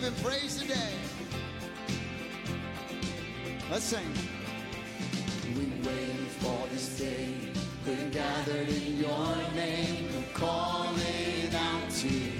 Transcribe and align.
give 0.00 0.14
him 0.14 0.24
praise 0.24 0.60
today. 0.60 0.92
Let's 3.70 3.84
sing. 3.84 4.06
We 5.56 5.64
waited 5.86 6.28
for 6.38 6.68
this 6.68 6.98
day, 6.98 7.34
we're 7.86 8.10
gathered 8.10 8.68
in 8.68 8.98
your 8.98 9.36
name, 9.54 10.08
we're 10.14 10.32
calling 10.34 11.54
out 11.54 11.90
to 11.90 12.08
you. 12.08 12.37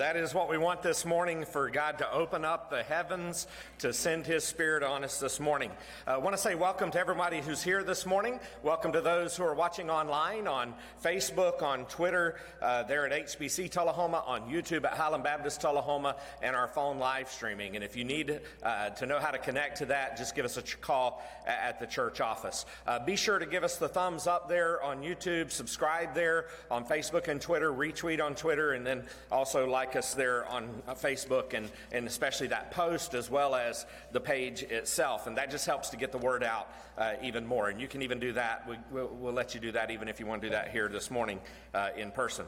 That 0.00 0.16
is 0.16 0.32
what 0.32 0.48
we 0.48 0.56
want 0.56 0.80
this 0.80 1.04
morning 1.04 1.44
for 1.44 1.68
God 1.68 1.98
to 1.98 2.10
open 2.10 2.42
up 2.42 2.70
the 2.70 2.82
heavens 2.82 3.46
to 3.80 3.92
send 3.92 4.24
His 4.24 4.44
Spirit 4.44 4.82
on 4.82 5.04
us 5.04 5.20
this 5.20 5.38
morning. 5.38 5.70
I 6.06 6.16
want 6.16 6.34
to 6.34 6.40
say 6.40 6.54
welcome 6.54 6.90
to 6.92 6.98
everybody 6.98 7.42
who's 7.42 7.62
here 7.62 7.84
this 7.84 8.06
morning. 8.06 8.40
Welcome 8.62 8.92
to 8.92 9.02
those 9.02 9.36
who 9.36 9.44
are 9.44 9.54
watching 9.54 9.90
online 9.90 10.48
on 10.48 10.72
Facebook, 11.04 11.60
on 11.60 11.84
Twitter, 11.84 12.40
uh, 12.62 12.84
there 12.84 13.06
at 13.06 13.12
HBC 13.12 13.70
Tullahoma, 13.70 14.24
on 14.26 14.50
YouTube 14.50 14.86
at 14.86 14.94
Highland 14.94 15.22
Baptist 15.22 15.60
Tullahoma, 15.60 16.16
and 16.42 16.56
our 16.56 16.68
phone 16.68 16.98
live 16.98 17.28
streaming. 17.28 17.74
And 17.74 17.84
if 17.84 17.94
you 17.94 18.04
need 18.04 18.40
uh, 18.62 18.88
to 18.88 19.04
know 19.04 19.18
how 19.18 19.30
to 19.30 19.38
connect 19.38 19.76
to 19.78 19.86
that, 19.86 20.16
just 20.16 20.34
give 20.34 20.46
us 20.46 20.56
a 20.56 20.62
call 20.62 21.22
at 21.46 21.78
the 21.78 21.86
church 21.86 22.22
office. 22.22 22.64
Uh, 22.86 23.04
be 23.04 23.16
sure 23.16 23.38
to 23.38 23.44
give 23.44 23.64
us 23.64 23.76
the 23.76 23.88
thumbs 23.88 24.26
up 24.26 24.48
there 24.48 24.82
on 24.82 25.02
YouTube, 25.02 25.50
subscribe 25.50 26.14
there 26.14 26.46
on 26.70 26.86
Facebook 26.86 27.28
and 27.28 27.38
Twitter, 27.38 27.70
retweet 27.70 28.24
on 28.24 28.34
Twitter, 28.34 28.72
and 28.72 28.86
then 28.86 29.04
also 29.30 29.68
like 29.68 29.89
us 29.96 30.14
there 30.14 30.46
on 30.46 30.82
uh, 30.86 30.94
Facebook 30.94 31.54
and, 31.54 31.70
and 31.92 32.06
especially 32.06 32.48
that 32.48 32.70
post 32.70 33.14
as 33.14 33.30
well 33.30 33.54
as 33.54 33.86
the 34.12 34.20
page 34.20 34.62
itself. 34.62 35.26
And 35.26 35.36
that 35.36 35.50
just 35.50 35.66
helps 35.66 35.90
to 35.90 35.96
get 35.96 36.12
the 36.12 36.18
word 36.18 36.42
out 36.42 36.68
uh, 36.98 37.14
even 37.22 37.46
more. 37.46 37.68
And 37.68 37.80
you 37.80 37.88
can 37.88 38.02
even 38.02 38.18
do 38.18 38.32
that. 38.32 38.68
We, 38.68 38.76
we'll, 38.90 39.08
we'll 39.08 39.32
let 39.32 39.54
you 39.54 39.60
do 39.60 39.72
that 39.72 39.90
even 39.90 40.08
if 40.08 40.20
you 40.20 40.26
want 40.26 40.42
to 40.42 40.48
do 40.48 40.52
that 40.52 40.70
here 40.70 40.88
this 40.88 41.10
morning 41.10 41.40
uh, 41.74 41.90
in 41.96 42.10
person. 42.10 42.46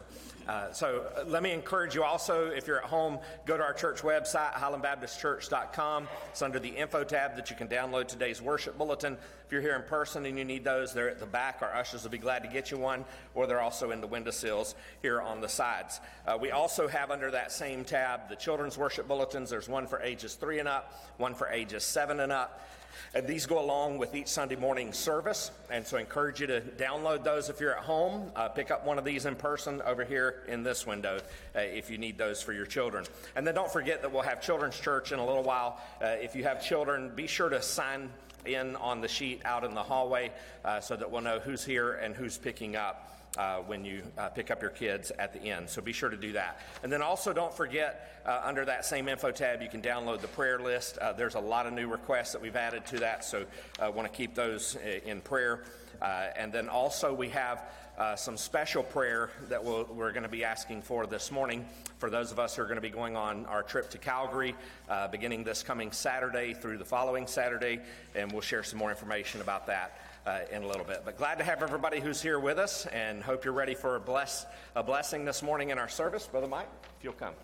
Uh, 0.48 0.72
so 0.72 1.06
uh, 1.16 1.24
let 1.26 1.42
me 1.42 1.52
encourage 1.52 1.94
you 1.94 2.02
also, 2.02 2.46
if 2.46 2.66
you're 2.66 2.78
at 2.78 2.84
home, 2.84 3.18
go 3.46 3.56
to 3.56 3.62
our 3.62 3.72
church 3.72 4.02
website, 4.02 4.52
highlandbaptistchurch.com. 4.52 6.08
It's 6.30 6.42
under 6.42 6.58
the 6.58 6.68
info 6.68 7.04
tab 7.04 7.36
that 7.36 7.50
you 7.50 7.56
can 7.56 7.68
download 7.68 8.08
today's 8.08 8.42
worship 8.42 8.76
bulletin. 8.76 9.16
If 9.52 9.56
you're 9.56 9.70
here 9.70 9.76
in 9.76 9.82
person 9.82 10.24
and 10.24 10.38
you 10.38 10.46
need 10.46 10.64
those, 10.64 10.94
they're 10.94 11.10
at 11.10 11.20
the 11.20 11.26
back. 11.26 11.58
Our 11.60 11.74
ushers 11.74 12.04
will 12.04 12.10
be 12.10 12.16
glad 12.16 12.42
to 12.42 12.48
get 12.48 12.70
you 12.70 12.78
one, 12.78 13.04
or 13.34 13.46
they're 13.46 13.60
also 13.60 13.90
in 13.90 14.00
the 14.00 14.06
windowsills 14.06 14.74
here 15.02 15.20
on 15.20 15.42
the 15.42 15.48
sides. 15.50 16.00
Uh, 16.26 16.38
we 16.40 16.52
also 16.52 16.88
have 16.88 17.10
under 17.10 17.30
that 17.30 17.52
same 17.52 17.84
tab 17.84 18.30
the 18.30 18.34
children's 18.34 18.78
worship 18.78 19.06
bulletins. 19.06 19.50
There's 19.50 19.68
one 19.68 19.86
for 19.86 20.00
ages 20.00 20.36
three 20.36 20.58
and 20.58 20.66
up, 20.66 20.98
one 21.18 21.34
for 21.34 21.48
ages 21.48 21.84
seven 21.84 22.20
and 22.20 22.32
up. 22.32 22.66
And 23.14 23.26
these 23.26 23.44
go 23.44 23.58
along 23.62 23.98
with 23.98 24.14
each 24.14 24.28
Sunday 24.28 24.56
morning 24.56 24.94
service. 24.94 25.50
And 25.70 25.86
so 25.86 25.98
I 25.98 26.00
encourage 26.00 26.40
you 26.40 26.46
to 26.46 26.62
download 26.62 27.22
those 27.22 27.50
if 27.50 27.60
you're 27.60 27.76
at 27.76 27.84
home. 27.84 28.32
Uh, 28.34 28.48
pick 28.48 28.70
up 28.70 28.86
one 28.86 28.98
of 28.98 29.04
these 29.04 29.26
in 29.26 29.34
person 29.34 29.82
over 29.82 30.02
here 30.02 30.44
in 30.48 30.62
this 30.62 30.86
window 30.86 31.18
uh, 31.54 31.60
if 31.60 31.90
you 31.90 31.98
need 31.98 32.16
those 32.16 32.40
for 32.40 32.54
your 32.54 32.64
children. 32.64 33.04
And 33.36 33.46
then 33.46 33.54
don't 33.54 33.70
forget 33.70 34.00
that 34.00 34.12
we'll 34.12 34.22
have 34.22 34.40
children's 34.40 34.80
church 34.80 35.12
in 35.12 35.18
a 35.18 35.26
little 35.26 35.42
while. 35.42 35.78
Uh, 36.00 36.06
if 36.06 36.34
you 36.34 36.44
have 36.44 36.64
children, 36.64 37.12
be 37.14 37.26
sure 37.26 37.50
to 37.50 37.60
sign 37.60 38.08
in 38.46 38.76
on 38.76 39.00
the 39.00 39.08
sheet 39.08 39.42
out 39.44 39.64
in 39.64 39.74
the 39.74 39.82
hallway 39.82 40.30
uh, 40.64 40.80
so 40.80 40.96
that 40.96 41.10
we'll 41.10 41.20
know 41.20 41.38
who's 41.38 41.64
here 41.64 41.92
and 41.92 42.14
who's 42.14 42.38
picking 42.38 42.76
up. 42.76 43.08
Uh, 43.38 43.60
when 43.60 43.82
you 43.82 44.02
uh, 44.18 44.28
pick 44.28 44.50
up 44.50 44.60
your 44.60 44.70
kids 44.70 45.10
at 45.18 45.32
the 45.32 45.40
end. 45.40 45.66
So 45.66 45.80
be 45.80 45.94
sure 45.94 46.10
to 46.10 46.18
do 46.18 46.32
that. 46.32 46.60
And 46.82 46.92
then 46.92 47.00
also 47.00 47.32
don't 47.32 47.54
forget, 47.54 48.20
uh, 48.26 48.42
under 48.44 48.62
that 48.66 48.84
same 48.84 49.08
info 49.08 49.30
tab, 49.30 49.62
you 49.62 49.70
can 49.70 49.80
download 49.80 50.20
the 50.20 50.28
prayer 50.28 50.58
list. 50.58 50.98
Uh, 50.98 51.14
there's 51.14 51.34
a 51.34 51.40
lot 51.40 51.66
of 51.66 51.72
new 51.72 51.88
requests 51.88 52.32
that 52.32 52.42
we've 52.42 52.56
added 52.56 52.84
to 52.88 52.98
that, 52.98 53.24
so 53.24 53.46
I 53.80 53.88
want 53.88 54.06
to 54.06 54.14
keep 54.14 54.34
those 54.34 54.76
uh, 54.76 55.08
in 55.08 55.22
prayer. 55.22 55.64
Uh, 56.02 56.26
and 56.36 56.52
then 56.52 56.68
also, 56.68 57.14
we 57.14 57.30
have 57.30 57.64
uh, 57.98 58.16
some 58.16 58.36
special 58.36 58.82
prayer 58.82 59.30
that 59.48 59.62
we 59.62 59.70
we 59.94 60.02
are 60.02 60.12
going 60.12 60.22
to 60.22 60.28
be 60.28 60.44
asking 60.44 60.82
for 60.82 61.06
this 61.06 61.30
morning 61.30 61.64
for 61.98 62.10
those 62.10 62.32
of 62.32 62.38
us 62.38 62.56
who 62.56 62.62
are 62.62 62.66
going 62.66 62.76
to 62.76 62.80
be 62.80 62.90
going 62.90 63.16
on 63.16 63.46
our 63.46 63.62
trip 63.62 63.90
to 63.90 63.98
Calgary 63.98 64.54
uh, 64.88 65.08
beginning 65.08 65.44
this 65.44 65.62
coming 65.62 65.92
Saturday 65.92 66.54
through 66.54 66.78
the 66.78 66.84
following 66.84 67.26
Saturday, 67.26 67.80
and 68.14 68.32
we'll 68.32 68.40
share 68.40 68.62
some 68.62 68.78
more 68.78 68.90
information 68.90 69.40
about 69.40 69.66
that. 69.66 69.98
Uh, 70.24 70.38
in 70.52 70.62
a 70.62 70.66
little 70.68 70.84
bit. 70.84 71.02
But 71.04 71.18
glad 71.18 71.38
to 71.38 71.44
have 71.44 71.64
everybody 71.64 71.98
who's 71.98 72.22
here 72.22 72.38
with 72.38 72.56
us 72.56 72.86
and 72.86 73.24
hope 73.24 73.44
you're 73.44 73.52
ready 73.52 73.74
for 73.74 73.96
a, 73.96 74.00
bless, 74.00 74.46
a 74.76 74.82
blessing 74.84 75.24
this 75.24 75.42
morning 75.42 75.70
in 75.70 75.80
our 75.80 75.88
service. 75.88 76.28
Brother 76.28 76.46
Mike, 76.46 76.68
if 76.96 77.02
you'll 77.02 77.12
come. 77.14 77.34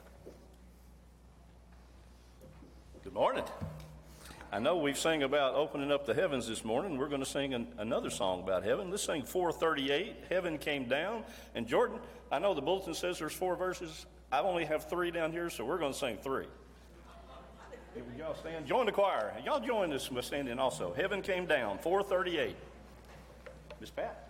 Good 3.02 3.14
morning. 3.14 3.42
I 4.50 4.58
know 4.60 4.78
we've 4.78 4.98
sang 4.98 5.24
about 5.24 5.54
opening 5.54 5.92
up 5.92 6.06
the 6.06 6.14
heavens 6.14 6.48
this 6.48 6.64
morning. 6.64 6.96
We're 6.96 7.08
going 7.08 7.22
to 7.22 7.28
sing 7.28 7.52
an, 7.52 7.68
another 7.76 8.08
song 8.08 8.40
about 8.40 8.64
heaven. 8.64 8.90
Let's 8.90 9.02
sing 9.02 9.22
438, 9.22 10.16
Heaven 10.30 10.56
Came 10.56 10.88
Down. 10.88 11.22
And 11.54 11.66
Jordan, 11.66 11.98
I 12.32 12.38
know 12.38 12.54
the 12.54 12.62
bulletin 12.62 12.94
says 12.94 13.18
there's 13.18 13.34
four 13.34 13.56
verses. 13.56 14.06
I 14.32 14.40
only 14.40 14.64
have 14.64 14.88
three 14.88 15.10
down 15.10 15.32
here, 15.32 15.50
so 15.50 15.66
we're 15.66 15.78
going 15.78 15.92
to 15.92 15.98
sing 15.98 16.16
three. 16.22 16.46
Go, 18.16 18.34
stand. 18.40 18.66
Join 18.66 18.86
the 18.86 18.92
choir. 18.92 19.34
Y'all 19.44 19.60
join 19.60 19.92
us 19.92 20.10
standing 20.22 20.58
also. 20.58 20.94
Heaven 20.94 21.20
Came 21.20 21.46
Down, 21.46 21.78
438. 21.78 22.56
Miss 23.80 23.90
Pat. 23.90 24.27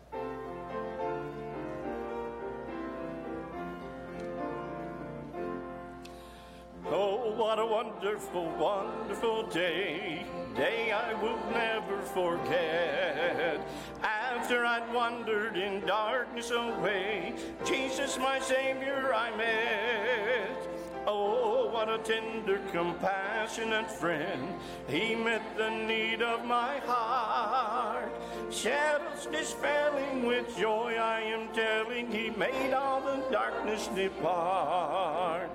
Oh, 6.91 7.33
what 7.37 7.59
a 7.59 7.67
wonderful, 7.67 8.49
wonderful 8.59 9.47
day. 9.49 10.25
Day 10.57 10.91
I 10.91 11.13
will 11.23 11.39
never 11.51 12.01
forget. 12.01 13.61
After 14.03 14.65
I'd 14.65 14.93
wandered 14.95 15.57
in 15.57 15.85
darkness 15.85 16.51
away, 16.51 17.35
Jesus, 17.67 18.17
my 18.19 18.39
Savior, 18.41 19.13
I 19.15 19.37
met. 19.37 20.68
Oh, 21.11 21.71
what 21.73 21.89
a 21.89 21.97
tender, 21.97 22.61
compassionate 22.71 23.91
friend. 23.91 24.53
He 24.89 25.15
met 25.15 25.57
the 25.57 25.71
need 25.71 26.21
of 26.21 26.45
my 26.45 26.81
heart. 26.81 28.13
Shadows 28.51 29.25
dispelling 29.33 30.27
with 30.27 30.55
joy, 30.59 30.97
I 31.01 31.21
am 31.21 31.49
telling, 31.55 32.13
He 32.13 32.29
made 32.29 32.75
all 32.75 33.01
the 33.01 33.25
darkness 33.31 33.89
depart. 33.95 35.49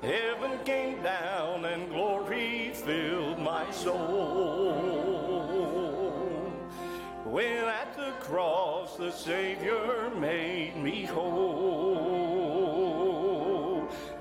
Heaven 0.00 0.60
came 0.64 1.02
down 1.02 1.64
and 1.64 1.90
glory 1.90 2.70
filled 2.72 3.40
my 3.40 3.68
soul. 3.72 5.10
When 7.24 7.64
at 7.64 7.96
the 7.96 8.12
cross 8.20 8.96
the 8.96 9.10
Savior 9.10 10.10
made 10.20 10.76
me 10.76 11.04
whole, 11.04 12.29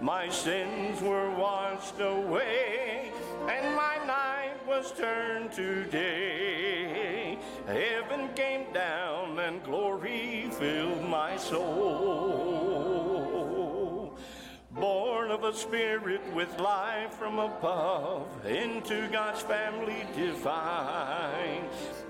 my 0.01 0.29
sins 0.29 1.01
were 1.01 1.29
washed 1.31 1.99
away, 1.99 3.11
and 3.49 3.75
my 3.75 3.97
night 4.05 4.55
was 4.67 4.91
turned 4.93 5.51
to 5.53 5.83
day. 5.85 7.37
Heaven 7.67 8.29
came 8.35 8.71
down, 8.73 9.37
and 9.39 9.61
glory 9.63 10.49
filled 10.51 11.03
my 11.03 11.35
soul. 11.37 12.79
Born 14.71 15.31
of 15.31 15.43
a 15.43 15.53
spirit 15.53 16.21
with 16.33 16.57
life 16.59 17.13
from 17.15 17.39
above, 17.39 18.27
into 18.45 19.09
God's 19.09 19.41
family 19.41 20.05
divine. 20.15 21.65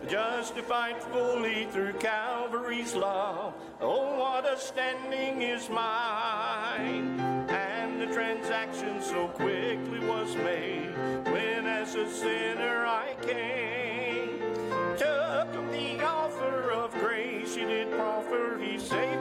Justified 0.07 1.01
fully 1.01 1.65
through 1.71 1.93
Calvary's 1.93 2.93
love. 2.93 3.55
Oh, 3.81 4.19
what 4.19 4.45
a 4.45 4.57
standing 4.59 5.41
is 5.41 5.69
mine. 5.69 7.38
Transaction 8.19 9.01
so 9.01 9.29
quickly 9.29 9.99
was 10.01 10.35
made 10.35 10.91
when, 11.31 11.65
as 11.65 11.95
a 11.95 12.05
sinner, 12.11 12.85
I 12.85 13.15
came. 13.21 14.41
Took 14.97 15.71
the 15.71 16.03
offer 16.03 16.69
of 16.73 16.91
grace 16.95 17.55
he 17.55 17.63
did 17.63 17.89
proffer, 17.91 18.59
he 18.61 18.77
saved 18.77 19.18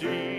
I 0.00 0.37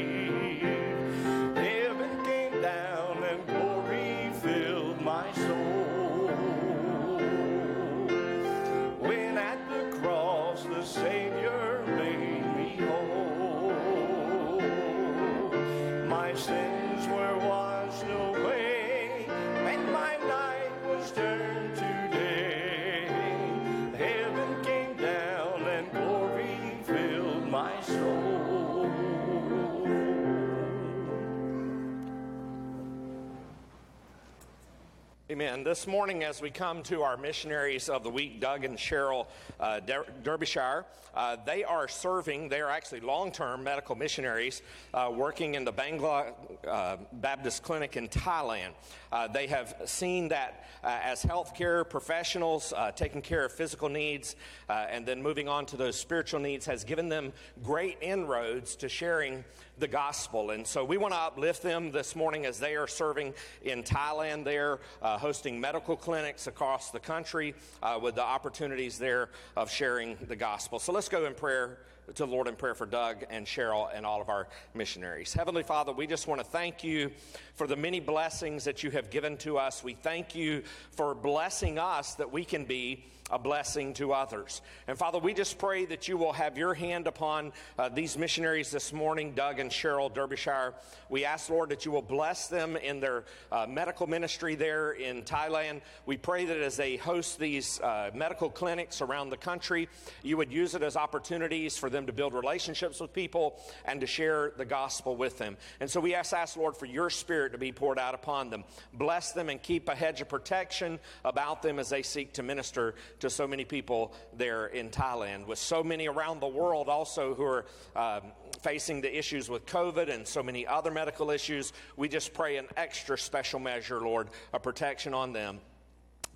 Amen. 35.49 35.63
This 35.63 35.87
morning, 35.87 36.23
as 36.23 36.43
we 36.43 36.51
come 36.51 36.83
to 36.83 37.01
our 37.01 37.17
missionaries 37.17 37.89
of 37.89 38.03
the 38.03 38.09
week, 38.09 38.39
Doug 38.39 38.65
and 38.65 38.77
Cheryl 38.77 39.25
uh, 39.59 39.79
Der- 39.79 40.05
Derbyshire, 40.21 40.85
uh, 41.15 41.37
they 41.43 41.63
are 41.63 41.87
serving, 41.87 42.49
they 42.49 42.61
are 42.61 42.69
actually 42.69 42.99
long 42.99 43.31
term 43.31 43.63
medical 43.63 43.95
missionaries 43.95 44.61
uh, 44.93 45.11
working 45.11 45.55
in 45.55 45.65
the 45.65 45.73
Bangla 45.73 46.33
uh, 46.67 46.97
Baptist 47.13 47.63
Clinic 47.63 47.97
in 47.97 48.07
Thailand. 48.09 48.73
Uh, 49.11 49.27
they 49.27 49.47
have 49.47 49.75
seen 49.85 50.27
that 50.27 50.65
uh, 50.83 50.99
as 51.01 51.23
healthcare 51.23 51.89
professionals, 51.89 52.71
taking 52.95 53.21
care 53.21 53.43
of 53.43 53.51
physical 53.51 53.89
needs, 53.89 54.35
and 54.69 55.03
then 55.03 55.21
moving 55.21 55.49
on 55.49 55.65
to 55.65 55.77
those 55.77 55.99
spiritual 55.99 56.39
needs 56.39 56.67
has 56.67 56.83
given 56.83 57.09
them 57.09 57.33
great 57.63 57.97
inroads 58.01 58.75
to 58.75 58.87
sharing 58.87 59.43
the 59.79 59.87
gospel. 59.87 60.51
And 60.51 60.67
so 60.67 60.83
we 60.83 60.97
want 60.97 61.13
to 61.13 61.19
uplift 61.19 61.63
them 61.63 61.91
this 61.91 62.15
morning 62.15 62.45
as 62.45 62.59
they 62.59 62.75
are 62.75 62.87
serving 62.87 63.33
in 63.63 63.83
Thailand 63.83 64.43
there, 64.43 64.79
uh, 65.01 65.17
hosting 65.39 65.57
medical 65.57 65.95
clinics 65.95 66.47
across 66.47 66.91
the 66.91 66.99
country 66.99 67.55
uh, 67.81 67.97
with 68.01 68.13
the 68.13 68.21
opportunities 68.21 68.99
there 68.99 69.29
of 69.55 69.71
sharing 69.71 70.17
the 70.27 70.35
gospel. 70.35 70.79
So 70.79 70.91
let's 70.91 71.07
go 71.07 71.23
in 71.23 71.33
prayer 71.33 71.77
to 72.07 72.25
the 72.25 72.27
Lord 72.29 72.49
in 72.49 72.57
prayer 72.57 72.75
for 72.75 72.85
Doug 72.85 73.23
and 73.29 73.45
Cheryl 73.45 73.87
and 73.93 74.05
all 74.05 74.19
of 74.19 74.27
our 74.27 74.49
missionaries. 74.73 75.31
Heavenly 75.31 75.63
Father, 75.63 75.93
we 75.93 76.07
just 76.07 76.27
want 76.27 76.41
to 76.41 76.45
thank 76.45 76.83
you 76.83 77.09
for 77.55 77.67
the 77.67 77.77
many 77.77 78.01
blessings 78.01 78.65
that 78.65 78.83
you 78.83 78.91
have 78.91 79.09
given 79.09 79.37
to 79.37 79.57
us. 79.57 79.81
We 79.81 79.93
thank 79.93 80.35
you 80.35 80.61
for 80.91 81.15
blessing 81.15 81.79
us 81.79 82.15
that 82.15 82.29
we 82.29 82.43
can 82.43 82.65
be 82.65 83.05
a 83.31 83.39
blessing 83.39 83.93
to 83.95 84.13
others. 84.13 84.61
And 84.87 84.97
Father, 84.97 85.19
we 85.19 85.33
just 85.33 85.57
pray 85.57 85.85
that 85.85 86.07
you 86.07 86.17
will 86.17 86.33
have 86.33 86.57
your 86.57 86.73
hand 86.73 87.07
upon 87.07 87.51
uh, 87.77 87.89
these 87.89 88.17
missionaries 88.17 88.71
this 88.71 88.91
morning, 88.93 89.33
Doug 89.33 89.59
and 89.59 89.71
Cheryl 89.71 90.13
Derbyshire. 90.13 90.73
We 91.09 91.25
ask, 91.25 91.49
Lord, 91.49 91.69
that 91.69 91.85
you 91.85 91.91
will 91.91 92.01
bless 92.01 92.47
them 92.47 92.77
in 92.77 92.99
their 92.99 93.23
uh, 93.51 93.65
medical 93.67 94.07
ministry 94.07 94.55
there 94.55 94.91
in 94.91 95.23
Thailand. 95.23 95.81
We 96.05 96.17
pray 96.17 96.45
that 96.45 96.57
as 96.57 96.77
they 96.77 96.97
host 96.97 97.39
these 97.39 97.79
uh, 97.81 98.11
medical 98.13 98.49
clinics 98.49 99.01
around 99.01 99.29
the 99.29 99.37
country, 99.37 99.89
you 100.23 100.37
would 100.37 100.51
use 100.51 100.75
it 100.75 100.83
as 100.83 100.95
opportunities 100.95 101.77
for 101.77 101.89
them 101.89 102.05
to 102.07 102.13
build 102.13 102.33
relationships 102.33 102.99
with 102.99 103.13
people 103.13 103.59
and 103.85 104.01
to 104.01 104.07
share 104.07 104.53
the 104.57 104.65
gospel 104.65 105.15
with 105.15 105.37
them. 105.37 105.57
And 105.79 105.89
so 105.89 105.99
we 105.99 106.15
ask, 106.15 106.33
ask 106.33 106.57
Lord, 106.57 106.75
for 106.75 106.85
your 106.85 107.09
spirit 107.09 107.51
to 107.51 107.57
be 107.57 107.71
poured 107.71 107.99
out 107.99 108.15
upon 108.15 108.49
them. 108.49 108.63
Bless 108.93 109.31
them 109.31 109.49
and 109.49 109.61
keep 109.61 109.89
a 109.89 109.95
hedge 109.95 110.21
of 110.21 110.29
protection 110.29 110.99
about 111.23 111.61
them 111.61 111.79
as 111.79 111.89
they 111.89 112.01
seek 112.01 112.33
to 112.33 112.43
minister 112.43 112.95
to 113.19 113.29
so 113.29 113.47
many 113.47 113.65
people 113.65 114.13
there 114.35 114.67
in 114.67 114.89
Thailand, 114.89 115.47
with 115.47 115.59
so 115.59 115.83
many 115.83 116.07
around 116.07 116.39
the 116.39 116.47
world 116.47 116.89
also 116.89 117.33
who 117.33 117.43
are 117.43 117.65
um, 117.95 118.31
facing 118.61 119.01
the 119.01 119.17
issues 119.17 119.49
with 119.49 119.65
COVID 119.65 120.13
and 120.13 120.27
so 120.27 120.43
many 120.43 120.65
other 120.65 120.91
medical 120.91 121.31
issues. 121.31 121.73
We 121.97 122.09
just 122.09 122.33
pray 122.33 122.57
an 122.57 122.67
extra 122.77 123.17
special 123.17 123.59
measure, 123.59 124.01
Lord, 124.01 124.29
a 124.53 124.59
protection 124.59 125.13
on 125.13 125.33
them 125.33 125.59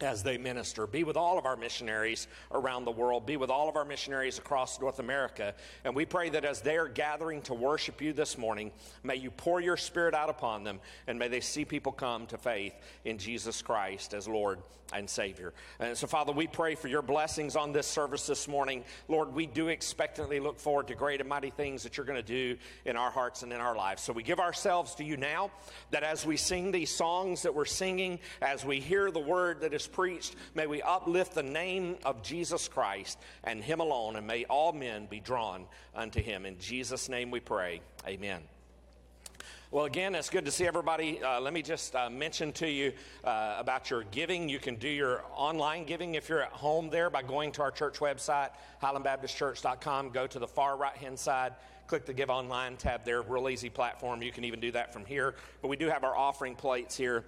as 0.03 0.24
they 0.24 0.38
minister. 0.38 0.86
Be 0.86 1.03
with 1.03 1.17
all 1.17 1.38
of 1.38 1.45
our 1.45 1.55
missionaries 1.55 2.27
around 2.51 2.86
the 2.86 2.91
world. 2.91 3.25
Be 3.25 3.38
with 3.38 3.50
all 3.50 3.69
of 3.69 3.75
our 3.75 3.86
missionaries 3.86 4.38
across 4.38 4.79
North 4.79 5.00
America. 5.00 5.55
And 5.83 5.95
we 5.95 6.05
pray 6.05 6.29
that 6.29 6.45
as 6.45 6.62
they 6.62 6.77
are 6.77 6.88
gathering 6.88 7.41
to 7.43 7.53
worship 7.53 8.01
you 8.01 8.13
this 8.13 8.38
morning, 8.38 8.72
may 9.03 9.15
you 9.15 9.31
pour 9.31 9.62
your 9.62 9.77
spirit 9.77 10.13
out 10.13 10.29
upon 10.29 10.63
them 10.63 10.79
and 11.07 11.17
may 11.17 11.27
they 11.27 11.41
see 11.41 11.65
people 11.65 11.91
come 11.91 12.27
to 12.27 12.38
faith 12.38 12.74
in 13.05 13.17
Jesus 13.17 13.62
Christ 13.62 14.13
as 14.13 14.27
Lord 14.27 14.60
and 14.91 15.10
Savior. 15.10 15.53
And 15.79 15.98
so, 15.98 16.07
Father, 16.07 16.31
we 16.31 16.48
pray 16.48 16.75
for 16.75 16.88
your 16.88 17.01
blessings 17.01 17.55
on 17.55 17.72
this 17.72 17.88
service 17.88 18.27
this 18.27 18.48
morning. 18.48 18.83
Lord, 19.07 19.33
we 19.33 19.45
do 19.45 19.69
expectantly 19.69 20.39
look 20.39 20.60
forward 20.60 20.88
to 20.88 20.95
great 20.95 21.19
and 21.19 21.29
mighty 21.29 21.50
things 21.50 21.83
that 21.83 21.98
you're 21.98 22.05
going 22.05 22.24
to 22.24 22.24
do 22.24 22.57
in 22.86 22.95
our 22.95 23.12
hearts 23.12 23.43
and 23.43 23.51
in 23.51 23.60
our 23.60 23.75
lives. 23.75 24.03
So 24.03 24.13
we 24.13 24.24
give 24.24 24.39
ourselves 24.39 24.95
to 24.95 25.03
you 25.03 25.17
now 25.17 25.51
that 25.91 26.03
as 26.03 26.25
we 26.25 26.38
sing 26.38 26.72
these 26.72 26.91
songs 26.91 27.43
that 27.43 27.55
we're 27.55 27.65
singing, 27.65 28.19
as 28.41 28.65
we 28.65 28.79
hear 28.79 29.12
the 29.12 29.19
word 29.19 29.62
that 29.62 29.74
is 29.74 29.88
preached, 29.93 30.35
may 30.55 30.67
we 30.67 30.81
uplift 30.81 31.35
the 31.35 31.43
name 31.43 31.95
of 32.03 32.21
Jesus 32.21 32.67
Christ 32.67 33.19
and 33.43 33.63
Him 33.63 33.79
alone, 33.79 34.17
and 34.17 34.27
may 34.27 34.43
all 34.45 34.73
men 34.73 35.05
be 35.05 35.19
drawn 35.19 35.65
unto 35.95 36.21
Him. 36.21 36.45
In 36.45 36.59
Jesus' 36.59 37.07
name 37.07 37.31
we 37.31 37.39
pray. 37.39 37.81
Amen. 38.07 38.41
Well, 39.73 39.85
again, 39.85 40.13
it's 40.13 40.29
good 40.29 40.45
to 40.45 40.51
see 40.51 40.67
everybody. 40.67 41.19
Uh, 41.23 41.41
let 41.41 41.51
me 41.51 41.63
just 41.63 41.95
uh, 41.95 42.07
mention 42.07 42.51
to 42.53 42.69
you 42.69 42.93
uh, 43.23 43.55
about 43.57 43.89
your 43.89 44.03
giving. 44.12 44.47
You 44.47 44.59
can 44.59 44.75
do 44.75 44.88
your 44.88 45.23
online 45.33 45.85
giving 45.85 46.13
if 46.13 46.29
you're 46.29 46.43
at 46.43 46.51
home 46.51 46.91
there 46.91 47.09
by 47.09 47.23
going 47.23 47.51
to 47.53 47.63
our 47.63 47.71
church 47.71 47.97
website, 47.97 48.50
highlandbaptistchurch.com. 48.83 50.12
Go 50.12 50.27
to 50.27 50.38
the 50.38 50.47
far 50.47 50.77
right 50.77 50.95
hand 50.95 51.17
side, 51.17 51.53
click 51.88 52.05
the 52.05 52.13
Give 52.13 52.29
Online 52.29 52.77
tab 52.77 53.03
there. 53.03 53.23
Real 53.23 53.50
easy 53.50 53.67
platform. 53.67 54.21
You 54.21 54.31
can 54.31 54.43
even 54.43 54.59
do 54.59 54.71
that 54.73 54.93
from 54.93 55.05
here. 55.05 55.33
But 55.63 55.69
we 55.69 55.75
do 55.75 55.89
have 55.89 56.03
our 56.03 56.15
offering 56.15 56.53
plates 56.53 56.95
here 56.95 57.25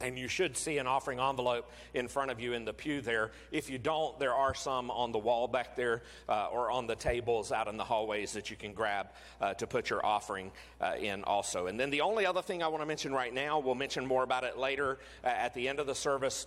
and 0.00 0.18
you 0.18 0.28
should 0.28 0.56
see 0.56 0.78
an 0.78 0.86
offering 0.86 1.20
envelope 1.20 1.70
in 1.94 2.08
front 2.08 2.30
of 2.30 2.40
you 2.40 2.52
in 2.52 2.64
the 2.64 2.72
pew 2.72 3.00
there. 3.00 3.32
If 3.50 3.70
you 3.70 3.78
don't, 3.78 4.18
there 4.18 4.34
are 4.34 4.54
some 4.54 4.90
on 4.90 5.12
the 5.12 5.18
wall 5.18 5.48
back 5.48 5.76
there 5.76 6.02
uh, 6.28 6.46
or 6.46 6.70
on 6.70 6.86
the 6.86 6.96
tables 6.96 7.52
out 7.52 7.68
in 7.68 7.76
the 7.76 7.84
hallways 7.84 8.32
that 8.32 8.50
you 8.50 8.56
can 8.56 8.72
grab 8.72 9.08
uh, 9.40 9.54
to 9.54 9.66
put 9.66 9.90
your 9.90 10.04
offering 10.04 10.52
uh, 10.80 10.94
in 10.98 11.24
also. 11.24 11.66
And 11.66 11.78
then 11.78 11.90
the 11.90 12.00
only 12.00 12.26
other 12.26 12.42
thing 12.42 12.62
I 12.62 12.68
want 12.68 12.82
to 12.82 12.86
mention 12.86 13.12
right 13.12 13.32
now, 13.32 13.58
we'll 13.58 13.74
mention 13.74 14.06
more 14.06 14.22
about 14.22 14.44
it 14.44 14.58
later 14.58 14.98
uh, 15.22 15.28
at 15.28 15.54
the 15.54 15.68
end 15.68 15.80
of 15.80 15.86
the 15.86 15.94
service 15.94 16.46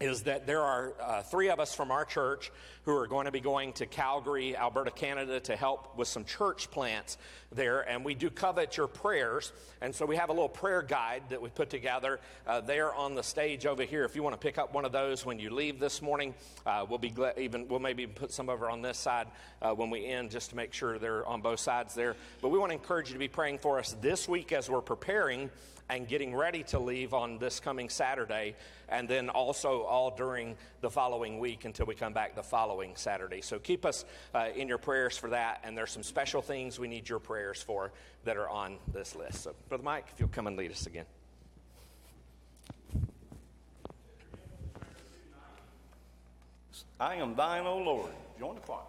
is 0.00 0.22
that 0.22 0.46
there 0.46 0.62
are 0.62 0.94
uh, 1.00 1.22
three 1.22 1.50
of 1.50 1.58
us 1.58 1.74
from 1.74 1.90
our 1.90 2.04
church 2.04 2.52
who 2.84 2.96
are 2.96 3.06
going 3.06 3.26
to 3.26 3.32
be 3.32 3.40
going 3.40 3.72
to 3.74 3.84
Calgary, 3.84 4.56
Alberta, 4.56 4.90
Canada 4.90 5.40
to 5.40 5.56
help 5.56 5.98
with 5.98 6.08
some 6.08 6.24
church 6.24 6.70
plants 6.70 7.18
there. 7.52 7.80
And 7.80 8.04
we 8.04 8.14
do 8.14 8.30
covet 8.30 8.76
your 8.76 8.86
prayers. 8.86 9.52
And 9.80 9.94
so 9.94 10.06
we 10.06 10.16
have 10.16 10.28
a 10.28 10.32
little 10.32 10.48
prayer 10.48 10.82
guide 10.82 11.24
that 11.30 11.42
we 11.42 11.50
put 11.50 11.68
together 11.68 12.20
uh, 12.46 12.60
there 12.60 12.94
on 12.94 13.14
the 13.14 13.22
stage 13.22 13.66
over 13.66 13.82
here. 13.82 14.04
If 14.04 14.14
you 14.14 14.22
want 14.22 14.34
to 14.34 14.40
pick 14.40 14.56
up 14.56 14.72
one 14.72 14.84
of 14.84 14.92
those 14.92 15.26
when 15.26 15.38
you 15.38 15.50
leave 15.50 15.80
this 15.80 16.00
morning, 16.00 16.34
uh, 16.64 16.86
we'll 16.88 16.98
be 16.98 17.10
glad, 17.10 17.36
even, 17.38 17.68
we'll 17.68 17.80
maybe 17.80 18.06
put 18.06 18.30
some 18.30 18.48
over 18.48 18.70
on 18.70 18.80
this 18.80 18.98
side 18.98 19.26
uh, 19.60 19.74
when 19.74 19.90
we 19.90 20.06
end 20.06 20.30
just 20.30 20.50
to 20.50 20.56
make 20.56 20.72
sure 20.72 20.98
they're 20.98 21.26
on 21.26 21.42
both 21.42 21.60
sides 21.60 21.94
there. 21.94 22.14
But 22.40 22.50
we 22.50 22.58
want 22.58 22.70
to 22.70 22.76
encourage 22.76 23.08
you 23.08 23.14
to 23.14 23.18
be 23.18 23.28
praying 23.28 23.58
for 23.58 23.78
us 23.78 23.96
this 24.00 24.28
week 24.28 24.52
as 24.52 24.70
we're 24.70 24.80
preparing 24.80 25.50
and 25.90 26.06
getting 26.06 26.34
ready 26.34 26.62
to 26.64 26.78
leave 26.78 27.14
on 27.14 27.38
this 27.38 27.60
coming 27.60 27.88
Saturday, 27.88 28.54
and 28.88 29.08
then 29.08 29.28
also 29.28 29.82
all 29.82 30.10
during 30.10 30.56
the 30.80 30.90
following 30.90 31.38
week 31.38 31.64
until 31.64 31.86
we 31.86 31.94
come 31.94 32.12
back 32.12 32.34
the 32.34 32.42
following 32.42 32.92
Saturday. 32.94 33.40
So 33.40 33.58
keep 33.58 33.84
us 33.84 34.04
uh, 34.34 34.48
in 34.54 34.68
your 34.68 34.78
prayers 34.78 35.16
for 35.16 35.30
that, 35.30 35.60
and 35.64 35.76
there's 35.76 35.90
some 35.90 36.02
special 36.02 36.42
things 36.42 36.78
we 36.78 36.88
need 36.88 37.08
your 37.08 37.18
prayers 37.18 37.62
for 37.62 37.92
that 38.24 38.36
are 38.36 38.48
on 38.48 38.76
this 38.92 39.14
list. 39.16 39.42
So, 39.44 39.54
Brother 39.68 39.84
Mike, 39.84 40.06
if 40.12 40.20
you'll 40.20 40.28
come 40.28 40.46
and 40.46 40.56
lead 40.56 40.70
us 40.70 40.86
again. 40.86 41.06
I 47.00 47.14
am 47.16 47.34
thine, 47.36 47.64
O 47.64 47.78
Lord. 47.78 48.10
Join 48.38 48.56
the 48.56 48.60
choir. 48.60 48.82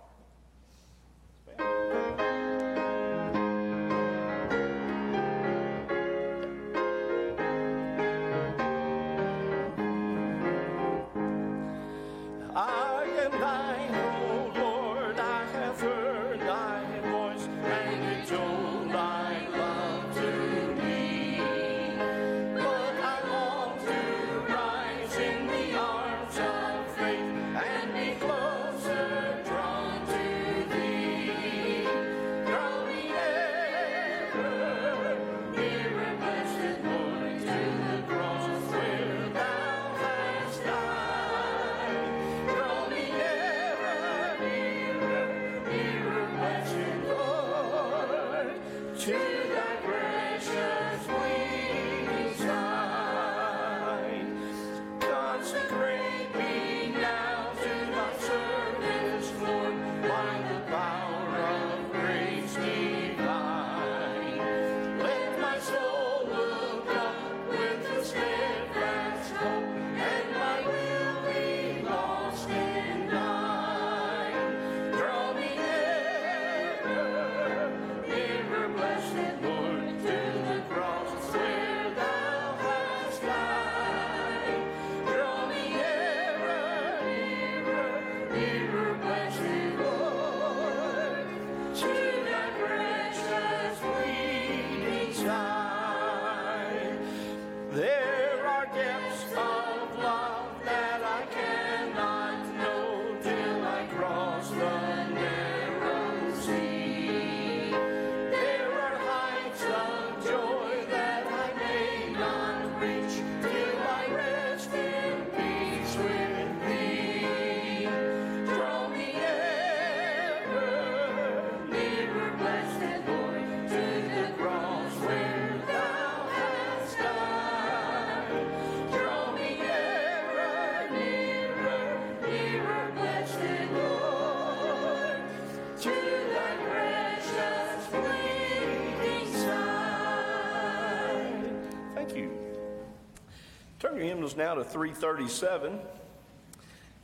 now 144.39 144.53
to 144.53 144.63
337, 144.63 145.77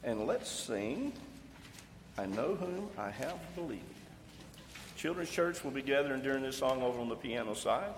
and 0.06 0.26
let's 0.26 0.50
sing, 0.50 1.12
I 2.18 2.28
Know 2.28 2.56
Whom 2.56 2.88
I 2.98 3.12
Have 3.12 3.38
Believed. 3.56 3.84
Children's 4.96 5.30
Church 5.30 5.62
will 5.62 5.72
be 5.72 5.82
gathering 5.82 6.22
during 6.22 6.44
this 6.44 6.58
song 6.58 6.82
over 6.82 6.98
on 6.98 7.10
the 7.10 7.16
piano 7.16 7.54
side. 7.54 7.92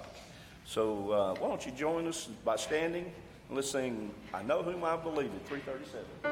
So 0.66 1.12
uh, 1.12 1.36
why 1.36 1.50
don't 1.50 1.64
you 1.64 1.72
join 1.72 2.08
us 2.08 2.28
by 2.44 2.56
standing 2.56 3.12
and 3.50 3.56
let's 3.56 3.70
sing, 3.70 4.10
I 4.34 4.42
Know 4.42 4.64
Whom 4.64 4.84
I 4.84 4.96
Believe 4.96 5.30
at 5.36 5.48
337. 5.48 6.27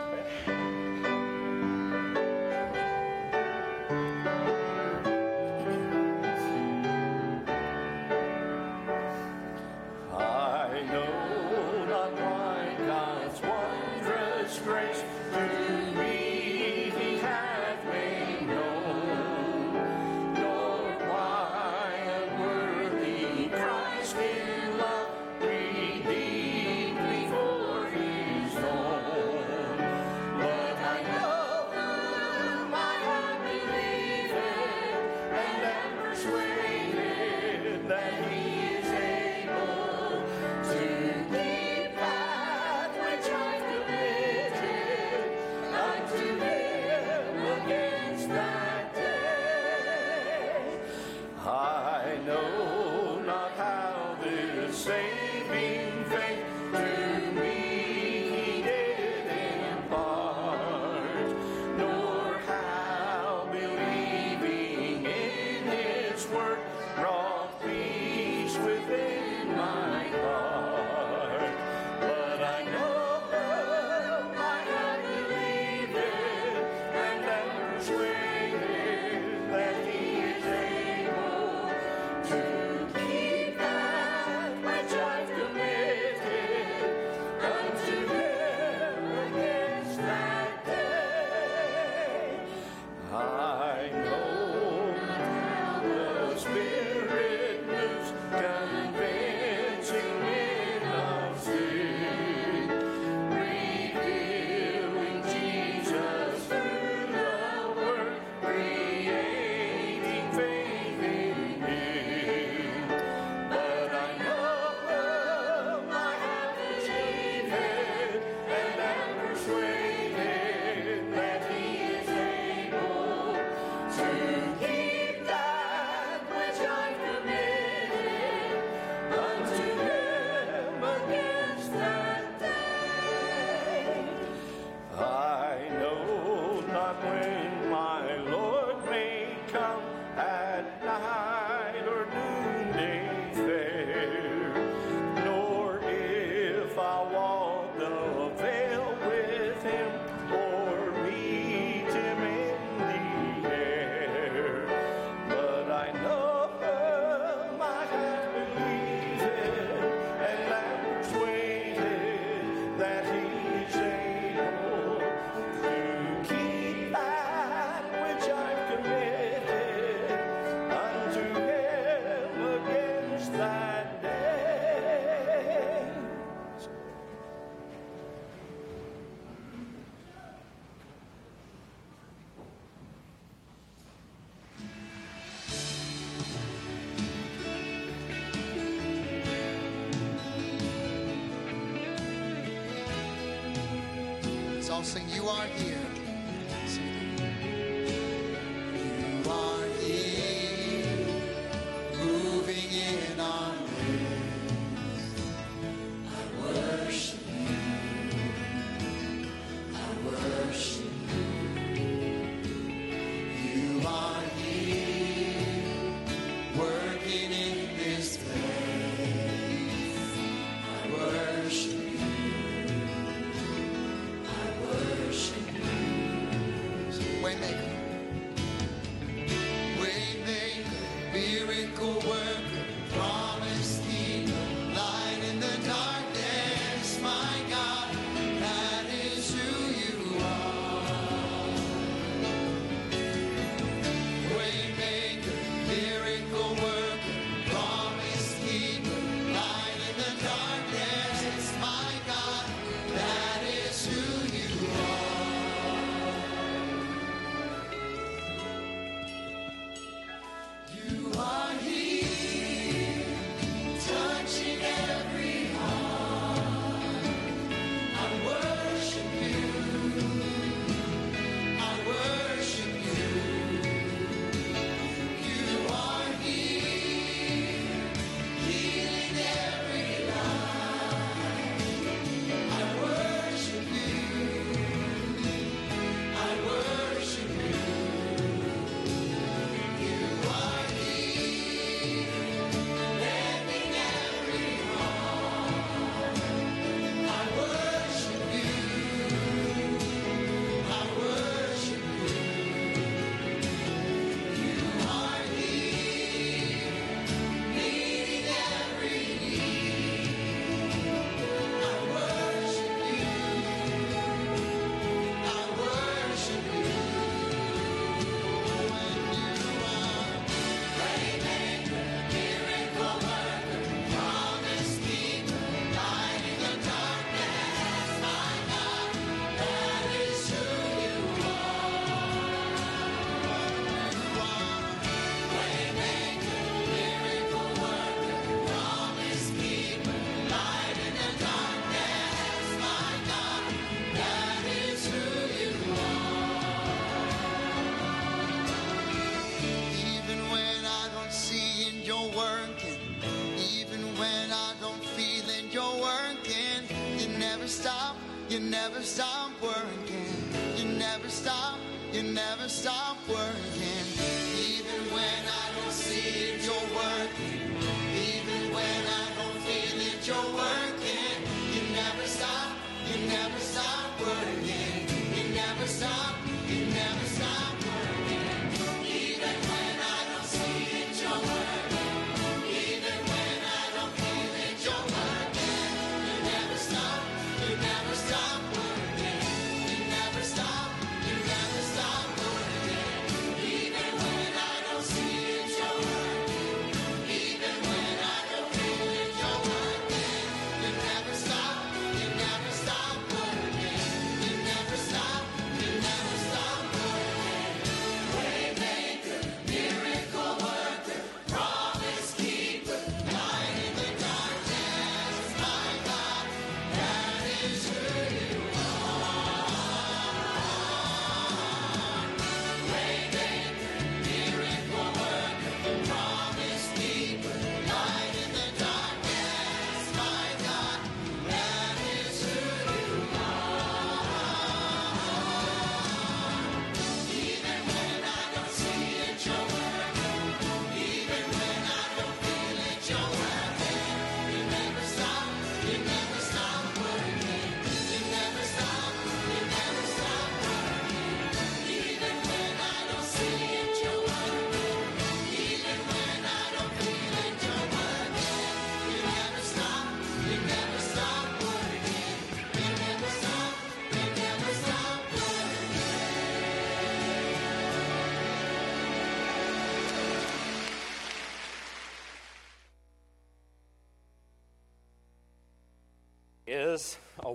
announcing 194.86 195.10
you 195.10 195.28
are 195.28 195.46
here. 195.58 195.75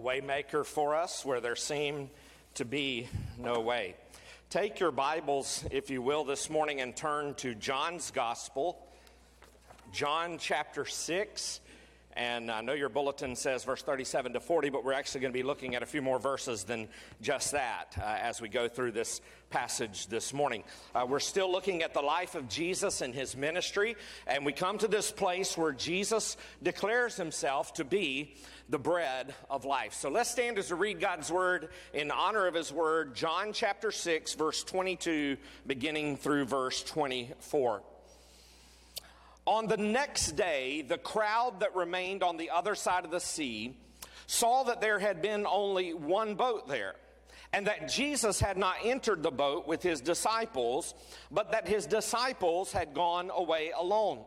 Waymaker 0.01 0.65
for 0.65 0.95
us 0.95 1.25
where 1.25 1.41
there 1.41 1.57
seemed 1.57 2.09
to 2.55 2.65
be 2.65 3.09
no 3.39 3.61
way. 3.61 3.95
Take 4.49 4.81
your 4.81 4.91
Bibles, 4.91 5.65
if 5.71 5.91
you 5.91 6.03
will, 6.03 6.25
this 6.25 6.51
morning 6.51 6.81
and 6.81 6.97
turn 6.97 7.35
to 7.35 7.55
John's 7.55 8.11
Gospel, 8.11 8.85
John 9.93 10.39
chapter 10.39 10.85
6. 10.85 11.61
And 12.17 12.51
I 12.51 12.61
know 12.61 12.73
your 12.73 12.89
bulletin 12.89 13.37
says 13.37 13.63
verse 13.63 13.83
37 13.83 14.33
to 14.33 14.41
40, 14.41 14.71
but 14.71 14.85
we're 14.85 14.95
actually 14.95 15.21
going 15.21 15.33
to 15.33 15.39
be 15.39 15.45
looking 15.45 15.77
at 15.77 15.83
a 15.83 15.87
few 15.87 16.03
more 16.03 16.19
verses 16.19 16.65
than 16.65 16.89
just 17.23 17.53
that 17.53 17.95
uh, 17.99 18.03
as 18.03 18.41
we 18.41 18.49
go 18.49 18.67
through 18.67 18.93
this 18.93 19.21
passage 19.51 20.09
this 20.09 20.33
morning. 20.33 20.65
Uh, 20.95 21.07
we're 21.09 21.21
still 21.21 21.51
looking 21.51 21.83
at 21.83 21.95
the 21.95 22.01
life 22.01 22.35
of 22.35 22.49
Jesus 22.49 23.01
and 23.01 23.15
his 23.15 23.37
ministry, 23.37 23.97
and 24.27 24.45
we 24.45 24.53
come 24.53 24.79
to 24.79 24.89
this 24.89 25.13
place 25.13 25.57
where 25.57 25.73
Jesus 25.73 26.37
declares 26.63 27.17
himself 27.17 27.75
to 27.75 27.85
be 27.85 28.35
the 28.71 28.79
bread 28.79 29.35
of 29.51 29.65
life. 29.65 29.95
So 29.95 30.09
let's 30.09 30.31
stand 30.31 30.57
as 30.57 30.71
we 30.71 30.79
read 30.79 31.01
God's 31.01 31.31
word 31.31 31.71
in 31.93 32.13
honor 32.13 32.47
of 32.47 32.55
his 32.55 32.73
word, 32.73 33.17
John 33.17 33.53
chapter 33.53 33.91
6, 33.91 34.35
verse 34.35 34.63
22, 34.63 35.37
beginning 35.67 36.17
through 36.17 36.45
verse 36.45 36.83
24. 36.85 37.83
On 39.47 39.67
the 39.67 39.77
next 39.77 40.33
day, 40.33 40.83
the 40.83 40.99
crowd 40.99 41.61
that 41.61 41.75
remained 41.75 42.23
on 42.23 42.37
the 42.37 42.51
other 42.51 42.77
side 42.77 43.05
of 43.05 43.11
the 43.11 43.19
sea 43.21 43.77
saw 44.29 44.63
that 44.63 44.81
there 44.81 45.01
had 45.01 45.21
been 45.21 45.47
only 45.47 45.93
one 45.93 46.37
boat 46.37 46.69
there, 46.69 46.95
and 47.53 47.67
that 47.67 47.89
Jesus 47.89 48.39
had 48.39 48.57
not 48.57 48.77
entered 48.85 49.25
the 49.25 49.33
boat 49.33 49.67
with 49.67 49.83
his 49.83 50.01
disciples, 50.01 50.95
but 51.33 51.51
that 51.51 51.67
his 51.67 51.87
disciples 51.87 52.71
had 52.71 52.95
gone 52.95 53.33
away 53.35 53.73
alone. 53.77 54.21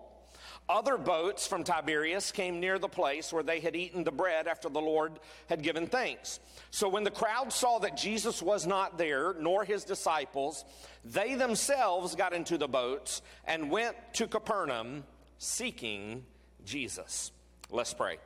Other 0.69 0.97
boats 0.97 1.45
from 1.45 1.63
Tiberias 1.63 2.31
came 2.31 2.59
near 2.59 2.79
the 2.79 2.87
place 2.87 3.33
where 3.33 3.43
they 3.43 3.59
had 3.59 3.75
eaten 3.75 4.03
the 4.03 4.11
bread 4.11 4.47
after 4.47 4.69
the 4.69 4.79
Lord 4.79 5.19
had 5.47 5.61
given 5.61 5.87
thanks. 5.87 6.39
So 6.71 6.87
when 6.87 7.03
the 7.03 7.11
crowd 7.11 7.51
saw 7.51 7.79
that 7.79 7.97
Jesus 7.97 8.41
was 8.41 8.65
not 8.65 8.97
there, 8.97 9.35
nor 9.39 9.65
his 9.65 9.83
disciples, 9.83 10.63
they 11.03 11.35
themselves 11.35 12.15
got 12.15 12.33
into 12.33 12.57
the 12.57 12.67
boats 12.67 13.21
and 13.45 13.69
went 13.69 13.95
to 14.13 14.27
Capernaum 14.27 15.03
seeking 15.37 16.23
Jesus. 16.63 17.31
Let's 17.69 17.93
pray. 17.93 18.17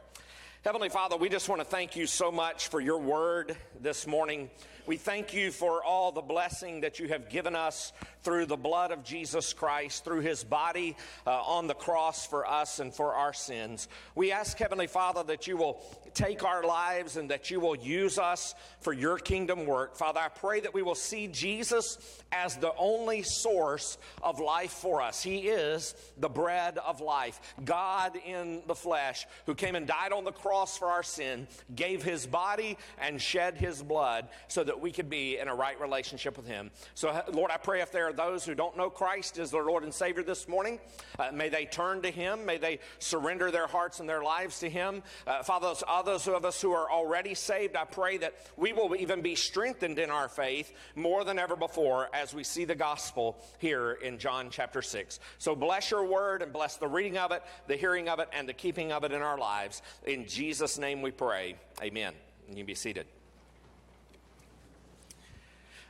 Heavenly 0.63 0.89
Father, 0.89 1.17
we 1.17 1.29
just 1.29 1.49
want 1.49 1.61
to 1.61 1.65
thank 1.65 1.95
you 1.95 2.05
so 2.05 2.31
much 2.31 2.67
for 2.67 2.79
your 2.79 2.99
word 2.99 3.55
this 3.81 4.05
morning. 4.05 4.49
We 4.87 4.95
thank 4.95 5.33
you 5.33 5.51
for 5.51 5.83
all 5.83 6.13
the 6.13 6.21
blessing 6.21 6.79
that 6.81 6.97
you 6.97 7.09
have 7.09 7.27
given 7.27 7.57
us 7.57 7.91
through 8.23 8.45
the 8.45 8.55
blood 8.55 8.91
of 8.91 9.03
Jesus 9.03 9.51
Christ, 9.51 10.05
through 10.05 10.21
his 10.21 10.45
body 10.45 10.95
uh, 11.25 11.31
on 11.41 11.67
the 11.67 11.73
cross 11.73 12.25
for 12.25 12.47
us 12.47 12.79
and 12.79 12.93
for 12.93 13.13
our 13.13 13.33
sins. 13.33 13.89
We 14.15 14.31
ask, 14.31 14.57
Heavenly 14.57 14.87
Father, 14.87 15.23
that 15.23 15.45
you 15.45 15.57
will 15.57 15.81
take 16.13 16.43
our 16.43 16.63
lives 16.63 17.17
and 17.17 17.29
that 17.31 17.51
you 17.51 17.59
will 17.59 17.75
use 17.75 18.17
us 18.17 18.55
for 18.79 18.93
your 18.93 19.17
kingdom 19.17 19.65
work. 19.65 19.97
Father, 19.97 20.19
I 20.19 20.29
pray 20.29 20.61
that 20.61 20.73
we 20.73 20.81
will 20.81 20.95
see 20.95 21.27
Jesus 21.27 22.21
as 22.31 22.55
the 22.55 22.73
only 22.77 23.23
source 23.23 23.97
of 24.23 24.39
life 24.39 24.71
for 24.71 25.01
us. 25.01 25.21
He 25.21 25.49
is 25.49 25.95
the 26.17 26.29
bread 26.29 26.77
of 26.79 27.01
life, 27.01 27.39
God 27.63 28.17
in 28.25 28.63
the 28.67 28.75
flesh, 28.75 29.27
who 29.45 29.53
came 29.53 29.75
and 29.75 29.85
died 29.85 30.11
on 30.11 30.23
the 30.23 30.31
cross 30.31 30.77
for 30.77 30.87
our 30.87 31.03
sin, 31.03 31.47
gave 31.75 32.03
his 32.03 32.25
body 32.25 32.77
and 32.99 33.21
shed 33.21 33.55
his 33.55 33.83
blood 33.83 34.27
so 34.47 34.63
that 34.63 34.76
we 34.81 34.91
could 34.91 35.09
be 35.09 35.37
in 35.37 35.47
a 35.47 35.55
right 35.55 35.79
relationship 35.79 36.37
with 36.37 36.47
him. 36.47 36.71
So, 36.95 37.21
Lord, 37.31 37.51
I 37.51 37.57
pray 37.57 37.81
if 37.81 37.91
there 37.91 38.07
are 38.07 38.13
those 38.13 38.45
who 38.45 38.55
don't 38.55 38.77
know 38.77 38.89
Christ 38.89 39.37
as 39.37 39.51
their 39.51 39.63
Lord 39.63 39.83
and 39.83 39.93
Savior 39.93 40.23
this 40.23 40.47
morning, 40.47 40.79
uh, 41.19 41.31
may 41.31 41.49
they 41.49 41.65
turn 41.65 42.01
to 42.01 42.11
him, 42.11 42.45
may 42.45 42.57
they 42.57 42.79
surrender 42.99 43.51
their 43.51 43.67
hearts 43.67 43.99
and 43.99 44.09
their 44.09 44.23
lives 44.23 44.59
to 44.59 44.69
him. 44.69 45.03
Uh, 45.25 45.43
Father, 45.43 45.67
those 45.67 45.83
others 45.87 46.27
of 46.27 46.45
us 46.45 46.61
who 46.61 46.71
are 46.71 46.89
already 46.91 47.33
saved, 47.33 47.75
I 47.75 47.85
pray 47.85 48.17
that 48.17 48.35
we 48.55 48.73
will 48.73 48.95
even 48.95 49.21
be 49.21 49.35
strengthened 49.35 49.99
in 49.99 50.09
our 50.09 50.29
faith 50.29 50.73
more 50.95 51.23
than 51.23 51.39
ever 51.39 51.55
before 51.55 52.09
as 52.13 52.33
we 52.33 52.43
see 52.43 52.65
the 52.65 52.75
gospel 52.75 53.37
here 53.59 53.93
in 53.93 54.17
John 54.17 54.49
chapter 54.49 54.81
6. 54.81 55.19
So 55.37 55.55
bless 55.55 55.91
your 55.91 56.05
word 56.05 56.41
and 56.41 56.53
bless 56.53 56.77
the 56.77 56.87
reading 56.87 57.17
of 57.17 57.31
it, 57.31 57.43
the 57.67 57.75
hearing 57.75 58.09
of 58.09 58.19
it, 58.19 58.29
and 58.33 58.47
the 58.47 58.53
keeping 58.53 58.91
of 58.91 59.03
it 59.03 59.11
in 59.11 59.21
our 59.21 59.37
lives. 59.37 59.81
In 60.05 60.27
Jesus' 60.27 60.77
name 60.77 61.01
we 61.01 61.11
pray. 61.11 61.55
Amen. 61.81 62.13
You 62.49 62.55
can 62.55 62.65
be 62.65 62.75
seated. 62.75 63.07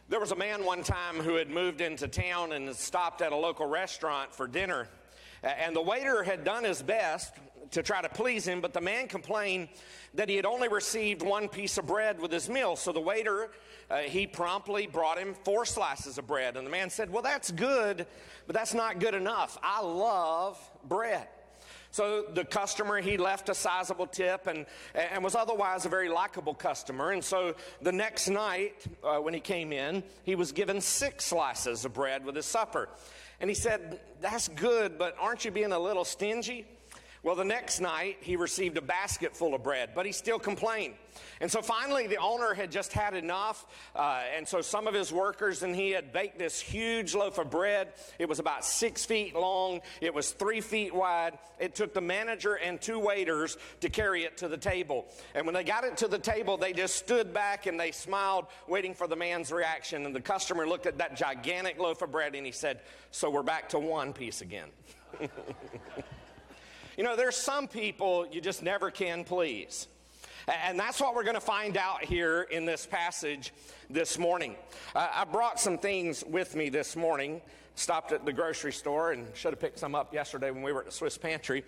There 0.09 0.21
was 0.21 0.31
a 0.31 0.37
man 0.37 0.63
one 0.63 0.83
time 0.83 1.15
who 1.15 1.35
had 1.35 1.49
moved 1.49 1.81
into 1.81 2.07
town 2.07 2.53
and 2.53 2.73
stopped 2.73 3.21
at 3.21 3.33
a 3.33 3.35
local 3.35 3.65
restaurant 3.65 4.33
for 4.33 4.47
dinner. 4.47 4.87
And 5.43 5.75
the 5.75 5.81
waiter 5.81 6.23
had 6.23 6.45
done 6.45 6.63
his 6.63 6.81
best 6.81 7.33
to 7.71 7.83
try 7.83 8.01
to 8.01 8.07
please 8.07 8.47
him, 8.47 8.61
but 8.61 8.71
the 8.71 8.79
man 8.79 9.09
complained 9.09 9.67
that 10.13 10.29
he 10.29 10.37
had 10.37 10.45
only 10.45 10.69
received 10.69 11.21
one 11.21 11.49
piece 11.49 11.77
of 11.77 11.87
bread 11.87 12.21
with 12.21 12.31
his 12.31 12.49
meal. 12.49 12.77
So 12.77 12.93
the 12.93 13.01
waiter, 13.01 13.49
uh, 13.91 13.97
he 13.97 14.25
promptly 14.25 14.87
brought 14.87 15.17
him 15.17 15.35
four 15.43 15.65
slices 15.65 16.17
of 16.17 16.25
bread. 16.25 16.55
And 16.55 16.65
the 16.65 16.71
man 16.71 16.89
said, 16.89 17.11
Well, 17.11 17.21
that's 17.21 17.51
good, 17.51 18.07
but 18.45 18.55
that's 18.55 18.73
not 18.73 18.99
good 18.99 19.13
enough. 19.13 19.57
I 19.61 19.81
love 19.81 20.57
bread. 20.87 21.27
So 21.97 22.25
the 22.31 22.45
customer, 22.45 23.01
he 23.01 23.17
left 23.17 23.49
a 23.49 23.55
sizable 23.55 24.05
tip 24.05 24.45
and, 24.45 24.67
and 24.93 25.23
was 25.23 25.33
otherwise 25.33 25.87
a 25.87 25.89
very 25.89 26.09
likable 26.09 26.53
customer. 26.53 27.09
And 27.09 27.23
so 27.23 27.55
the 27.81 27.91
next 27.91 28.29
night, 28.29 28.85
uh, 29.03 29.17
when 29.17 29.33
he 29.33 29.39
came 29.39 29.73
in, 29.73 30.03
he 30.21 30.35
was 30.35 30.51
given 30.51 30.79
six 30.79 31.25
slices 31.25 31.85
of 31.85 31.95
bread 31.95 32.23
with 32.23 32.35
his 32.35 32.45
supper. 32.45 32.87
And 33.39 33.49
he 33.49 33.55
said, 33.55 33.99
That's 34.21 34.47
good, 34.47 34.99
but 34.99 35.15
aren't 35.19 35.43
you 35.43 35.49
being 35.49 35.71
a 35.71 35.79
little 35.79 36.05
stingy? 36.05 36.67
Well, 37.27 37.35
the 37.35 37.43
next 37.43 37.81
night, 37.81 38.19
he 38.21 38.37
received 38.37 38.77
a 38.77 38.81
basket 38.81 39.35
full 39.35 39.53
of 39.53 39.61
bread, 39.61 39.89
but 39.93 40.05
he 40.05 40.13
still 40.13 40.39
complained. 40.39 40.93
And 41.41 41.51
so 41.51 41.61
finally, 41.61 42.07
the 42.07 42.15
owner 42.15 42.53
had 42.53 42.71
just 42.71 42.93
had 42.93 43.15
enough. 43.15 43.65
Uh, 43.93 44.21
and 44.33 44.47
so 44.47 44.61
some 44.61 44.87
of 44.87 44.93
his 44.93 45.11
workers 45.11 45.61
and 45.61 45.75
he 45.75 45.91
had 45.91 46.13
baked 46.13 46.39
this 46.39 46.57
huge 46.57 47.13
loaf 47.13 47.37
of 47.37 47.49
bread. 47.49 47.89
It 48.17 48.29
was 48.29 48.39
about 48.39 48.63
six 48.63 49.03
feet 49.03 49.35
long, 49.35 49.81
it 49.99 50.13
was 50.13 50.31
three 50.31 50.61
feet 50.61 50.95
wide. 50.95 51.37
It 51.59 51.75
took 51.75 51.93
the 51.93 51.99
manager 51.99 52.53
and 52.53 52.79
two 52.79 52.97
waiters 52.97 53.57
to 53.81 53.89
carry 53.89 54.23
it 54.23 54.37
to 54.37 54.47
the 54.47 54.55
table. 54.55 55.07
And 55.35 55.45
when 55.45 55.53
they 55.53 55.65
got 55.65 55.83
it 55.83 55.97
to 55.97 56.07
the 56.07 56.19
table, 56.19 56.55
they 56.55 56.71
just 56.71 56.95
stood 56.95 57.33
back 57.33 57.65
and 57.65 57.77
they 57.77 57.91
smiled, 57.91 58.45
waiting 58.69 58.93
for 58.93 59.05
the 59.05 59.17
man's 59.17 59.51
reaction. 59.51 60.05
And 60.05 60.15
the 60.15 60.21
customer 60.21 60.65
looked 60.65 60.85
at 60.85 60.99
that 60.99 61.17
gigantic 61.17 61.77
loaf 61.77 62.01
of 62.01 62.09
bread 62.09 62.35
and 62.35 62.45
he 62.45 62.53
said, 62.53 62.79
So 63.11 63.29
we're 63.29 63.43
back 63.43 63.67
to 63.69 63.79
one 63.79 64.13
piece 64.13 64.39
again. 64.39 64.69
you 66.97 67.03
know, 67.03 67.15
there's 67.15 67.37
some 67.37 67.67
people 67.67 68.27
you 68.31 68.41
just 68.41 68.63
never 68.63 68.89
can 68.89 69.23
please. 69.23 69.87
And 70.47 70.79
that's 70.79 70.99
what 70.99 71.13
we're 71.13 71.23
going 71.23 71.35
to 71.35 71.41
find 71.41 71.77
out 71.77 72.03
here 72.03 72.41
in 72.49 72.65
this 72.65 72.87
passage 72.87 73.53
this 73.89 74.17
morning. 74.17 74.55
Uh, 74.95 75.07
I 75.13 75.25
brought 75.25 75.59
some 75.59 75.77
things 75.77 76.23
with 76.25 76.55
me 76.55 76.69
this 76.69 76.95
morning. 76.95 77.41
Stopped 77.75 78.13
at 78.13 78.25
the 78.25 78.33
grocery 78.33 78.73
store 78.73 79.11
and 79.11 79.27
should 79.35 79.51
have 79.51 79.59
picked 79.59 79.77
some 79.77 79.93
up 79.93 80.11
yesterday 80.11 80.49
when 80.49 80.63
we 80.63 80.73
were 80.73 80.79
at 80.79 80.85
the 80.87 80.91
Swiss 80.91 81.17
pantry. 81.17 81.63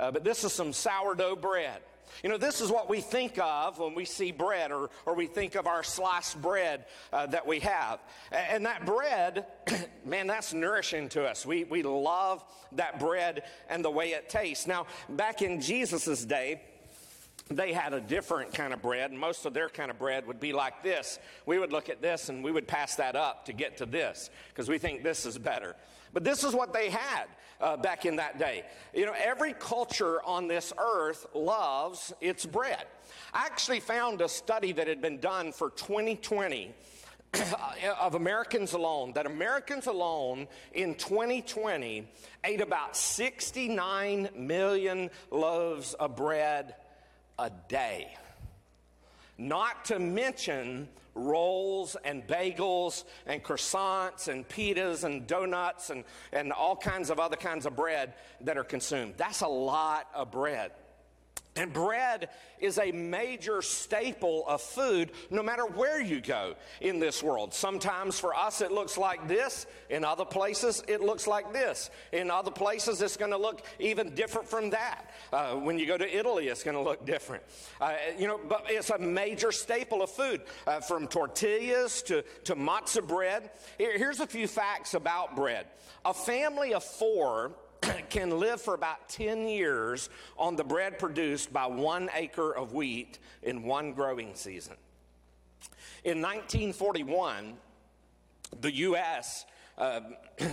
Uh, 0.00 0.10
but 0.10 0.24
this 0.24 0.42
is 0.42 0.52
some 0.52 0.72
sourdough 0.72 1.36
bread. 1.36 1.80
You 2.22 2.28
know, 2.28 2.38
this 2.38 2.60
is 2.60 2.70
what 2.70 2.88
we 2.88 3.00
think 3.00 3.38
of 3.38 3.78
when 3.78 3.94
we 3.94 4.04
see 4.04 4.32
bread 4.32 4.70
or, 4.70 4.90
or 5.06 5.14
we 5.14 5.26
think 5.26 5.54
of 5.54 5.66
our 5.66 5.82
sliced 5.82 6.40
bread 6.40 6.86
uh, 7.12 7.26
that 7.26 7.46
we 7.46 7.60
have. 7.60 8.00
And 8.30 8.66
that 8.66 8.86
bread, 8.86 9.46
man, 10.04 10.26
that's 10.26 10.52
nourishing 10.52 11.08
to 11.10 11.24
us. 11.24 11.44
We, 11.46 11.64
we 11.64 11.82
love 11.82 12.44
that 12.72 13.00
bread 13.00 13.44
and 13.68 13.84
the 13.84 13.90
way 13.90 14.10
it 14.10 14.28
tastes. 14.28 14.66
Now, 14.66 14.86
back 15.08 15.42
in 15.42 15.60
Jesus' 15.60 16.24
day, 16.24 16.62
they 17.50 17.72
had 17.72 17.92
a 17.92 18.00
different 18.00 18.54
kind 18.54 18.72
of 18.72 18.80
bread, 18.80 19.12
most 19.12 19.44
of 19.46 19.54
their 19.54 19.68
kind 19.68 19.90
of 19.90 19.98
bread 19.98 20.26
would 20.26 20.40
be 20.40 20.52
like 20.52 20.82
this. 20.82 21.18
We 21.44 21.58
would 21.58 21.72
look 21.72 21.88
at 21.88 22.00
this 22.00 22.28
and 22.28 22.42
we 22.42 22.52
would 22.52 22.66
pass 22.66 22.94
that 22.96 23.16
up 23.16 23.46
to 23.46 23.52
get 23.52 23.76
to 23.78 23.86
this 23.86 24.30
because 24.48 24.68
we 24.68 24.78
think 24.78 25.02
this 25.02 25.26
is 25.26 25.38
better. 25.38 25.74
But 26.12 26.24
this 26.24 26.44
is 26.44 26.54
what 26.54 26.72
they 26.72 26.90
had 26.90 27.26
uh, 27.62 27.76
back 27.76 28.04
in 28.04 28.16
that 28.16 28.38
day. 28.38 28.64
You 28.92 29.06
know, 29.06 29.14
every 29.16 29.54
culture 29.54 30.20
on 30.22 30.48
this 30.48 30.72
earth 30.76 31.26
loves 31.32 32.12
its 32.20 32.44
bread. 32.44 32.84
I 33.32 33.46
actually 33.46 33.80
found 33.80 34.20
a 34.20 34.28
study 34.28 34.72
that 34.72 34.88
had 34.88 35.00
been 35.00 35.18
done 35.18 35.52
for 35.52 35.70
2020 35.70 36.74
of 38.00 38.14
Americans 38.14 38.74
alone, 38.74 39.12
that 39.14 39.24
Americans 39.24 39.86
alone 39.86 40.48
in 40.74 40.94
2020 40.96 42.06
ate 42.44 42.60
about 42.60 42.96
69 42.96 44.28
million 44.36 45.08
loaves 45.30 45.94
of 45.94 46.16
bread 46.16 46.74
a 47.38 47.50
day. 47.68 48.14
Not 49.38 49.86
to 49.86 49.98
mention 49.98 50.88
rolls 51.14 51.96
and 52.04 52.26
bagels 52.26 53.04
and 53.26 53.42
croissants 53.42 54.28
and 54.28 54.48
pitas 54.48 55.04
and 55.04 55.26
donuts 55.26 55.90
and, 55.90 56.04
and 56.32 56.52
all 56.52 56.76
kinds 56.76 57.10
of 57.10 57.20
other 57.20 57.36
kinds 57.36 57.66
of 57.66 57.76
bread 57.76 58.14
that 58.40 58.56
are 58.56 58.64
consumed. 58.64 59.14
That's 59.16 59.42
a 59.42 59.48
lot 59.48 60.08
of 60.14 60.30
bread. 60.30 60.72
And 61.54 61.70
bread 61.70 62.30
is 62.60 62.78
a 62.78 62.92
major 62.92 63.60
staple 63.60 64.44
of 64.48 64.62
food 64.62 65.10
no 65.30 65.42
matter 65.42 65.66
where 65.66 66.00
you 66.00 66.22
go 66.22 66.54
in 66.80 66.98
this 66.98 67.22
world. 67.22 67.52
Sometimes 67.52 68.18
for 68.18 68.34
us 68.34 68.62
it 68.62 68.72
looks 68.72 68.96
like 68.96 69.28
this, 69.28 69.66
in 69.90 70.02
other 70.02 70.24
places 70.24 70.82
it 70.88 71.02
looks 71.02 71.26
like 71.26 71.52
this. 71.52 71.90
In 72.10 72.30
other 72.30 72.50
places 72.50 73.02
it's 73.02 73.18
going 73.18 73.32
to 73.32 73.36
look 73.36 73.62
even 73.78 74.14
different 74.14 74.48
from 74.48 74.70
that. 74.70 75.10
Uh, 75.30 75.56
when 75.56 75.78
you 75.78 75.86
go 75.86 75.98
to 75.98 76.18
Italy 76.18 76.48
it's 76.48 76.62
going 76.62 76.76
to 76.76 76.82
look 76.82 77.04
different. 77.04 77.42
Uh, 77.82 77.96
you 78.18 78.26
know, 78.26 78.40
but 78.48 78.64
it's 78.68 78.88
a 78.88 78.98
major 78.98 79.52
staple 79.52 80.02
of 80.02 80.08
food 80.08 80.40
uh, 80.66 80.80
from 80.80 81.06
tortillas 81.06 82.00
to, 82.02 82.22
to 82.44 82.56
matzah 82.56 83.06
bread. 83.06 83.50
Here, 83.76 83.98
here's 83.98 84.20
a 84.20 84.26
few 84.26 84.48
facts 84.48 84.94
about 84.94 85.36
bread. 85.36 85.66
A 86.06 86.14
family 86.14 86.72
of 86.72 86.82
four 86.82 87.52
can 88.10 88.38
live 88.38 88.60
for 88.60 88.74
about 88.74 89.08
10 89.08 89.48
years 89.48 90.10
on 90.36 90.56
the 90.56 90.64
bread 90.64 90.98
produced 90.98 91.52
by 91.52 91.66
one 91.66 92.10
acre 92.14 92.54
of 92.54 92.72
wheat 92.72 93.18
in 93.42 93.62
one 93.62 93.92
growing 93.92 94.34
season. 94.34 94.74
In 96.04 96.20
1941, 96.20 97.54
the 98.60 98.72
U.S. 98.74 99.46
Uh, 99.78 100.00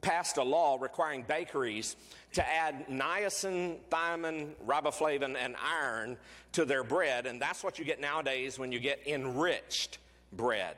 passed 0.00 0.36
a 0.36 0.42
law 0.42 0.76
requiring 0.80 1.22
bakeries 1.22 1.96
to 2.32 2.46
add 2.46 2.86
niacin, 2.88 3.76
thiamine, 3.90 4.50
riboflavin, 4.66 5.36
and 5.36 5.54
iron 5.56 6.16
to 6.52 6.64
their 6.64 6.84
bread, 6.84 7.26
and 7.26 7.40
that's 7.40 7.64
what 7.64 7.78
you 7.78 7.84
get 7.84 8.00
nowadays 8.00 8.58
when 8.58 8.72
you 8.72 8.78
get 8.78 9.00
enriched 9.06 9.98
bread. 10.32 10.76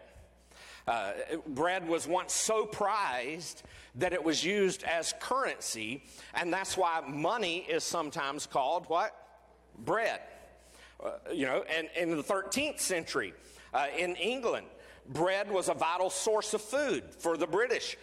Uh, 0.89 1.13
bread 1.49 1.87
was 1.87 2.09
once 2.09 2.33
so 2.33 2.65
prized 2.65 3.63
that 3.95 4.15
it 4.15 4.25
was 4.25 4.43
used 4.43 4.85
as 4.85 5.13
currency, 5.21 6.03
and 6.33 6.51
that's 6.51 6.79
why 6.79 7.03
money 7.07 7.59
is 7.69 7.85
sometimes 7.85 8.47
called 8.47 8.87
what? 8.89 9.15
Bread. 9.81 10.21
Uh, 11.05 11.11
you 11.33 11.45
know, 11.45 11.63
and 11.69 11.89
in 11.95 12.17
the 12.17 12.23
13th 12.23 12.81
century 12.81 13.35
uh, 13.75 13.87
in 13.99 14.17
England, 14.17 14.67
bread 15.09 15.51
was 15.51 15.69
a 15.69 15.75
vital 15.75 16.11
source 16.11 16.55
of 16.55 16.61
food 16.61 17.05
for 17.19 17.37
the 17.37 17.47
British. 17.47 17.97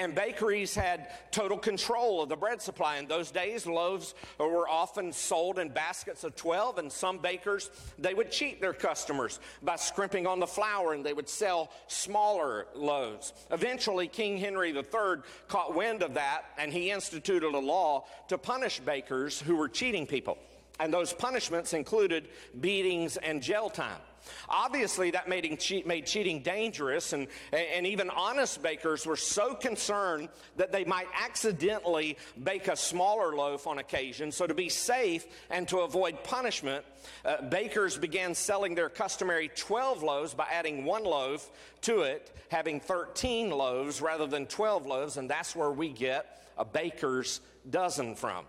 And 0.00 0.14
bakeries 0.14 0.74
had 0.74 1.08
total 1.30 1.58
control 1.58 2.22
of 2.22 2.28
the 2.28 2.36
bread 2.36 2.62
supply. 2.62 2.96
In 2.96 3.06
those 3.06 3.30
days, 3.30 3.66
loaves 3.66 4.14
were 4.38 4.68
often 4.68 5.12
sold 5.12 5.58
in 5.58 5.68
baskets 5.68 6.24
of 6.24 6.36
12, 6.36 6.78
and 6.78 6.92
some 6.92 7.18
bakers, 7.18 7.70
they 7.98 8.14
would 8.14 8.30
cheat 8.30 8.60
their 8.60 8.72
customers 8.72 9.40
by 9.62 9.76
scrimping 9.76 10.26
on 10.26 10.40
the 10.40 10.46
flour 10.46 10.94
and 10.94 11.04
they 11.04 11.12
would 11.12 11.28
sell 11.28 11.70
smaller 11.86 12.66
loaves. 12.74 13.32
Eventually, 13.50 14.08
King 14.08 14.38
Henry 14.38 14.70
III 14.70 15.22
caught 15.48 15.74
wind 15.74 16.02
of 16.02 16.14
that 16.14 16.44
and 16.58 16.72
he 16.72 16.90
instituted 16.90 17.54
a 17.54 17.58
law 17.58 18.04
to 18.28 18.38
punish 18.38 18.80
bakers 18.80 19.40
who 19.40 19.56
were 19.56 19.68
cheating 19.68 20.06
people. 20.06 20.38
And 20.80 20.92
those 20.92 21.12
punishments 21.12 21.74
included 21.74 22.28
beatings 22.60 23.16
and 23.16 23.42
jail 23.42 23.70
time. 23.70 24.00
Obviously, 24.48 25.10
that 25.12 25.28
made, 25.28 25.58
cheat, 25.58 25.86
made 25.86 26.06
cheating 26.06 26.42
dangerous, 26.42 27.12
and, 27.12 27.26
and 27.52 27.86
even 27.86 28.10
honest 28.10 28.62
bakers 28.62 29.06
were 29.06 29.16
so 29.16 29.54
concerned 29.54 30.28
that 30.56 30.72
they 30.72 30.84
might 30.84 31.08
accidentally 31.20 32.16
bake 32.42 32.68
a 32.68 32.76
smaller 32.76 33.34
loaf 33.34 33.66
on 33.66 33.78
occasion. 33.78 34.32
So, 34.32 34.46
to 34.46 34.54
be 34.54 34.68
safe 34.68 35.26
and 35.50 35.66
to 35.68 35.80
avoid 35.80 36.22
punishment, 36.24 36.84
uh, 37.24 37.42
bakers 37.42 37.96
began 37.96 38.34
selling 38.34 38.74
their 38.74 38.88
customary 38.88 39.50
12 39.54 40.02
loaves 40.02 40.34
by 40.34 40.46
adding 40.50 40.84
one 40.84 41.04
loaf 41.04 41.50
to 41.82 42.02
it, 42.02 42.34
having 42.50 42.80
13 42.80 43.50
loaves 43.50 44.00
rather 44.00 44.26
than 44.26 44.46
12 44.46 44.86
loaves, 44.86 45.16
and 45.16 45.28
that's 45.28 45.56
where 45.56 45.70
we 45.70 45.88
get 45.88 46.42
a 46.58 46.64
baker's 46.64 47.40
dozen 47.68 48.14
from. 48.14 48.44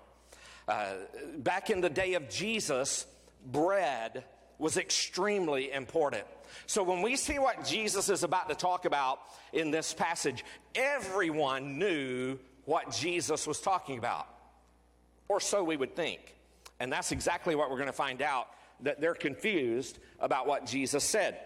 Uh, 0.67 0.93
back 1.37 1.69
in 1.69 1.81
the 1.81 1.89
day 1.89 2.13
of 2.13 2.29
Jesus, 2.29 3.05
bread 3.45 4.23
was 4.59 4.77
extremely 4.77 5.71
important. 5.71 6.25
So 6.65 6.83
when 6.83 7.01
we 7.01 7.15
see 7.15 7.39
what 7.39 7.65
Jesus 7.65 8.09
is 8.09 8.23
about 8.23 8.49
to 8.49 8.55
talk 8.55 8.85
about 8.85 9.19
in 9.51 9.71
this 9.71 9.93
passage, 9.93 10.45
everyone 10.75 11.79
knew 11.79 12.37
what 12.65 12.91
Jesus 12.91 13.47
was 13.47 13.59
talking 13.59 13.97
about. 13.97 14.27
Or 15.27 15.39
so 15.39 15.63
we 15.63 15.77
would 15.77 15.95
think. 15.95 16.35
And 16.79 16.91
that's 16.91 17.11
exactly 17.11 17.55
what 17.55 17.69
we're 17.69 17.77
going 17.77 17.87
to 17.87 17.93
find 17.93 18.21
out 18.21 18.47
that 18.81 18.99
they're 18.99 19.15
confused 19.15 19.99
about 20.19 20.47
what 20.47 20.65
Jesus 20.65 21.03
said. 21.03 21.39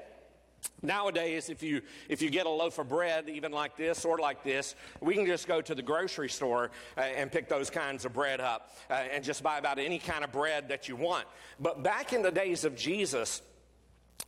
Nowadays, 0.81 1.49
if 1.49 1.63
you, 1.63 1.81
if 2.07 2.21
you 2.21 2.29
get 2.29 2.45
a 2.45 2.49
loaf 2.49 2.77
of 2.77 2.87
bread, 2.87 3.29
even 3.29 3.51
like 3.51 3.77
this 3.77 4.05
or 4.05 4.19
like 4.19 4.43
this, 4.43 4.75
we 5.01 5.15
can 5.15 5.25
just 5.25 5.47
go 5.47 5.59
to 5.59 5.73
the 5.73 5.81
grocery 5.81 6.29
store 6.29 6.69
uh, 6.97 7.01
and 7.01 7.31
pick 7.31 7.49
those 7.49 7.71
kinds 7.71 8.05
of 8.05 8.13
bread 8.13 8.39
up 8.39 8.75
uh, 8.89 8.93
and 8.93 9.23
just 9.23 9.41
buy 9.41 9.57
about 9.57 9.79
any 9.79 9.97
kind 9.97 10.23
of 10.23 10.31
bread 10.31 10.69
that 10.69 10.87
you 10.87 10.95
want. 10.95 11.25
But 11.59 11.81
back 11.81 12.13
in 12.13 12.21
the 12.21 12.31
days 12.31 12.63
of 12.63 12.75
Jesus, 12.75 13.41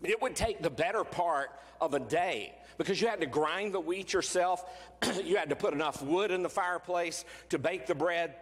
it 0.01 0.21
would 0.21 0.35
take 0.35 0.61
the 0.61 0.71
better 0.71 1.03
part 1.03 1.51
of 1.79 1.93
a 1.93 1.99
day 1.99 2.55
because 2.79 3.01
you 3.01 3.07
had 3.09 3.19
to 3.19 3.27
grind 3.27 3.73
the 3.73 3.79
wheat 3.79 4.13
yourself, 4.13 4.63
you 5.23 5.35
had 5.35 5.49
to 5.49 5.55
put 5.55 5.73
enough 5.73 6.01
wood 6.01 6.31
in 6.31 6.41
the 6.41 6.49
fireplace 6.49 7.25
to 7.49 7.59
bake 7.59 7.85
the 7.85 7.93
bread. 7.93 8.35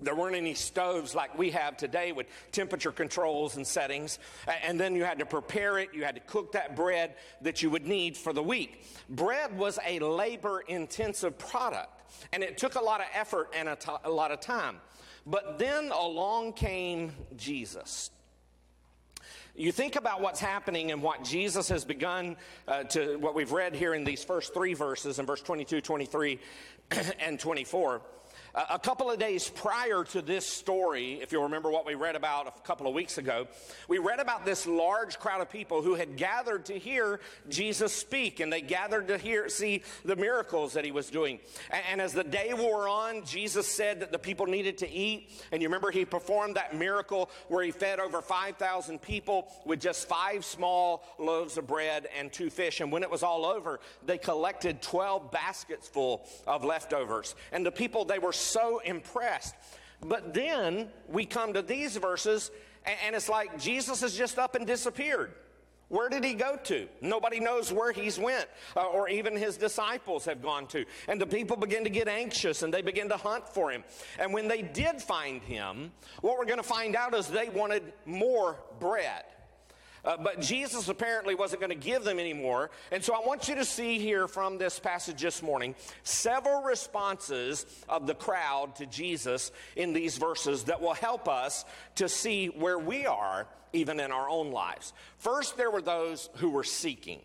There 0.00 0.14
weren't 0.14 0.36
any 0.36 0.54
stoves 0.54 1.14
like 1.14 1.36
we 1.38 1.50
have 1.50 1.76
today 1.76 2.12
with 2.12 2.26
temperature 2.52 2.92
controls 2.92 3.56
and 3.56 3.66
settings. 3.66 4.18
And 4.62 4.78
then 4.78 4.94
you 4.94 5.04
had 5.04 5.18
to 5.18 5.26
prepare 5.26 5.78
it. 5.78 5.90
You 5.92 6.04
had 6.04 6.14
to 6.14 6.20
cook 6.20 6.52
that 6.52 6.76
bread 6.76 7.14
that 7.42 7.62
you 7.62 7.70
would 7.70 7.86
need 7.86 8.16
for 8.16 8.32
the 8.32 8.42
week. 8.42 8.84
Bread 9.08 9.56
was 9.56 9.78
a 9.86 9.98
labor 9.98 10.60
intensive 10.66 11.38
product, 11.38 12.02
and 12.32 12.42
it 12.42 12.58
took 12.58 12.74
a 12.74 12.80
lot 12.80 13.00
of 13.00 13.06
effort 13.14 13.48
and 13.56 13.68
a, 13.68 13.76
t- 13.76 13.90
a 14.04 14.10
lot 14.10 14.30
of 14.30 14.40
time. 14.40 14.76
But 15.26 15.58
then 15.58 15.90
along 15.90 16.52
came 16.52 17.12
Jesus. 17.36 18.10
You 19.56 19.70
think 19.70 19.94
about 19.94 20.20
what's 20.20 20.40
happening 20.40 20.90
and 20.90 21.00
what 21.00 21.22
Jesus 21.22 21.68
has 21.68 21.84
begun 21.84 22.36
uh, 22.66 22.82
to, 22.84 23.16
what 23.18 23.36
we've 23.36 23.52
read 23.52 23.74
here 23.74 23.94
in 23.94 24.02
these 24.02 24.24
first 24.24 24.52
three 24.52 24.74
verses, 24.74 25.20
in 25.20 25.26
verse 25.26 25.42
22, 25.42 25.80
23, 25.80 26.40
and 27.20 27.38
24 27.38 28.02
A 28.56 28.78
couple 28.78 29.10
of 29.10 29.18
days 29.18 29.50
prior 29.50 30.04
to 30.04 30.22
this 30.22 30.46
story, 30.46 31.14
if 31.20 31.32
you'll 31.32 31.42
remember 31.42 31.72
what 31.72 31.84
we 31.84 31.96
read 31.96 32.14
about 32.14 32.46
a 32.46 32.52
couple 32.64 32.86
of 32.86 32.94
weeks 32.94 33.18
ago, 33.18 33.48
we 33.88 33.98
read 33.98 34.20
about 34.20 34.44
this 34.44 34.64
large 34.64 35.18
crowd 35.18 35.40
of 35.40 35.50
people 35.50 35.82
who 35.82 35.96
had 35.96 36.16
gathered 36.16 36.66
to 36.66 36.74
hear 36.78 37.18
Jesus 37.48 37.92
speak, 37.92 38.38
and 38.38 38.52
they 38.52 38.60
gathered 38.60 39.08
to 39.08 39.18
hear, 39.18 39.48
see 39.48 39.82
the 40.04 40.14
miracles 40.14 40.74
that 40.74 40.84
he 40.84 40.92
was 40.92 41.10
doing. 41.10 41.40
And, 41.90 42.00
as 42.00 42.12
the 42.12 42.22
day 42.22 42.54
wore 42.54 42.86
on, 42.88 43.24
Jesus 43.24 43.66
said 43.66 43.98
that 43.98 44.12
the 44.12 44.20
people 44.20 44.46
needed 44.46 44.78
to 44.78 44.88
eat. 44.88 45.32
And 45.50 45.60
you 45.60 45.66
remember 45.66 45.90
he 45.90 46.04
performed 46.04 46.54
that 46.54 46.76
miracle 46.76 47.30
where 47.48 47.64
he 47.64 47.72
fed 47.72 47.98
over 47.98 48.22
5,000 48.22 49.02
people 49.02 49.48
with 49.64 49.80
just 49.80 50.08
five 50.08 50.44
small 50.44 51.02
loaves 51.18 51.58
of 51.58 51.66
bread 51.66 52.06
and 52.16 52.32
two 52.32 52.50
fish. 52.50 52.80
And 52.80 52.92
when 52.92 53.02
it 53.02 53.10
was 53.10 53.24
all 53.24 53.46
over, 53.46 53.80
they 54.06 54.18
collected 54.18 54.80
12 54.80 55.32
baskets 55.32 55.88
full 55.88 56.24
of 56.46 56.64
leftovers. 56.64 57.34
And 57.50 57.66
the 57.66 57.72
people, 57.72 58.04
they 58.04 58.20
were 58.20 58.32
so 58.44 58.80
impressed. 58.80 59.54
But 60.00 60.34
then 60.34 60.88
we 61.08 61.24
come 61.24 61.54
to 61.54 61.62
these 61.62 61.96
verses, 61.96 62.50
and 63.04 63.16
it's 63.16 63.28
like 63.28 63.58
Jesus 63.58 64.00
has 64.02 64.16
just 64.16 64.38
up 64.38 64.54
and 64.54 64.66
disappeared. 64.66 65.32
Where 65.88 66.08
did 66.08 66.24
he 66.24 66.34
go 66.34 66.56
to? 66.64 66.88
Nobody 67.02 67.40
knows 67.40 67.72
where 67.72 67.92
he's 67.92 68.18
went, 68.18 68.46
uh, 68.76 68.86
or 68.86 69.08
even 69.08 69.36
his 69.36 69.56
disciples 69.56 70.24
have 70.24 70.42
gone 70.42 70.66
to. 70.68 70.84
And 71.08 71.20
the 71.20 71.26
people 71.26 71.56
begin 71.56 71.84
to 71.84 71.90
get 71.90 72.08
anxious 72.08 72.62
and 72.62 72.72
they 72.72 72.82
begin 72.82 73.08
to 73.10 73.16
hunt 73.16 73.48
for 73.48 73.70
him. 73.70 73.84
And 74.18 74.32
when 74.32 74.48
they 74.48 74.62
did 74.62 75.02
find 75.02 75.42
him, 75.42 75.92
what 76.22 76.38
we're 76.38 76.46
going 76.46 76.58
to 76.58 76.62
find 76.62 76.96
out 76.96 77.14
is 77.14 77.28
they 77.28 77.48
wanted 77.50 77.92
more 78.06 78.56
bread. 78.80 79.24
Uh, 80.04 80.16
but 80.16 80.40
Jesus 80.40 80.88
apparently 80.88 81.34
wasn't 81.34 81.60
going 81.60 81.70
to 81.70 81.86
give 81.86 82.04
them 82.04 82.18
anymore. 82.18 82.70
And 82.92 83.02
so 83.02 83.14
I 83.14 83.26
want 83.26 83.48
you 83.48 83.54
to 83.56 83.64
see 83.64 83.98
here 83.98 84.28
from 84.28 84.58
this 84.58 84.78
passage 84.78 85.22
this 85.22 85.42
morning 85.42 85.74
several 86.02 86.62
responses 86.62 87.66
of 87.88 88.06
the 88.06 88.14
crowd 88.14 88.76
to 88.76 88.86
Jesus 88.86 89.50
in 89.76 89.92
these 89.92 90.18
verses 90.18 90.64
that 90.64 90.80
will 90.80 90.94
help 90.94 91.28
us 91.28 91.64
to 91.96 92.08
see 92.08 92.46
where 92.46 92.78
we 92.78 93.06
are 93.06 93.46
even 93.72 93.98
in 93.98 94.12
our 94.12 94.28
own 94.28 94.52
lives. 94.52 94.92
First, 95.18 95.56
there 95.56 95.70
were 95.70 95.82
those 95.82 96.28
who 96.36 96.50
were 96.50 96.64
seeking. 96.64 97.20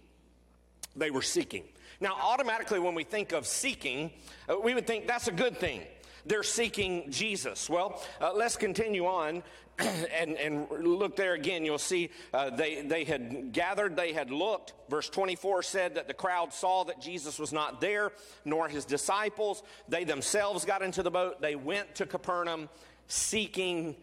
They 0.96 1.12
were 1.12 1.22
seeking. 1.22 1.64
Now, 2.02 2.16
automatically, 2.20 2.80
when 2.80 2.96
we 2.96 3.04
think 3.04 3.34
of 3.34 3.46
seeking, 3.46 4.12
uh, 4.48 4.56
we 4.64 4.74
would 4.74 4.88
think 4.88 5.06
that's 5.06 5.28
a 5.28 5.34
good 5.34 5.58
thing 5.58 5.82
they're 6.26 6.44
seeking 6.44 7.10
Jesus. 7.10 7.70
Well, 7.70 8.02
uh, 8.22 8.34
let's 8.34 8.56
continue 8.56 9.06
on 9.06 9.44
and, 10.20 10.38
and 10.38 10.68
look 10.70 11.16
there 11.16 11.34
again. 11.34 11.66
You'll 11.66 11.78
see 11.78 12.10
uh, 12.34 12.50
they, 12.50 12.82
they 12.82 13.04
had 13.04 13.52
gathered, 13.52 13.96
they 13.96 14.14
had 14.14 14.32
looked. 14.32 14.74
Verse 14.90 15.10
24 15.10 15.64
said 15.64 15.96
that 15.96 16.08
the 16.08 16.14
crowd 16.14 16.54
saw 16.54 16.84
that 16.86 17.02
Jesus 17.02 17.40
was 17.40 17.54
not 17.54 17.80
there, 17.82 18.12
nor 18.46 18.68
his 18.68 18.86
disciples. 18.86 19.64
They 19.88 20.04
themselves 20.04 20.66
got 20.66 20.82
into 20.82 21.04
the 21.04 21.12
boat. 21.12 21.42
They 21.42 21.56
went 21.56 21.96
to 21.96 22.06
Capernaum 22.06 22.70
seeking 23.08 23.96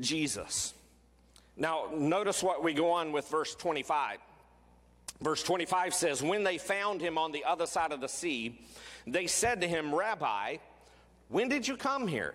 Jesus. 0.00 0.74
Now, 1.56 1.88
notice 1.92 2.42
what 2.42 2.62
we 2.62 2.72
go 2.72 2.92
on 2.92 3.10
with 3.12 3.28
verse 3.28 3.54
25. 3.54 4.18
Verse 5.20 5.42
25 5.42 5.94
says, 5.94 6.22
When 6.22 6.44
they 6.44 6.58
found 6.58 7.00
him 7.00 7.18
on 7.18 7.32
the 7.32 7.44
other 7.44 7.66
side 7.66 7.92
of 7.92 8.00
the 8.00 8.08
sea, 8.08 8.60
they 9.06 9.26
said 9.26 9.60
to 9.62 9.68
him, 9.68 9.92
Rabbi, 9.92 10.58
when 11.28 11.48
did 11.48 11.66
you 11.66 11.76
come 11.76 12.06
here? 12.06 12.34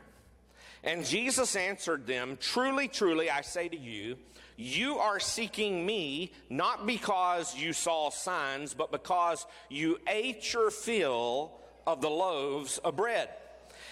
And 0.84 1.06
Jesus 1.06 1.56
answered 1.56 2.06
them, 2.06 2.38
Truly, 2.40 2.88
truly, 2.88 3.30
I 3.30 3.42
say 3.42 3.70
to 3.70 3.78
you, 3.78 4.18
you 4.56 4.98
are 5.00 5.20
seeking 5.20 5.86
me 5.86 6.32
not 6.50 6.86
because 6.86 7.56
you 7.56 7.74
saw 7.74 8.10
signs, 8.10 8.74
but 8.74 8.92
because 8.92 9.46
you 9.70 9.98
ate 10.08 10.54
your 10.54 10.70
fill 10.70 11.52
of 11.88 12.02
the 12.02 12.10
loaves 12.10 12.78
of 12.80 12.96
bread. 12.96 13.30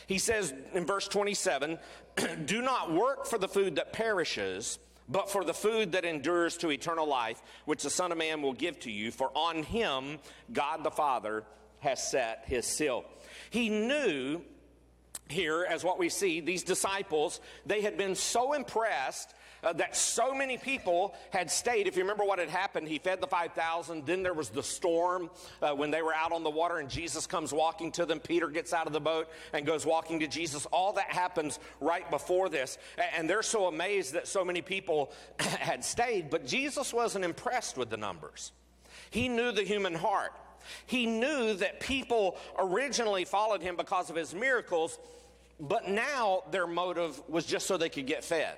He 0.07 0.17
says 0.17 0.53
in 0.73 0.85
verse 0.85 1.07
27 1.07 1.79
Do 2.45 2.61
not 2.61 2.91
work 2.91 3.25
for 3.25 3.37
the 3.37 3.47
food 3.47 3.77
that 3.77 3.93
perishes, 3.93 4.77
but 5.09 5.29
for 5.29 5.43
the 5.43 5.53
food 5.53 5.93
that 5.93 6.05
endures 6.05 6.57
to 6.57 6.69
eternal 6.69 7.07
life, 7.07 7.41
which 7.65 7.83
the 7.83 7.89
Son 7.89 8.11
of 8.11 8.17
Man 8.17 8.41
will 8.41 8.53
give 8.53 8.79
to 8.81 8.91
you, 8.91 9.11
for 9.11 9.31
on 9.35 9.63
him 9.63 10.19
God 10.51 10.83
the 10.83 10.91
Father 10.91 11.43
has 11.79 12.11
set 12.11 12.43
his 12.45 12.65
seal. 12.65 13.05
He 13.49 13.69
knew 13.69 14.41
here 15.31 15.65
as 15.67 15.83
what 15.83 15.97
we 15.97 16.09
see 16.09 16.41
these 16.41 16.63
disciples 16.63 17.39
they 17.65 17.81
had 17.81 17.97
been 17.97 18.15
so 18.15 18.53
impressed 18.53 19.33
uh, 19.63 19.73
that 19.73 19.95
so 19.95 20.33
many 20.33 20.57
people 20.57 21.13
had 21.29 21.51
stayed. 21.51 21.87
If 21.87 21.95
you 21.95 22.01
remember 22.01 22.23
what 22.23 22.39
had 22.39 22.49
happened 22.49 22.87
he 22.87 22.99
fed 22.99 23.21
the 23.21 23.27
5000 23.27 24.05
then 24.05 24.23
there 24.23 24.33
was 24.33 24.49
the 24.49 24.63
storm 24.63 25.29
uh, 25.61 25.71
when 25.73 25.91
they 25.91 26.01
were 26.01 26.13
out 26.13 26.31
on 26.31 26.43
the 26.43 26.49
water 26.49 26.77
and 26.77 26.89
jesus 26.89 27.27
comes 27.27 27.53
walking 27.53 27.91
to 27.93 28.05
them. 28.05 28.19
Peter 28.19 28.47
gets 28.47 28.73
out 28.73 28.87
of 28.87 28.93
the 28.93 29.01
boat 29.01 29.27
and 29.53 29.65
goes 29.65 29.85
walking 29.85 30.19
to 30.19 30.27
jesus. 30.27 30.65
All 30.67 30.93
that 30.93 31.11
happens 31.11 31.59
right 31.79 32.09
before 32.09 32.49
this. 32.49 32.77
And 33.15 33.29
they're 33.29 33.43
so 33.43 33.67
amazed 33.67 34.13
that 34.13 34.27
so 34.27 34.43
many 34.43 34.61
people 34.61 35.11
had 35.39 35.83
stayed 35.83 36.29
but 36.29 36.45
jesus 36.45 36.93
wasn't 36.93 37.25
impressed 37.25 37.77
with 37.77 37.89
the 37.89 37.97
numbers. 37.97 38.51
He 39.09 39.27
knew 39.27 39.51
the 39.51 39.63
human 39.63 39.93
heart. 39.93 40.31
He 40.85 41.05
knew 41.05 41.55
that 41.55 41.79
people 41.79 42.37
originally 42.57 43.25
followed 43.25 43.61
him 43.61 43.75
because 43.75 44.09
of 44.09 44.15
his 44.15 44.33
miracles 44.33 44.97
but 45.61 45.87
now 45.87 46.43
their 46.51 46.67
motive 46.67 47.21
was 47.29 47.45
just 47.45 47.67
so 47.67 47.77
they 47.77 47.89
could 47.89 48.07
get 48.07 48.23
fed. 48.23 48.57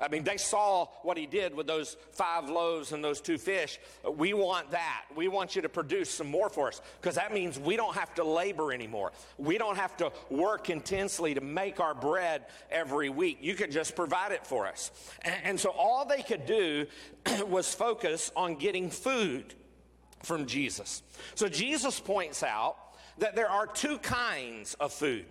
I 0.00 0.08
mean, 0.08 0.22
they 0.22 0.36
saw 0.36 0.86
what 1.02 1.16
he 1.16 1.26
did 1.26 1.54
with 1.54 1.66
those 1.66 1.96
five 2.12 2.48
loaves 2.48 2.92
and 2.92 3.02
those 3.02 3.20
two 3.20 3.36
fish. 3.36 3.80
We 4.16 4.32
want 4.32 4.70
that. 4.70 5.04
We 5.16 5.26
want 5.26 5.56
you 5.56 5.62
to 5.62 5.68
produce 5.68 6.08
some 6.10 6.30
more 6.30 6.48
for 6.48 6.68
us 6.68 6.80
because 7.00 7.16
that 7.16 7.32
means 7.32 7.58
we 7.58 7.76
don't 7.76 7.96
have 7.96 8.14
to 8.14 8.24
labor 8.24 8.72
anymore. 8.72 9.12
We 9.38 9.58
don't 9.58 9.76
have 9.76 9.96
to 9.96 10.12
work 10.30 10.70
intensely 10.70 11.34
to 11.34 11.40
make 11.40 11.80
our 11.80 11.94
bread 11.94 12.46
every 12.70 13.08
week. 13.08 13.38
You 13.40 13.54
could 13.54 13.72
just 13.72 13.96
provide 13.96 14.30
it 14.32 14.46
for 14.46 14.68
us. 14.68 14.92
And, 15.22 15.58
so 15.58 15.70
all 15.70 16.04
they 16.04 16.22
could 16.22 16.46
do 16.46 16.86
was 17.48 17.74
focus 17.74 18.30
on 18.36 18.54
getting 18.54 18.90
food 18.90 19.54
from 20.22 20.46
Jesus. 20.46 21.02
So 21.34 21.48
Jesus 21.48 21.98
points 21.98 22.44
out 22.44 22.76
that 23.18 23.34
there 23.34 23.50
are 23.50 23.66
two 23.66 23.98
kinds 23.98 24.74
of 24.74 24.92
food. 24.92 25.26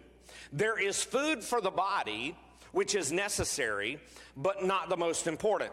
There 0.51 0.79
is 0.79 1.03
food 1.03 1.43
for 1.43 1.61
the 1.61 1.71
body, 1.71 2.35
which 2.71 2.95
is 2.95 3.11
necessary, 3.11 3.99
but 4.35 4.63
not 4.63 4.89
the 4.89 4.97
most 4.97 5.27
important. 5.27 5.71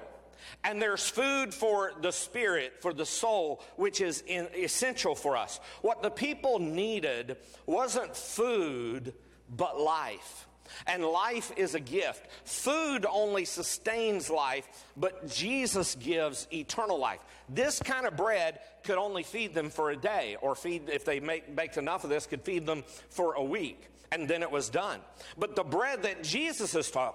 And 0.62 0.80
there's 0.80 1.08
food 1.08 1.54
for 1.54 1.92
the 2.00 2.12
spirit, 2.12 2.74
for 2.80 2.92
the 2.92 3.06
soul, 3.06 3.62
which 3.76 4.00
is 4.00 4.22
in, 4.26 4.48
essential 4.54 5.14
for 5.14 5.36
us. 5.36 5.60
What 5.82 6.02
the 6.02 6.10
people 6.10 6.58
needed 6.58 7.36
wasn't 7.66 8.16
food, 8.16 9.14
but 9.54 9.80
life. 9.80 10.46
And 10.86 11.04
life 11.04 11.52
is 11.56 11.74
a 11.74 11.80
gift. 11.80 12.26
Food 12.44 13.06
only 13.08 13.44
sustains 13.44 14.30
life, 14.30 14.66
but 14.96 15.28
Jesus 15.28 15.94
gives 15.94 16.48
eternal 16.52 16.98
life. 16.98 17.20
This 17.48 17.80
kind 17.80 18.06
of 18.06 18.16
bread 18.16 18.60
could 18.82 18.96
only 18.96 19.22
feed 19.22 19.54
them 19.54 19.70
for 19.70 19.90
a 19.90 19.96
day, 19.96 20.36
or 20.40 20.54
feed, 20.54 20.88
if 20.88 21.04
they 21.04 21.20
make, 21.20 21.54
baked 21.54 21.76
enough 21.76 22.04
of 22.04 22.10
this, 22.10 22.26
could 22.26 22.42
feed 22.42 22.66
them 22.66 22.82
for 23.10 23.34
a 23.34 23.44
week 23.44 23.90
and 24.14 24.28
then 24.28 24.42
it 24.42 24.50
was 24.50 24.68
done. 24.68 25.00
But 25.36 25.56
the 25.56 25.64
bread 25.64 26.04
that 26.04 26.22
Jesus 26.22 26.74
is 26.74 26.90
ta- 26.90 27.14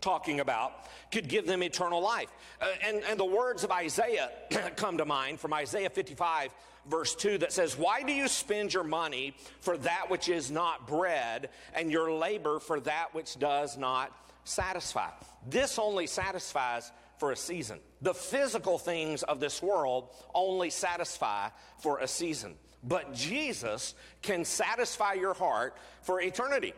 talking 0.00 0.40
about 0.40 0.72
could 1.10 1.28
give 1.28 1.46
them 1.46 1.62
eternal 1.62 2.00
life. 2.00 2.30
Uh, 2.60 2.66
and, 2.84 3.02
and 3.08 3.18
the 3.18 3.24
words 3.24 3.64
of 3.64 3.72
Isaiah 3.72 4.30
come 4.76 4.98
to 4.98 5.04
mind 5.04 5.40
from 5.40 5.52
Isaiah 5.52 5.90
55, 5.90 6.54
verse 6.88 7.14
2, 7.16 7.38
that 7.38 7.52
says, 7.52 7.76
Why 7.76 8.02
do 8.02 8.12
you 8.12 8.28
spend 8.28 8.72
your 8.72 8.84
money 8.84 9.34
for 9.60 9.76
that 9.78 10.08
which 10.08 10.28
is 10.28 10.50
not 10.50 10.86
bread, 10.86 11.50
and 11.74 11.90
your 11.90 12.12
labor 12.12 12.60
for 12.60 12.78
that 12.80 13.12
which 13.12 13.38
does 13.38 13.76
not 13.76 14.12
satisfy? 14.44 15.10
This 15.48 15.78
only 15.80 16.06
satisfies 16.06 16.92
for 17.18 17.32
a 17.32 17.36
season. 17.36 17.80
The 18.02 18.14
physical 18.14 18.78
things 18.78 19.22
of 19.24 19.40
this 19.40 19.60
world 19.60 20.10
only 20.34 20.70
satisfy 20.70 21.48
for 21.78 21.98
a 21.98 22.06
season. 22.06 22.54
But 22.86 23.14
Jesus 23.14 23.94
can 24.22 24.44
satisfy 24.44 25.14
your 25.14 25.34
heart 25.34 25.76
for 26.02 26.20
eternity. 26.20 26.72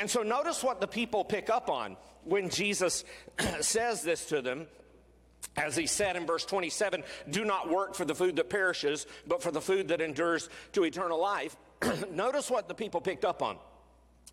And 0.00 0.10
so 0.10 0.22
notice 0.22 0.62
what 0.62 0.80
the 0.80 0.86
people 0.86 1.24
pick 1.24 1.50
up 1.50 1.68
on 1.68 1.96
when 2.24 2.48
Jesus 2.48 3.04
says 3.60 4.02
this 4.02 4.26
to 4.26 4.40
them. 4.40 4.66
As 5.56 5.76
he 5.76 5.86
said 5.86 6.16
in 6.16 6.24
verse 6.24 6.46
27, 6.46 7.02
do 7.28 7.44
not 7.44 7.68
work 7.68 7.94
for 7.94 8.06
the 8.06 8.14
food 8.14 8.36
that 8.36 8.48
perishes, 8.48 9.06
but 9.26 9.42
for 9.42 9.50
the 9.50 9.60
food 9.60 9.88
that 9.88 10.00
endures 10.00 10.48
to 10.72 10.84
eternal 10.84 11.20
life. 11.20 11.56
notice 12.12 12.50
what 12.50 12.68
the 12.68 12.74
people 12.74 13.00
picked 13.00 13.24
up 13.24 13.42
on. 13.42 13.58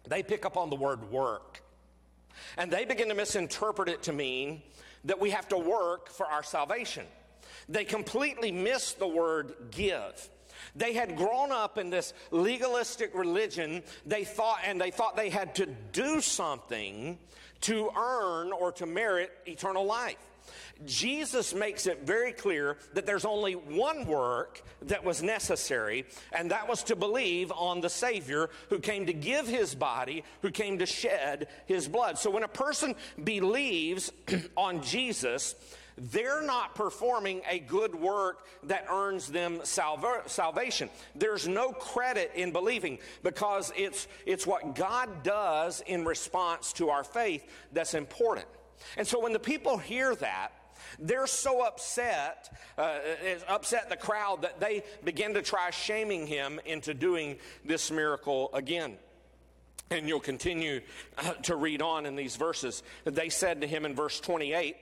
They 0.08 0.24
pick 0.24 0.46
up 0.46 0.56
on 0.56 0.70
the 0.70 0.78
word 0.78 1.12
work. 1.12 1.62
And 2.58 2.72
they 2.72 2.86
begin 2.86 3.10
to 3.10 3.16
misinterpret 3.16 3.90
it 3.90 4.04
to 4.04 4.14
mean 4.14 4.62
that 5.04 5.20
we 5.20 5.32
have 5.32 5.50
to 5.50 5.58
work 5.58 6.10
for 6.10 6.26
our 6.26 6.44
salvation. 6.44 7.06
They 7.68 7.84
completely 7.84 8.52
miss 8.52 8.94
the 8.94 9.08
word 9.08 9.54
give. 9.72 10.30
They 10.76 10.94
had 10.94 11.18
grown 11.18 11.52
up 11.52 11.78
in 11.78 11.90
this 11.90 12.14
legalistic 12.32 13.16
religion. 13.16 13.84
They 14.06 14.24
thought, 14.24 14.60
and 14.66 14.80
they 14.80 14.92
thought 14.92 15.16
they 15.16 15.30
had 15.30 15.56
to 15.56 15.66
do 15.92 16.22
something 16.22 17.18
to 17.62 17.90
earn 17.98 18.52
or 18.52 18.72
to 18.74 18.86
merit 18.86 19.32
eternal 19.46 19.86
life. 19.86 20.18
Jesus 20.86 21.54
makes 21.54 21.88
it 21.88 22.06
very 22.06 22.32
clear 22.32 22.78
that 22.94 23.06
there's 23.06 23.26
only 23.26 23.54
one 23.54 24.06
work 24.06 24.62
that 24.84 25.04
was 25.04 25.22
necessary, 25.22 26.06
and 26.32 26.52
that 26.52 26.68
was 26.68 26.84
to 26.84 26.96
believe 26.96 27.52
on 27.52 27.82
the 27.82 27.90
Savior 27.90 28.50
who 28.70 28.80
came 28.80 29.06
to 29.08 29.14
give 29.14 29.48
his 29.48 29.76
body, 29.76 30.24
who 30.42 30.52
came 30.52 30.80
to 30.80 30.86
shed 30.86 31.48
his 31.66 31.88
blood. 31.88 32.18
So 32.18 32.30
when 32.32 32.44
a 32.44 32.48
person 32.48 32.96
believes 33.22 34.12
on 34.58 34.82
Jesus, 34.82 35.56
they're 36.00 36.42
not 36.42 36.76
performing 36.76 37.42
a 37.50 37.60
good 37.60 37.94
work 37.94 38.46
that 38.64 38.88
earns 38.90 39.28
them 39.28 39.60
salva- 39.64 40.24
salvation. 40.28 40.90
There's 41.16 41.48
no 41.48 41.72
credit 41.72 42.32
in 42.36 42.52
believing 42.52 43.00
because 43.24 43.72
it's, 43.76 44.08
it's 44.26 44.48
what 44.48 44.76
God 44.76 45.24
does 45.24 45.82
in 45.86 46.06
response 46.06 46.74
to 46.74 46.90
our 46.90 47.04
faith 47.04 47.46
that's 47.74 47.94
important. 47.94 48.48
And 48.98 49.06
so 49.06 49.20
when 49.20 49.34
the 49.34 49.40
people 49.40 49.78
hear 49.78 50.16
that, 50.16 50.54
they're 50.98 51.28
so 51.28 51.66
upset, 51.66 52.58
uh, 52.78 53.00
upset 53.48 53.90
the 53.90 53.98
crowd 53.98 54.44
that 54.44 54.60
they 54.60 54.84
begin 55.04 55.34
to 55.34 55.42
try 55.42 55.70
shaming 55.72 56.26
him 56.26 56.60
into 56.66 56.94
doing 56.94 57.38
this 57.66 57.92
miracle 57.92 58.50
again. 58.54 58.96
And 59.92 60.08
you'll 60.08 60.20
continue 60.20 60.82
uh, 61.18 61.34
to 61.44 61.56
read 61.56 61.82
on 61.82 62.06
in 62.06 62.16
these 62.16 62.36
verses. 62.36 62.84
They 63.04 63.30
said 63.30 63.62
to 63.62 63.68
him 63.68 63.86
in 63.86 63.96
verse 63.96 64.20
28, 64.20 64.78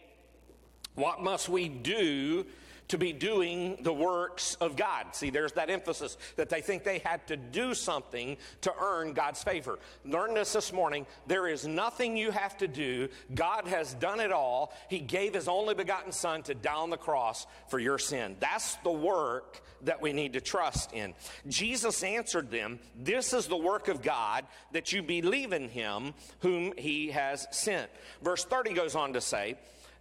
What 0.98 1.22
must 1.22 1.48
we 1.48 1.70
do 1.70 2.46
to 2.90 2.98
be 2.98 3.12
doing 3.12 3.78
the 3.82 3.94
works 3.94 4.56
of 4.62 4.76
God. 4.76 5.08
See, 5.14 5.30
there's 5.30 5.52
that 5.54 5.70
emphasis 5.70 6.18
that 6.36 6.50
they 6.50 6.62
think 6.62 6.84
they 6.84 7.00
had 7.00 7.26
to 7.28 7.36
do 7.36 7.74
something 7.74 8.38
to 8.62 8.74
earn 8.82 9.14
God's 9.14 9.44
favor. 9.44 9.80
Learn 10.06 10.34
this 10.34 10.54
this 10.54 10.72
morning. 10.72 11.06
There 11.28 11.48
is 11.48 11.68
nothing 11.68 12.16
you 12.16 12.32
have 12.32 12.58
to 12.58 12.68
do. 12.68 13.10
God 13.36 13.68
has 13.68 13.94
done 13.96 14.20
it 14.20 14.32
all. 14.32 14.74
He 14.90 15.00
gave 15.00 15.34
His 15.34 15.48
only 15.48 15.74
begotten 15.74 16.12
Son 16.12 16.44
to 16.44 16.54
die 16.54 16.74
on 16.74 16.90
the 16.90 16.98
cross 16.98 17.46
for 17.68 17.80
your 17.80 17.98
sin. 17.98 18.38
That's 18.40 18.76
the 18.76 18.92
work 18.92 19.62
that 19.84 20.02
we 20.02 20.14
need 20.14 20.34
to 20.34 20.42
trust 20.42 20.94
in. 20.94 21.14
Jesus 21.48 22.04
answered 22.04 22.50
them, 22.50 22.80
This 22.96 23.34
is 23.34 23.48
the 23.48 23.58
work 23.58 23.90
of 23.90 24.02
God, 24.02 24.46
that 24.72 24.94
you 24.94 25.04
believe 25.04 25.52
in 25.52 25.68
Him 25.68 26.14
whom 26.40 26.74
He 26.78 27.10
has 27.10 27.48
sent. 27.52 27.90
Verse 28.22 28.46
30 28.46 28.74
goes 28.74 28.96
on 28.96 29.14
to 29.14 29.22
say, 29.22 29.58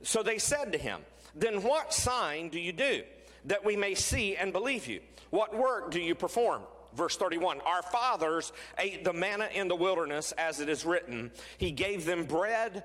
So 0.07 0.22
they 0.22 0.38
said 0.38 0.70
to 0.72 0.78
Him, 0.78 1.00
then 1.34 1.64
what 1.64 1.92
sign 1.92 2.48
do 2.48 2.61
you 2.61 2.72
do 2.72 3.02
that 3.46 3.64
we 3.64 3.74
may 3.74 3.96
see 3.96 4.36
and 4.36 4.52
believe 4.52 4.86
you? 4.86 5.00
What 5.30 5.52
work 5.52 5.90
do 5.90 6.00
you 6.00 6.14
perform? 6.14 6.62
Verse 6.94 7.16
31 7.16 7.61
Our 7.66 7.82
fathers 7.82 8.52
ate 8.78 9.02
the 9.02 9.12
manna 9.12 9.48
in 9.52 9.66
the 9.66 9.74
wilderness, 9.74 10.30
as 10.38 10.61
it 10.61 10.68
is 10.68 10.84
written, 10.84 11.32
He 11.59 11.72
gave 11.72 12.07
them 12.07 12.24
bread 12.24 12.84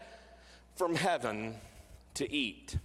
from 0.76 0.96
heaven 0.96 1.56
to 2.16 2.30
eat. 2.34 2.76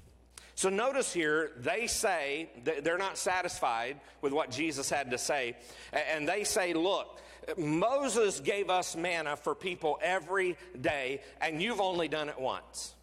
So 0.54 0.68
notice 0.68 1.14
here, 1.14 1.52
they 1.56 1.86
say 1.86 2.50
they're 2.82 2.98
not 2.98 3.16
satisfied 3.16 3.98
with 4.20 4.34
what 4.34 4.50
Jesus 4.50 4.90
had 4.90 5.10
to 5.12 5.18
say. 5.18 5.56
And 5.92 6.28
they 6.28 6.44
say, 6.44 6.74
Look, 6.74 7.22
Moses 7.56 8.40
gave 8.40 8.68
us 8.68 8.96
manna 8.96 9.34
for 9.34 9.54
people 9.54 9.98
every 10.02 10.58
day, 10.78 11.22
and 11.40 11.62
you've 11.62 11.80
only 11.80 12.06
done 12.06 12.28
it 12.28 12.38
once. 12.38 12.95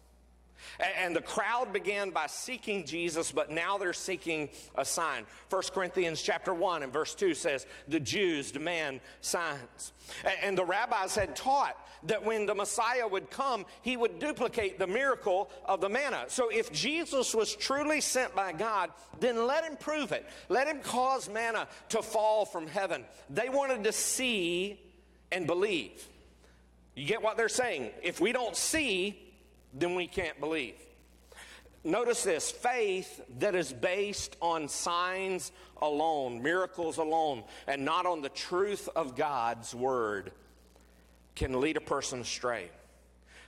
And 0.98 1.14
the 1.14 1.22
crowd 1.22 1.72
began 1.72 2.10
by 2.10 2.26
seeking 2.26 2.84
Jesus, 2.84 3.32
but 3.32 3.50
now 3.50 3.78
they're 3.78 3.92
seeking 3.92 4.48
a 4.76 4.84
sign. 4.84 5.24
1 5.50 5.62
Corinthians 5.72 6.22
chapter 6.22 6.52
1 6.52 6.82
and 6.82 6.92
verse 6.92 7.14
2 7.14 7.34
says, 7.34 7.66
the 7.88 8.00
Jews 8.00 8.52
demand 8.52 9.00
signs. 9.20 9.92
And 10.42 10.56
the 10.56 10.64
rabbis 10.64 11.14
had 11.14 11.36
taught 11.36 11.76
that 12.04 12.24
when 12.24 12.44
the 12.44 12.54
Messiah 12.54 13.08
would 13.08 13.30
come, 13.30 13.64
he 13.82 13.96
would 13.96 14.18
duplicate 14.18 14.78
the 14.78 14.86
miracle 14.86 15.50
of 15.64 15.80
the 15.80 15.88
manna. 15.88 16.24
So 16.28 16.50
if 16.50 16.70
Jesus 16.70 17.34
was 17.34 17.54
truly 17.56 18.00
sent 18.00 18.34
by 18.34 18.52
God, 18.52 18.90
then 19.20 19.46
let 19.46 19.64
him 19.64 19.76
prove 19.76 20.12
it. 20.12 20.26
Let 20.48 20.66
him 20.66 20.80
cause 20.80 21.30
manna 21.30 21.66
to 21.90 22.02
fall 22.02 22.44
from 22.44 22.66
heaven. 22.66 23.04
They 23.30 23.48
wanted 23.48 23.84
to 23.84 23.92
see 23.92 24.80
and 25.32 25.46
believe. 25.46 26.06
You 26.94 27.06
get 27.06 27.22
what 27.22 27.36
they're 27.36 27.48
saying? 27.48 27.90
If 28.02 28.20
we 28.20 28.32
don't 28.32 28.54
see, 28.54 29.23
then 29.74 29.94
we 29.94 30.06
can't 30.06 30.38
believe. 30.40 30.76
Notice 31.82 32.22
this 32.22 32.50
faith 32.50 33.20
that 33.40 33.54
is 33.54 33.70
based 33.72 34.36
on 34.40 34.68
signs 34.68 35.52
alone, 35.82 36.42
miracles 36.42 36.96
alone, 36.96 37.44
and 37.66 37.84
not 37.84 38.06
on 38.06 38.22
the 38.22 38.30
truth 38.30 38.88
of 38.96 39.16
God's 39.16 39.74
word 39.74 40.32
can 41.34 41.60
lead 41.60 41.76
a 41.76 41.82
person 41.82 42.20
astray. 42.20 42.70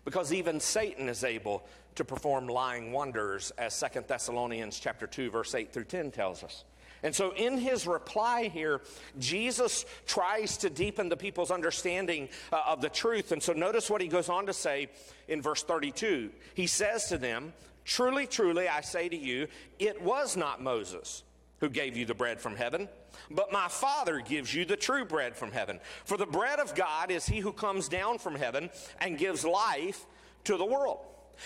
Because 0.04 0.32
even 0.32 0.60
Satan 0.60 1.08
is 1.08 1.24
able 1.24 1.66
to 1.94 2.04
perform 2.04 2.46
lying 2.46 2.92
wonders, 2.92 3.52
as 3.56 3.74
Second 3.74 4.06
Thessalonians 4.06 4.78
chapter 4.78 5.06
2, 5.06 5.30
verse 5.30 5.54
8 5.54 5.72
through 5.72 5.84
10 5.84 6.10
tells 6.10 6.44
us. 6.44 6.64
And 7.02 7.14
so, 7.14 7.32
in 7.34 7.58
his 7.58 7.86
reply 7.86 8.48
here, 8.48 8.80
Jesus 9.18 9.84
tries 10.06 10.56
to 10.58 10.70
deepen 10.70 11.08
the 11.08 11.16
people's 11.16 11.50
understanding 11.50 12.28
uh, 12.52 12.62
of 12.66 12.80
the 12.80 12.88
truth. 12.88 13.32
And 13.32 13.42
so, 13.42 13.52
notice 13.52 13.90
what 13.90 14.00
he 14.00 14.08
goes 14.08 14.28
on 14.28 14.46
to 14.46 14.52
say 14.52 14.88
in 15.28 15.42
verse 15.42 15.62
32. 15.62 16.30
He 16.54 16.66
says 16.66 17.06
to 17.08 17.18
them, 17.18 17.52
Truly, 17.84 18.26
truly, 18.26 18.68
I 18.68 18.80
say 18.80 19.08
to 19.08 19.16
you, 19.16 19.46
it 19.78 20.02
was 20.02 20.36
not 20.36 20.62
Moses 20.62 21.22
who 21.60 21.68
gave 21.68 21.96
you 21.96 22.04
the 22.04 22.14
bread 22.14 22.40
from 22.40 22.56
heaven, 22.56 22.88
but 23.30 23.52
my 23.52 23.68
Father 23.68 24.20
gives 24.20 24.52
you 24.54 24.64
the 24.64 24.76
true 24.76 25.04
bread 25.04 25.36
from 25.36 25.52
heaven. 25.52 25.80
For 26.04 26.16
the 26.16 26.26
bread 26.26 26.58
of 26.58 26.74
God 26.74 27.10
is 27.10 27.26
he 27.26 27.38
who 27.38 27.52
comes 27.52 27.88
down 27.88 28.18
from 28.18 28.34
heaven 28.34 28.70
and 29.00 29.16
gives 29.16 29.44
life 29.44 30.04
to 30.44 30.56
the 30.56 30.64
world. 30.64 30.98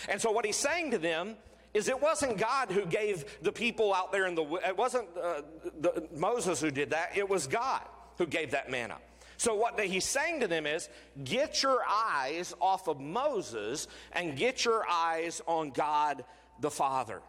And 0.09 0.21
so, 0.21 0.31
what 0.31 0.45
he's 0.45 0.57
saying 0.57 0.93
to 0.93 0.99
them 0.99 1.37
is 1.73 1.89
it 1.89 2.01
wasn't 2.01 2.39
God 2.39 2.71
who 2.71 2.85
gave 2.85 3.25
the 3.43 3.53
people 3.53 3.95
out 3.95 4.13
there 4.13 4.27
in 4.27 4.35
the 4.35 4.45
it 4.67 4.77
wasn't 4.77 5.07
uh, 5.21 5.43
the, 5.81 6.09
Moses 6.17 6.61
who 6.61 6.71
did 6.71 6.91
that 6.91 7.17
it 7.17 7.29
was 7.29 7.47
God 7.47 7.83
who 8.19 8.27
gave 8.27 8.51
that 8.53 8.71
manna. 8.71 8.97
So 9.37 9.55
what 9.55 9.81
he's 9.81 10.05
saying 10.05 10.41
to 10.41 10.49
them 10.49 10.67
is 10.67 10.89
get 11.25 11.63
your 11.63 11.79
eyes 11.89 12.55
off 12.61 12.89
of 12.89 13.01
Moses 13.01 13.89
and 14.13 14.37
get 14.37 14.65
your 14.65 14.85
eyes 14.89 15.41
on 15.47 15.71
God 15.71 16.25
the 16.61 16.71
Father. 16.71 17.23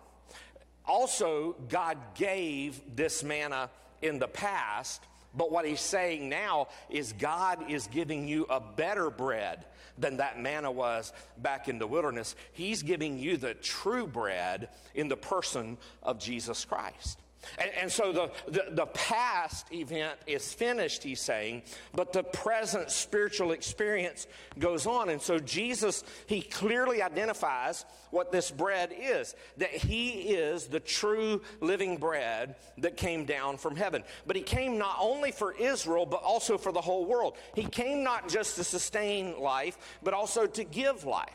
Also 0.86 1.56
God 1.70 1.98
gave 2.16 2.82
this 2.96 3.24
manna 3.24 3.70
in 4.02 4.20
the 4.20 4.28
past 4.28 5.02
but 5.34 5.52
what 5.52 5.66
he's 5.66 5.82
saying 5.82 6.30
now 6.30 6.68
is 6.90 7.14
God 7.14 7.70
is 7.70 7.88
giving 7.88 8.28
you 8.28 8.46
a 8.50 8.60
better 8.60 9.10
bread 9.10 9.66
than 10.02 10.18
that 10.18 10.40
manna 10.40 10.72
was 10.72 11.14
back 11.38 11.70
in 11.70 11.80
the 11.80 11.88
wilderness. 11.88 12.36
He's 12.54 12.84
giving 12.84 13.20
you 13.20 13.38
the 13.38 13.54
true 13.54 14.08
bread 14.08 14.70
in 14.96 15.08
the 15.08 15.18
person 15.18 15.78
of 16.04 16.20
Jesus 16.20 16.66
Christ. 16.66 17.20
And, 17.58 17.72
and, 17.80 17.92
so 17.92 18.12
the, 18.12 18.32
the, 18.48 18.66
the, 18.72 18.86
past 18.88 19.72
event 19.74 20.18
is 20.28 20.54
finished, 20.54 21.04
he's 21.04 21.22
saying, 21.22 21.64
but 21.94 22.14
the 22.14 22.24
present 22.24 22.92
spiritual 22.92 23.52
experience 23.52 24.28
goes 24.60 24.86
on. 24.86 25.10
And 25.10 25.22
so 25.22 25.40
Jesus, 25.40 26.04
he 26.28 26.42
clearly 26.42 27.02
identifies 27.02 27.86
what 28.12 28.32
this 28.32 28.52
bread 28.52 28.94
is 28.98 29.36
that 29.58 29.72
he 29.72 30.10
is 30.34 30.68
the 30.68 30.80
true 30.80 31.42
living 31.62 31.98
bread 31.98 32.56
that 32.78 32.98
came 32.98 33.26
down 33.26 33.58
from 33.58 33.76
heaven. 33.76 34.04
But 34.28 34.36
he 34.36 34.44
came 34.44 34.78
not 34.78 34.98
only 35.00 35.32
for 35.32 35.54
Israel, 35.54 36.06
but 36.06 36.22
also 36.22 36.58
for 36.58 36.72
the 36.72 36.82
whole 36.82 37.06
world. 37.06 37.38
He 37.56 37.64
came 37.64 38.04
not 38.04 38.30
just 38.30 38.56
to 38.58 38.64
sustain 38.64 39.40
life, 39.40 39.78
but 40.04 40.14
also 40.14 40.46
to 40.46 40.64
give 40.64 41.06
life. 41.06 41.30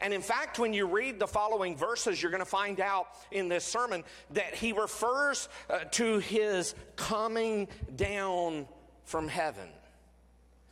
And 0.00 0.12
in 0.12 0.22
fact, 0.22 0.58
when 0.58 0.72
you 0.72 0.86
read 0.86 1.18
the 1.18 1.26
following 1.26 1.76
verses, 1.76 2.22
you're 2.22 2.30
going 2.30 2.42
to 2.42 2.46
find 2.46 2.80
out 2.80 3.08
in 3.30 3.48
this 3.48 3.64
sermon 3.64 4.04
that 4.32 4.54
he 4.54 4.72
refers 4.72 5.48
uh, 5.68 5.80
to 5.92 6.18
his 6.18 6.74
coming 6.96 7.68
down 7.96 8.66
from 9.04 9.28
heaven. 9.28 9.68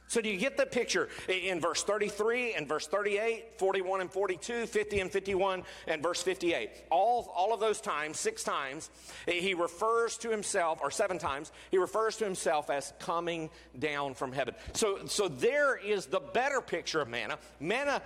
So, 0.08 0.22
do 0.22 0.30
you 0.30 0.38
get 0.38 0.56
the 0.56 0.64
picture 0.64 1.10
in 1.28 1.60
verse 1.60 1.82
33 1.82 2.54
and 2.54 2.66
verse 2.66 2.86
38, 2.86 3.58
41 3.58 4.00
and 4.00 4.10
42, 4.10 4.66
50 4.66 5.00
and 5.00 5.10
51, 5.10 5.62
and 5.86 6.02
verse 6.02 6.22
58? 6.22 6.70
All, 6.90 7.30
all 7.36 7.52
of 7.52 7.60
those 7.60 7.82
times, 7.82 8.18
six 8.18 8.42
times, 8.42 8.88
he 9.26 9.52
refers 9.52 10.16
to 10.18 10.30
himself, 10.30 10.78
or 10.82 10.90
seven 10.90 11.18
times, 11.18 11.52
he 11.70 11.76
refers 11.76 12.16
to 12.16 12.24
himself 12.24 12.70
as 12.70 12.94
coming 12.98 13.50
down 13.78 14.14
from 14.14 14.32
heaven. 14.32 14.54
So, 14.72 15.00
so 15.04 15.28
there 15.28 15.76
is 15.76 16.06
the 16.06 16.20
better 16.20 16.62
picture 16.62 17.02
of 17.02 17.08
manna. 17.08 17.38
Manna 17.60 18.00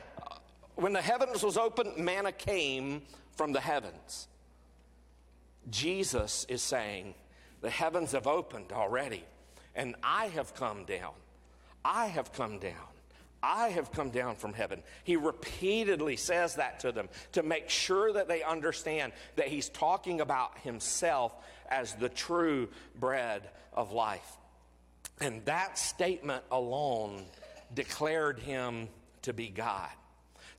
when 0.77 0.93
the 0.93 1.03
heavens 1.03 1.43
was 1.43 1.57
opened, 1.57 1.97
manna 1.97 2.33
came 2.33 3.03
from 3.37 3.53
the 3.53 3.61
heavens. 3.61 4.29
Jesus 5.71 6.45
is 6.49 6.63
saying, 6.63 7.15
The 7.61 7.71
heavens 7.71 8.13
have 8.13 8.27
opened 8.27 8.73
already, 8.73 9.25
and 9.75 9.95
I 10.03 10.27
have 10.27 10.55
come 10.55 10.85
down. 10.85 11.13
I 11.85 12.07
have 12.07 12.33
come 12.33 12.59
down. 12.59 12.75
I 13.43 13.71
have 13.71 13.91
come 13.91 14.11
down 14.11 14.37
from 14.37 14.53
heaven. 14.53 14.83
He 15.03 15.17
repeatedly 15.17 16.17
says 16.17 16.55
that 16.57 16.79
to 16.81 16.93
them 16.93 17.09
to 17.33 17.43
make 17.43 17.69
sure 17.69 18.13
that 18.13 18.29
they 18.29 18.43
understand 18.45 19.13
that 19.35 19.49
he's 19.49 19.69
talking 19.69 20.21
about 20.21 20.59
himself 20.59 21.35
as 21.69 21.95
the 21.95 22.09
true 22.09 22.69
bread 23.01 23.51
of 23.73 23.91
life. 23.93 24.37
And 25.21 25.45
that 25.47 25.77
statement 25.77 26.45
alone 26.53 27.25
declared 27.75 28.39
him 28.39 28.89
to 29.23 29.33
be 29.33 29.49
God. 29.49 29.89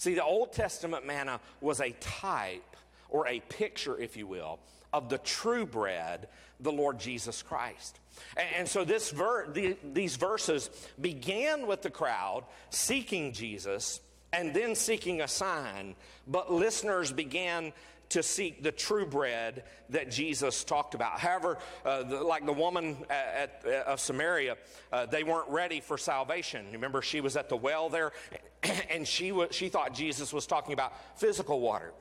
See, 0.04 0.16
the 0.16 0.26
Old 0.26 0.52
Testament 0.52 1.08
manna 1.08 1.40
was 1.62 1.80
a 1.80 1.92
type 1.92 2.76
or 3.08 3.26
a 3.26 3.40
picture, 3.40 3.98
if 3.98 4.18
you 4.18 4.28
will, 4.28 4.60
of 4.92 5.08
the 5.08 5.18
true 5.20 5.66
bread, 5.66 6.28
the 6.60 6.74
Lord 6.74 7.00
Jesus 7.00 7.42
Christ. 7.42 8.02
And, 8.36 8.50
and 8.58 8.68
so 8.68 8.84
this 8.84 9.12
ver- 9.12 9.50
the, 9.50 9.78
these 9.94 10.18
verses 10.18 10.70
began 11.00 11.68
with 11.68 11.84
the 11.84 11.90
crowd 11.90 12.44
seeking 12.70 13.32
Jesus 13.32 14.02
and 14.34 14.54
then 14.54 14.76
seeking 14.76 15.22
a 15.22 15.28
sign, 15.30 15.96
but 16.28 16.52
listeners 16.52 17.14
began 17.14 17.72
to 18.10 18.22
seek 18.22 18.64
the 18.64 18.72
true 18.72 19.06
bread 19.06 19.64
that 19.90 20.12
Jesus 20.12 20.64
talked 20.64 20.94
about. 20.94 21.20
However, 21.20 21.58
uh, 21.86 22.04
the, 22.04 22.22
like 22.22 22.46
the 22.46 22.54
woman 22.54 22.98
at, 23.10 23.64
at, 23.66 23.86
of 23.86 24.00
Samaria, 24.00 24.58
uh, 24.92 25.06
they 25.06 25.24
weren't 25.24 25.50
ready 25.50 25.80
for 25.80 25.98
salvation. 25.98 26.66
Remember, 26.74 27.02
she 27.02 27.22
was 27.22 27.36
at 27.36 27.50
the 27.50 27.58
well 27.58 27.90
there, 27.90 28.12
and 28.90 29.08
she, 29.08 29.34
she 29.52 29.70
thought 29.70 29.94
Jesus 29.94 30.32
was 30.32 30.46
talking 30.46 30.74
about 30.74 30.94
physical 31.18 31.60
water 31.60 31.94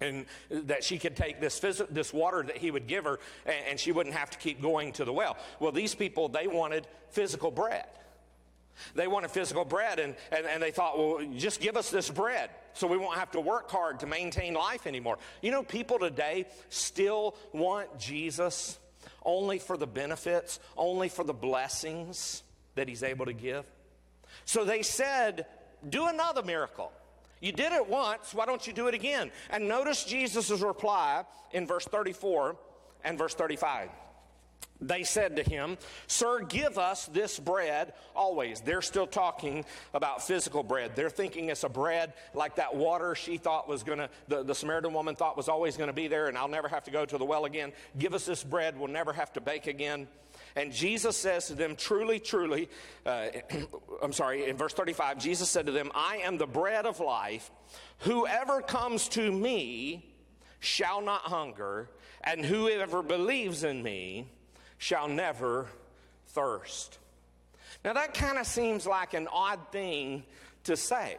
and 0.00 0.26
that 0.50 0.82
she 0.84 0.98
could 0.98 1.16
take 1.16 1.40
this, 1.40 1.58
phys- 1.60 1.88
this 1.88 2.12
water 2.12 2.42
that 2.42 2.56
he 2.56 2.70
would 2.70 2.86
give 2.86 3.04
her 3.04 3.20
and, 3.46 3.56
and 3.70 3.80
she 3.80 3.92
wouldn't 3.92 4.14
have 4.14 4.30
to 4.30 4.38
keep 4.38 4.60
going 4.60 4.92
to 4.92 5.04
the 5.04 5.12
well. 5.12 5.36
Well, 5.60 5.72
these 5.72 5.94
people, 5.94 6.28
they 6.28 6.46
wanted 6.46 6.86
physical 7.10 7.50
bread. 7.50 7.86
They 8.94 9.06
wanted 9.06 9.30
physical 9.30 9.64
bread, 9.64 9.98
and, 9.98 10.14
and, 10.30 10.46
and, 10.46 10.62
they 10.62 10.70
thought, 10.70 10.98
well, 10.98 11.24
just 11.36 11.60
give 11.60 11.76
us 11.76 11.90
this 11.90 12.10
bread 12.10 12.50
so 12.74 12.86
we 12.86 12.96
won't 12.96 13.18
have 13.18 13.30
to 13.32 13.40
work 13.40 13.70
hard 13.70 14.00
to 14.00 14.06
maintain 14.06 14.54
life 14.54 14.86
anymore. 14.86 15.18
You 15.40 15.50
know, 15.50 15.62
people 15.62 15.98
today 15.98 16.46
still 16.68 17.36
want 17.52 17.98
Jesus 17.98 18.78
only 19.24 19.58
for 19.58 19.76
the 19.76 19.86
benefits, 19.86 20.58
only 20.76 21.08
for 21.08 21.24
the 21.24 21.34
blessings 21.34 22.42
that 22.74 22.88
he's 22.88 23.02
able 23.02 23.26
to 23.26 23.32
give. 23.32 23.64
So 24.44 24.64
they 24.64 24.82
said, 24.82 25.46
do 25.88 26.06
another 26.06 26.42
miracle. 26.42 26.92
You 27.40 27.52
did 27.52 27.72
it 27.72 27.88
once, 27.88 28.32
why 28.34 28.46
don't 28.46 28.64
you 28.66 28.72
do 28.72 28.86
it 28.86 28.94
again? 28.94 29.32
And 29.50 29.66
notice 29.66 30.04
Jesus' 30.04 30.50
reply 30.50 31.24
in 31.50 31.66
verse 31.66 31.84
34 31.84 32.56
and 33.04 33.18
verse 33.18 33.34
35. 33.34 33.88
They 34.80 35.04
said 35.04 35.36
to 35.36 35.42
him, 35.42 35.78
Sir, 36.08 36.40
give 36.40 36.76
us 36.76 37.06
this 37.06 37.38
bread 37.38 37.92
always. 38.16 38.60
They're 38.60 38.82
still 38.82 39.06
talking 39.06 39.64
about 39.94 40.26
physical 40.26 40.62
bread. 40.64 40.96
They're 40.96 41.10
thinking 41.10 41.50
it's 41.50 41.62
a 41.62 41.68
bread 41.68 42.14
like 42.34 42.56
that 42.56 42.74
water 42.74 43.14
she 43.14 43.36
thought 43.36 43.68
was 43.68 43.84
going 43.84 43.98
to, 43.98 44.08
the, 44.26 44.42
the 44.42 44.54
Samaritan 44.54 44.92
woman 44.92 45.14
thought 45.14 45.36
was 45.36 45.48
always 45.48 45.76
going 45.76 45.86
to 45.86 45.94
be 45.94 46.08
there, 46.08 46.26
and 46.26 46.36
I'll 46.36 46.48
never 46.48 46.68
have 46.68 46.84
to 46.84 46.90
go 46.90 47.04
to 47.04 47.16
the 47.16 47.24
well 47.24 47.44
again. 47.44 47.72
Give 47.98 48.12
us 48.12 48.26
this 48.26 48.42
bread, 48.42 48.76
we'll 48.76 48.88
never 48.88 49.12
have 49.12 49.32
to 49.34 49.40
bake 49.40 49.68
again. 49.68 50.08
And 50.56 50.72
Jesus 50.72 51.16
says 51.16 51.46
to 51.46 51.54
them, 51.54 51.76
Truly, 51.76 52.18
truly, 52.18 52.68
uh, 53.06 53.28
I'm 54.02 54.12
sorry, 54.12 54.48
in 54.48 54.56
verse 54.56 54.72
35, 54.72 55.18
Jesus 55.18 55.48
said 55.48 55.66
to 55.66 55.72
them, 55.72 55.90
I 55.94 56.18
am 56.24 56.38
the 56.38 56.46
bread 56.46 56.86
of 56.86 57.00
life. 57.00 57.50
Whoever 57.98 58.60
comes 58.62 59.08
to 59.10 59.30
me 59.30 60.12
shall 60.60 61.00
not 61.00 61.22
hunger, 61.22 61.88
and 62.24 62.44
whoever 62.44 63.02
believes 63.02 63.64
in 63.64 63.82
me, 63.82 64.28
shall 64.82 65.06
never 65.06 65.68
thirst. 66.30 66.98
Now, 67.84 67.92
that 67.92 68.14
kind 68.14 68.36
of 68.36 68.48
seems 68.48 68.84
like 68.84 69.14
an 69.14 69.28
odd 69.32 69.60
thing 69.70 70.24
to 70.64 70.76
say. 70.76 71.18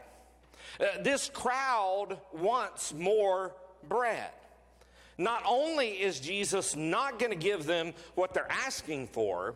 Uh, 0.81 0.85
this 1.01 1.29
crowd 1.29 2.17
wants 2.33 2.93
more 2.93 3.55
bread. 3.87 4.29
Not 5.17 5.43
only 5.47 5.91
is 5.91 6.19
Jesus 6.19 6.75
not 6.75 7.19
going 7.19 7.31
to 7.31 7.37
give 7.37 7.65
them 7.65 7.93
what 8.15 8.33
they're 8.33 8.51
asking 8.51 9.07
for, 9.07 9.55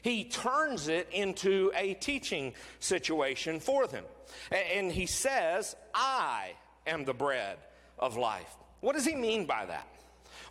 he 0.00 0.24
turns 0.24 0.88
it 0.88 1.06
into 1.12 1.70
a 1.76 1.92
teaching 1.92 2.54
situation 2.80 3.60
for 3.60 3.86
them. 3.86 4.04
And 4.50 4.90
he 4.90 5.04
says, 5.04 5.76
I 5.94 6.52
am 6.86 7.04
the 7.04 7.12
bread 7.12 7.58
of 7.98 8.16
life. 8.16 8.56
What 8.80 8.94
does 8.94 9.04
he 9.04 9.14
mean 9.14 9.44
by 9.44 9.66
that? 9.66 9.91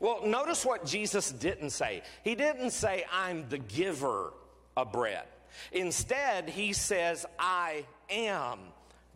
Well, 0.02 0.26
notice 0.26 0.66
what 0.66 0.84
Jesus 0.84 1.32
didn't 1.32 1.70
say. 1.70 2.02
He 2.24 2.34
didn't 2.34 2.72
say, 2.72 3.06
I'm 3.14 3.48
the 3.50 3.60
giver 3.60 4.34
of 4.76 4.92
bread. 4.92 5.26
Instead, 5.72 6.50
he 6.50 6.74
says, 6.74 7.24
I 7.38 7.86
am 8.10 8.58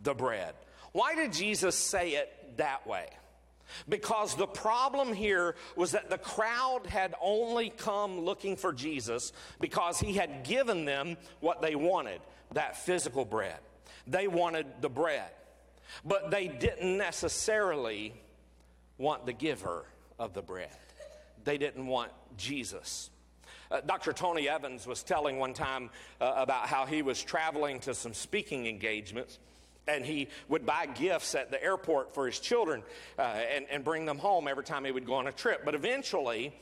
the 0.04 0.14
bread. 0.14 0.54
Why 0.92 1.16
did 1.16 1.32
Jesus 1.32 1.74
say 1.74 2.10
it 2.10 2.56
that 2.58 2.86
way? 2.86 3.08
Because 3.88 4.36
the 4.36 4.46
problem 4.46 5.12
here 5.12 5.56
was 5.74 5.90
that 5.90 6.08
the 6.08 6.18
crowd 6.18 6.86
had 6.86 7.16
only 7.20 7.70
come 7.70 8.20
looking 8.20 8.54
for 8.54 8.72
Jesus 8.72 9.32
because 9.60 9.98
he 9.98 10.12
had 10.12 10.44
given 10.44 10.84
them 10.84 11.16
what 11.40 11.60
they 11.60 11.74
wanted 11.74 12.20
that 12.52 12.76
physical 12.76 13.24
bread. 13.24 13.58
They 14.06 14.28
wanted 14.28 14.66
the 14.80 14.88
bread, 14.88 15.30
but 16.04 16.30
they 16.30 16.46
didn't 16.46 16.96
necessarily 16.96 18.14
want 18.98 19.26
the 19.26 19.32
giver 19.32 19.84
of 20.18 20.34
the 20.34 20.42
bread. 20.42 20.70
They 21.44 21.58
didn't 21.58 21.86
want 21.86 22.10
Jesus. 22.36 23.10
Uh, 23.70 23.80
Dr. 23.80 24.12
Tony 24.12 24.48
Evans 24.48 24.86
was 24.86 25.02
telling 25.02 25.38
one 25.38 25.54
time 25.54 25.90
uh, 26.20 26.34
about 26.36 26.66
how 26.66 26.86
he 26.86 27.02
was 27.02 27.22
traveling 27.22 27.80
to 27.80 27.94
some 27.94 28.14
speaking 28.14 28.66
engagements 28.66 29.38
and 29.88 30.04
he 30.04 30.28
would 30.48 30.66
buy 30.66 30.86
gifts 30.86 31.34
at 31.34 31.50
the 31.50 31.62
airport 31.62 32.14
for 32.14 32.26
his 32.26 32.40
children 32.40 32.82
uh, 33.18 33.22
and, 33.22 33.66
and 33.70 33.84
bring 33.84 34.04
them 34.04 34.18
home 34.18 34.48
every 34.48 34.64
time 34.64 34.84
he 34.84 34.90
would 34.90 35.06
go 35.06 35.14
on 35.14 35.26
a 35.26 35.32
trip. 35.32 35.64
But 35.64 35.74
eventually, 35.74 36.52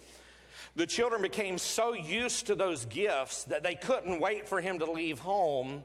the 0.77 0.87
children 0.87 1.23
became 1.23 1.59
so 1.59 1.95
used 1.95 2.47
to 2.49 2.55
those 2.55 2.85
gifts 2.87 3.45
that 3.45 3.63
they 3.63 3.75
couldn't 3.75 4.21
wait 4.21 4.49
for 4.49 4.61
him 4.61 4.79
to 4.81 4.91
leave 4.91 5.19
home 5.19 5.85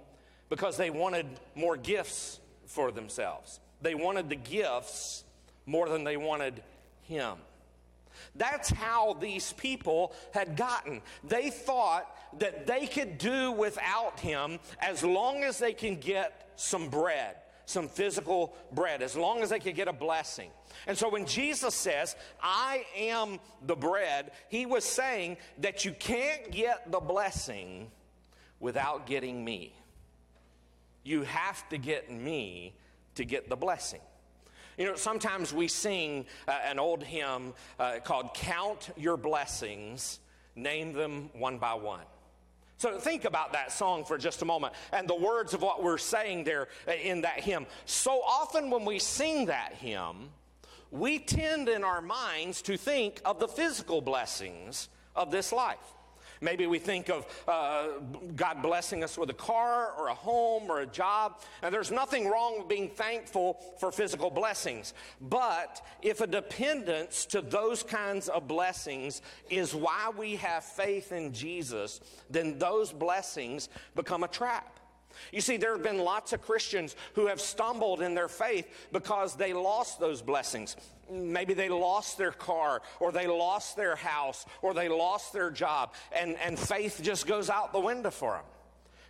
because 0.49 0.77
they 0.77 0.89
wanted 0.89 1.27
more 1.55 1.77
gifts 1.77 2.39
for 2.65 2.91
themselves. 2.91 3.59
They 3.81 3.95
wanted 3.95 4.29
the 4.29 4.35
gifts 4.35 5.23
more 5.65 5.87
than 5.87 6.03
they 6.03 6.17
wanted 6.17 6.61
him. 7.03 7.37
That's 8.35 8.69
how 8.69 9.13
these 9.19 9.53
people 9.53 10.13
had 10.33 10.55
gotten. 10.55 11.01
They 11.23 11.49
thought 11.49 12.15
that 12.39 12.67
they 12.67 12.87
could 12.87 13.17
do 13.17 13.51
without 13.51 14.19
him 14.19 14.59
as 14.79 15.03
long 15.03 15.43
as 15.43 15.59
they 15.59 15.73
can 15.73 15.95
get 15.95 16.51
some 16.55 16.89
bread, 16.89 17.35
some 17.65 17.87
physical 17.87 18.55
bread, 18.71 19.01
as 19.01 19.15
long 19.15 19.41
as 19.41 19.49
they 19.49 19.59
could 19.59 19.75
get 19.75 19.87
a 19.87 19.93
blessing. 19.93 20.49
And 20.87 20.97
so 20.97 21.09
when 21.09 21.25
Jesus 21.25 21.75
says, 21.75 22.15
I 22.41 22.85
am 22.95 23.39
the 23.65 23.75
bread, 23.75 24.31
he 24.49 24.65
was 24.65 24.83
saying 24.83 25.37
that 25.59 25.85
you 25.85 25.91
can't 25.91 26.51
get 26.51 26.91
the 26.91 26.99
blessing 26.99 27.89
without 28.59 29.05
getting 29.05 29.43
me. 29.43 29.73
You 31.03 31.23
have 31.23 31.67
to 31.69 31.77
get 31.77 32.11
me 32.11 32.75
to 33.15 33.25
get 33.25 33.49
the 33.49 33.55
blessing. 33.55 34.01
You 34.79 34.85
know, 34.85 34.95
sometimes 34.95 35.53
we 35.53 35.67
sing 35.67 36.25
uh, 36.47 36.57
an 36.63 36.79
old 36.79 37.03
hymn 37.03 37.53
uh, 37.77 37.97
called 38.01 38.33
Count 38.33 38.91
Your 38.95 39.17
Blessings, 39.17 40.21
Name 40.55 40.93
Them 40.93 41.29
One 41.33 41.57
by 41.57 41.73
One. 41.73 42.05
So 42.77 42.97
think 42.97 43.25
about 43.25 43.51
that 43.51 43.73
song 43.73 44.05
for 44.05 44.17
just 44.17 44.41
a 44.41 44.45
moment 44.45 44.73
and 44.93 45.05
the 45.05 45.15
words 45.15 45.53
of 45.53 45.61
what 45.61 45.83
we're 45.83 45.97
saying 45.97 46.45
there 46.45 46.69
uh, 46.87 46.93
in 46.93 47.21
that 47.21 47.41
hymn. 47.41 47.65
So 47.83 48.21
often 48.21 48.69
when 48.69 48.85
we 48.85 48.99
sing 48.99 49.47
that 49.47 49.73
hymn, 49.73 50.29
we 50.91 51.19
tend 51.19 51.67
in 51.67 51.83
our 51.83 52.01
minds 52.01 52.61
to 52.61 52.77
think 52.77 53.19
of 53.25 53.37
the 53.37 53.49
physical 53.49 53.99
blessings 53.99 54.87
of 55.13 55.29
this 55.29 55.51
life. 55.51 55.77
Maybe 56.41 56.67
we 56.67 56.79
think 56.79 57.09
of 57.09 57.25
uh, 57.47 57.87
God 58.35 58.61
blessing 58.61 59.03
us 59.03 59.17
with 59.17 59.29
a 59.29 59.33
car 59.33 59.93
or 59.97 60.07
a 60.07 60.13
home 60.13 60.69
or 60.69 60.81
a 60.81 60.85
job. 60.85 61.41
And 61.61 61.73
there's 61.73 61.91
nothing 61.91 62.29
wrong 62.29 62.59
with 62.59 62.67
being 62.67 62.89
thankful 62.89 63.59
for 63.79 63.91
physical 63.91 64.29
blessings. 64.29 64.93
But 65.21 65.85
if 66.01 66.21
a 66.21 66.27
dependence 66.27 67.25
to 67.27 67.41
those 67.41 67.83
kinds 67.83 68.29
of 68.29 68.47
blessings 68.47 69.21
is 69.49 69.75
why 69.75 70.11
we 70.17 70.37
have 70.37 70.63
faith 70.63 71.11
in 71.11 71.33
Jesus, 71.33 71.99
then 72.29 72.57
those 72.57 72.91
blessings 72.91 73.69
become 73.95 74.23
a 74.23 74.27
trap. 74.27 74.78
You 75.31 75.41
see, 75.41 75.57
there 75.57 75.73
have 75.73 75.83
been 75.83 75.99
lots 75.99 76.33
of 76.33 76.41
Christians 76.41 76.95
who 77.13 77.27
have 77.27 77.41
stumbled 77.41 78.01
in 78.01 78.15
their 78.15 78.27
faith 78.27 78.67
because 78.91 79.35
they 79.35 79.53
lost 79.53 79.99
those 79.99 80.21
blessings. 80.21 80.75
Maybe 81.11 81.53
they 81.53 81.69
lost 81.69 82.17
their 82.17 82.31
car, 82.31 82.81
or 82.99 83.11
they 83.11 83.27
lost 83.27 83.75
their 83.75 83.95
house, 83.95 84.45
or 84.61 84.73
they 84.73 84.89
lost 84.89 85.33
their 85.33 85.49
job, 85.49 85.93
and, 86.11 86.37
and 86.37 86.57
faith 86.57 86.99
just 87.01 87.25
goes 87.25 87.49
out 87.49 87.73
the 87.73 87.79
window 87.79 88.11
for 88.11 88.33
them. 88.33 88.43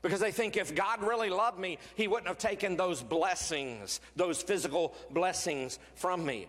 Because 0.02 0.22
they 0.22 0.32
think 0.32 0.56
if 0.56 0.74
God 0.74 1.04
really 1.04 1.30
loved 1.30 1.60
me, 1.60 1.78
He 1.96 2.08
wouldn't 2.08 2.28
have 2.28 2.38
taken 2.38 2.78
those 2.78 3.04
blessings, 3.04 4.00
those 4.16 4.42
physical 4.42 4.96
blessings 5.12 5.78
from 5.96 6.26
me. 6.26 6.48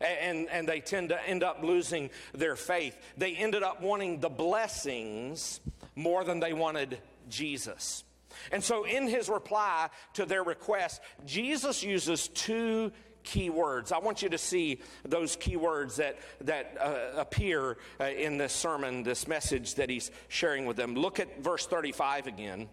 And, 0.00 0.48
and 0.50 0.66
they 0.66 0.80
tend 0.80 1.10
to 1.10 1.28
end 1.28 1.42
up 1.42 1.62
losing 1.62 2.10
their 2.34 2.56
faith. 2.56 2.96
They 3.18 3.34
ended 3.34 3.62
up 3.62 3.82
wanting 3.82 4.20
the 4.20 4.30
blessings 4.30 5.60
more 5.94 6.24
than 6.24 6.40
they 6.40 6.54
wanted 6.54 6.98
Jesus. 7.28 8.04
And 8.52 8.62
so, 8.62 8.84
in 8.84 9.06
his 9.06 9.28
reply 9.28 9.88
to 10.14 10.26
their 10.26 10.42
request, 10.42 11.00
Jesus 11.26 11.82
uses 11.82 12.28
two 12.28 12.92
key 13.22 13.50
words. 13.50 13.92
I 13.92 13.98
want 13.98 14.22
you 14.22 14.28
to 14.30 14.38
see 14.38 14.80
those 15.04 15.36
key 15.36 15.56
words 15.56 15.96
that, 15.96 16.18
that 16.42 16.76
uh, 16.80 17.20
appear 17.20 17.78
uh, 18.00 18.04
in 18.04 18.38
this 18.38 18.52
sermon, 18.52 19.02
this 19.02 19.28
message 19.28 19.74
that 19.76 19.90
he's 19.90 20.10
sharing 20.28 20.66
with 20.66 20.76
them. 20.76 20.94
Look 20.94 21.20
at 21.20 21.42
verse 21.42 21.66
35 21.66 22.26
again. 22.26 22.68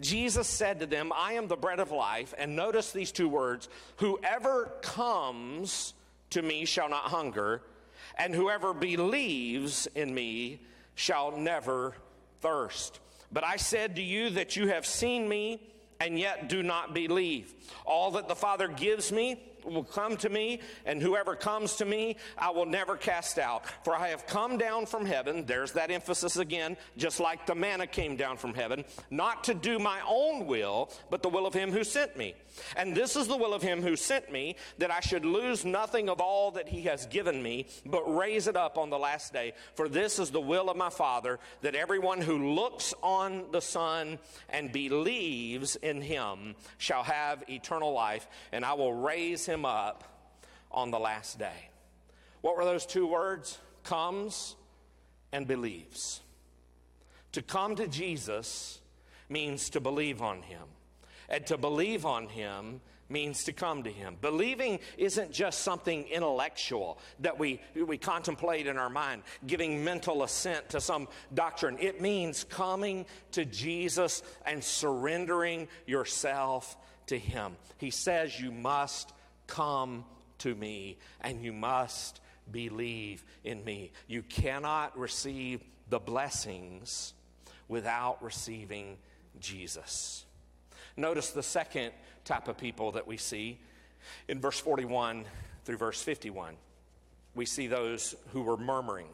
Jesus 0.00 0.46
said 0.46 0.80
to 0.80 0.86
them, 0.86 1.12
I 1.14 1.32
am 1.34 1.48
the 1.48 1.56
bread 1.56 1.80
of 1.80 1.90
life. 1.90 2.34
And 2.38 2.54
notice 2.54 2.92
these 2.92 3.12
two 3.12 3.28
words 3.28 3.68
whoever 3.96 4.72
comes 4.82 5.94
to 6.30 6.42
me 6.42 6.64
shall 6.64 6.88
not 6.88 7.04
hunger, 7.04 7.62
and 8.16 8.34
whoever 8.34 8.74
believes 8.74 9.88
in 9.94 10.14
me 10.14 10.60
shall 10.94 11.36
never 11.36 11.94
thirst. 12.40 13.00
But 13.30 13.44
I 13.44 13.56
said 13.56 13.96
to 13.96 14.02
you 14.02 14.30
that 14.30 14.56
you 14.56 14.68
have 14.68 14.86
seen 14.86 15.28
me 15.28 15.60
and 16.00 16.18
yet 16.18 16.48
do 16.48 16.62
not 16.62 16.94
believe. 16.94 17.52
All 17.84 18.12
that 18.12 18.28
the 18.28 18.36
Father 18.36 18.68
gives 18.68 19.12
me 19.12 19.40
will 19.68 19.84
come 19.84 20.16
to 20.18 20.28
me, 20.28 20.60
and 20.84 21.02
whoever 21.02 21.34
comes 21.34 21.76
to 21.76 21.84
me, 21.84 22.16
I 22.36 22.50
will 22.50 22.66
never 22.66 22.96
cast 22.96 23.38
out. 23.38 23.64
For 23.84 23.94
I 23.94 24.08
have 24.08 24.26
come 24.26 24.58
down 24.58 24.86
from 24.86 25.04
heaven, 25.04 25.44
there's 25.46 25.72
that 25.72 25.90
emphasis 25.90 26.36
again, 26.36 26.76
just 26.96 27.20
like 27.20 27.46
the 27.46 27.54
manna 27.54 27.86
came 27.86 28.16
down 28.16 28.36
from 28.36 28.54
heaven, 28.54 28.84
not 29.10 29.44
to 29.44 29.54
do 29.54 29.78
my 29.78 30.00
own 30.08 30.46
will, 30.46 30.90
but 31.10 31.22
the 31.22 31.28
will 31.28 31.46
of 31.46 31.54
him 31.54 31.72
who 31.72 31.84
sent 31.84 32.16
me. 32.16 32.34
And 32.76 32.94
this 32.94 33.16
is 33.16 33.28
the 33.28 33.36
will 33.36 33.54
of 33.54 33.62
him 33.62 33.82
who 33.82 33.96
sent 33.96 34.32
me, 34.32 34.56
that 34.78 34.90
I 34.90 35.00
should 35.00 35.24
lose 35.24 35.64
nothing 35.64 36.08
of 36.08 36.20
all 36.20 36.50
that 36.52 36.68
he 36.68 36.82
has 36.82 37.06
given 37.06 37.42
me, 37.42 37.66
but 37.86 38.02
raise 38.04 38.48
it 38.48 38.56
up 38.56 38.78
on 38.78 38.90
the 38.90 38.98
last 38.98 39.32
day. 39.32 39.52
For 39.74 39.88
this 39.88 40.18
is 40.18 40.30
the 40.30 40.40
will 40.40 40.70
of 40.70 40.76
my 40.76 40.90
Father, 40.90 41.38
that 41.62 41.74
everyone 41.74 42.20
who 42.20 42.54
looks 42.54 42.94
on 43.02 43.44
the 43.52 43.60
Son 43.60 44.18
and 44.48 44.72
believes 44.72 45.76
in 45.76 46.02
him 46.02 46.54
shall 46.78 47.02
have 47.02 47.44
eternal 47.48 47.92
life, 47.92 48.26
and 48.52 48.64
I 48.64 48.74
will 48.74 48.94
raise 48.94 49.46
him 49.46 49.57
up 49.64 50.04
on 50.70 50.90
the 50.90 50.98
last 50.98 51.38
day. 51.38 51.70
What 52.40 52.56
were 52.56 52.64
those 52.64 52.86
two 52.86 53.06
words? 53.06 53.58
Comes 53.84 54.56
and 55.32 55.46
believes. 55.46 56.20
To 57.32 57.42
come 57.42 57.76
to 57.76 57.88
Jesus 57.88 58.80
means 59.28 59.70
to 59.70 59.80
believe 59.80 60.22
on 60.22 60.42
him. 60.42 60.62
And 61.28 61.46
to 61.46 61.58
believe 61.58 62.06
on 62.06 62.28
him 62.28 62.80
means 63.10 63.44
to 63.44 63.52
come 63.52 63.82
to 63.82 63.90
him. 63.90 64.16
Believing 64.20 64.80
isn't 64.96 65.32
just 65.32 65.60
something 65.60 66.04
intellectual 66.08 66.98
that 67.20 67.38
we, 67.38 67.60
we 67.74 67.96
contemplate 67.96 68.66
in 68.66 68.76
our 68.76 68.90
mind, 68.90 69.22
giving 69.46 69.82
mental 69.82 70.22
assent 70.22 70.68
to 70.70 70.80
some 70.80 71.08
doctrine. 71.32 71.78
It 71.80 72.00
means 72.00 72.44
coming 72.44 73.06
to 73.32 73.44
Jesus 73.44 74.22
and 74.44 74.62
surrendering 74.62 75.68
yourself 75.86 76.76
to 77.06 77.18
him. 77.18 77.56
He 77.78 77.90
says 77.90 78.38
you 78.38 78.52
must 78.52 79.12
come 79.48 80.04
to 80.38 80.54
me 80.54 80.98
and 81.20 81.42
you 81.42 81.52
must 81.52 82.20
believe 82.52 83.24
in 83.42 83.64
me. 83.64 83.90
You 84.06 84.22
cannot 84.22 84.96
receive 84.96 85.64
the 85.90 85.98
blessings 85.98 87.14
without 87.66 88.22
receiving 88.22 88.96
Jesus. 89.40 90.24
Notice 90.96 91.30
the 91.30 91.42
second 91.42 91.92
type 92.24 92.48
of 92.48 92.56
people 92.56 92.92
that 92.92 93.06
we 93.06 93.16
see 93.16 93.58
in 94.28 94.40
verse 94.40 94.58
41 94.58 95.24
through 95.64 95.76
verse 95.76 96.02
51. 96.02 96.54
We 97.34 97.46
see 97.46 97.66
those 97.66 98.14
who 98.32 98.42
were 98.42 98.56
murmuring. 98.56 99.08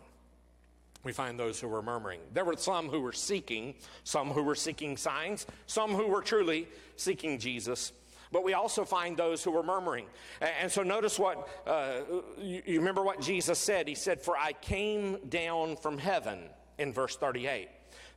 We 1.02 1.12
find 1.12 1.38
those 1.38 1.60
who 1.60 1.68
were 1.68 1.82
murmuring. 1.82 2.20
There 2.32 2.44
were 2.44 2.56
some 2.56 2.88
who 2.88 3.00
were 3.00 3.12
seeking, 3.12 3.74
some 4.04 4.30
who 4.30 4.42
were 4.42 4.54
seeking 4.54 4.96
signs, 4.96 5.46
some 5.66 5.92
who 5.92 6.08
were 6.08 6.22
truly 6.22 6.66
seeking 6.96 7.38
Jesus. 7.38 7.92
But 8.34 8.42
we 8.42 8.52
also 8.52 8.84
find 8.84 9.16
those 9.16 9.44
who 9.44 9.52
were 9.52 9.62
murmuring. 9.62 10.06
And 10.40 10.70
so 10.70 10.82
notice 10.82 11.20
what, 11.20 11.48
uh, 11.68 12.00
you, 12.36 12.62
you 12.66 12.78
remember 12.80 13.00
what 13.00 13.20
Jesus 13.20 13.60
said. 13.60 13.86
He 13.86 13.94
said, 13.94 14.20
For 14.20 14.36
I 14.36 14.54
came 14.54 15.18
down 15.28 15.76
from 15.76 15.98
heaven 15.98 16.40
in 16.76 16.92
verse 16.92 17.14
38. 17.14 17.68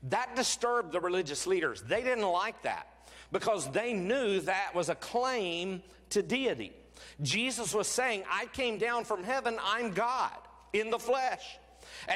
That 0.09 0.35
disturbed 0.35 0.91
the 0.91 0.99
religious 0.99 1.45
leaders. 1.45 1.83
They 1.83 2.01
didn't 2.01 2.27
like 2.27 2.63
that 2.63 2.87
because 3.31 3.69
they 3.69 3.93
knew 3.93 4.39
that 4.41 4.73
was 4.73 4.89
a 4.89 4.95
claim 4.95 5.83
to 6.09 6.23
deity. 6.23 6.73
Jesus 7.21 7.71
was 7.71 7.87
saying, 7.87 8.23
I 8.27 8.47
came 8.47 8.79
down 8.79 9.05
from 9.05 9.23
heaven, 9.23 9.59
I'm 9.63 9.91
God 9.91 10.35
in 10.73 10.89
the 10.89 10.97
flesh. 10.97 11.59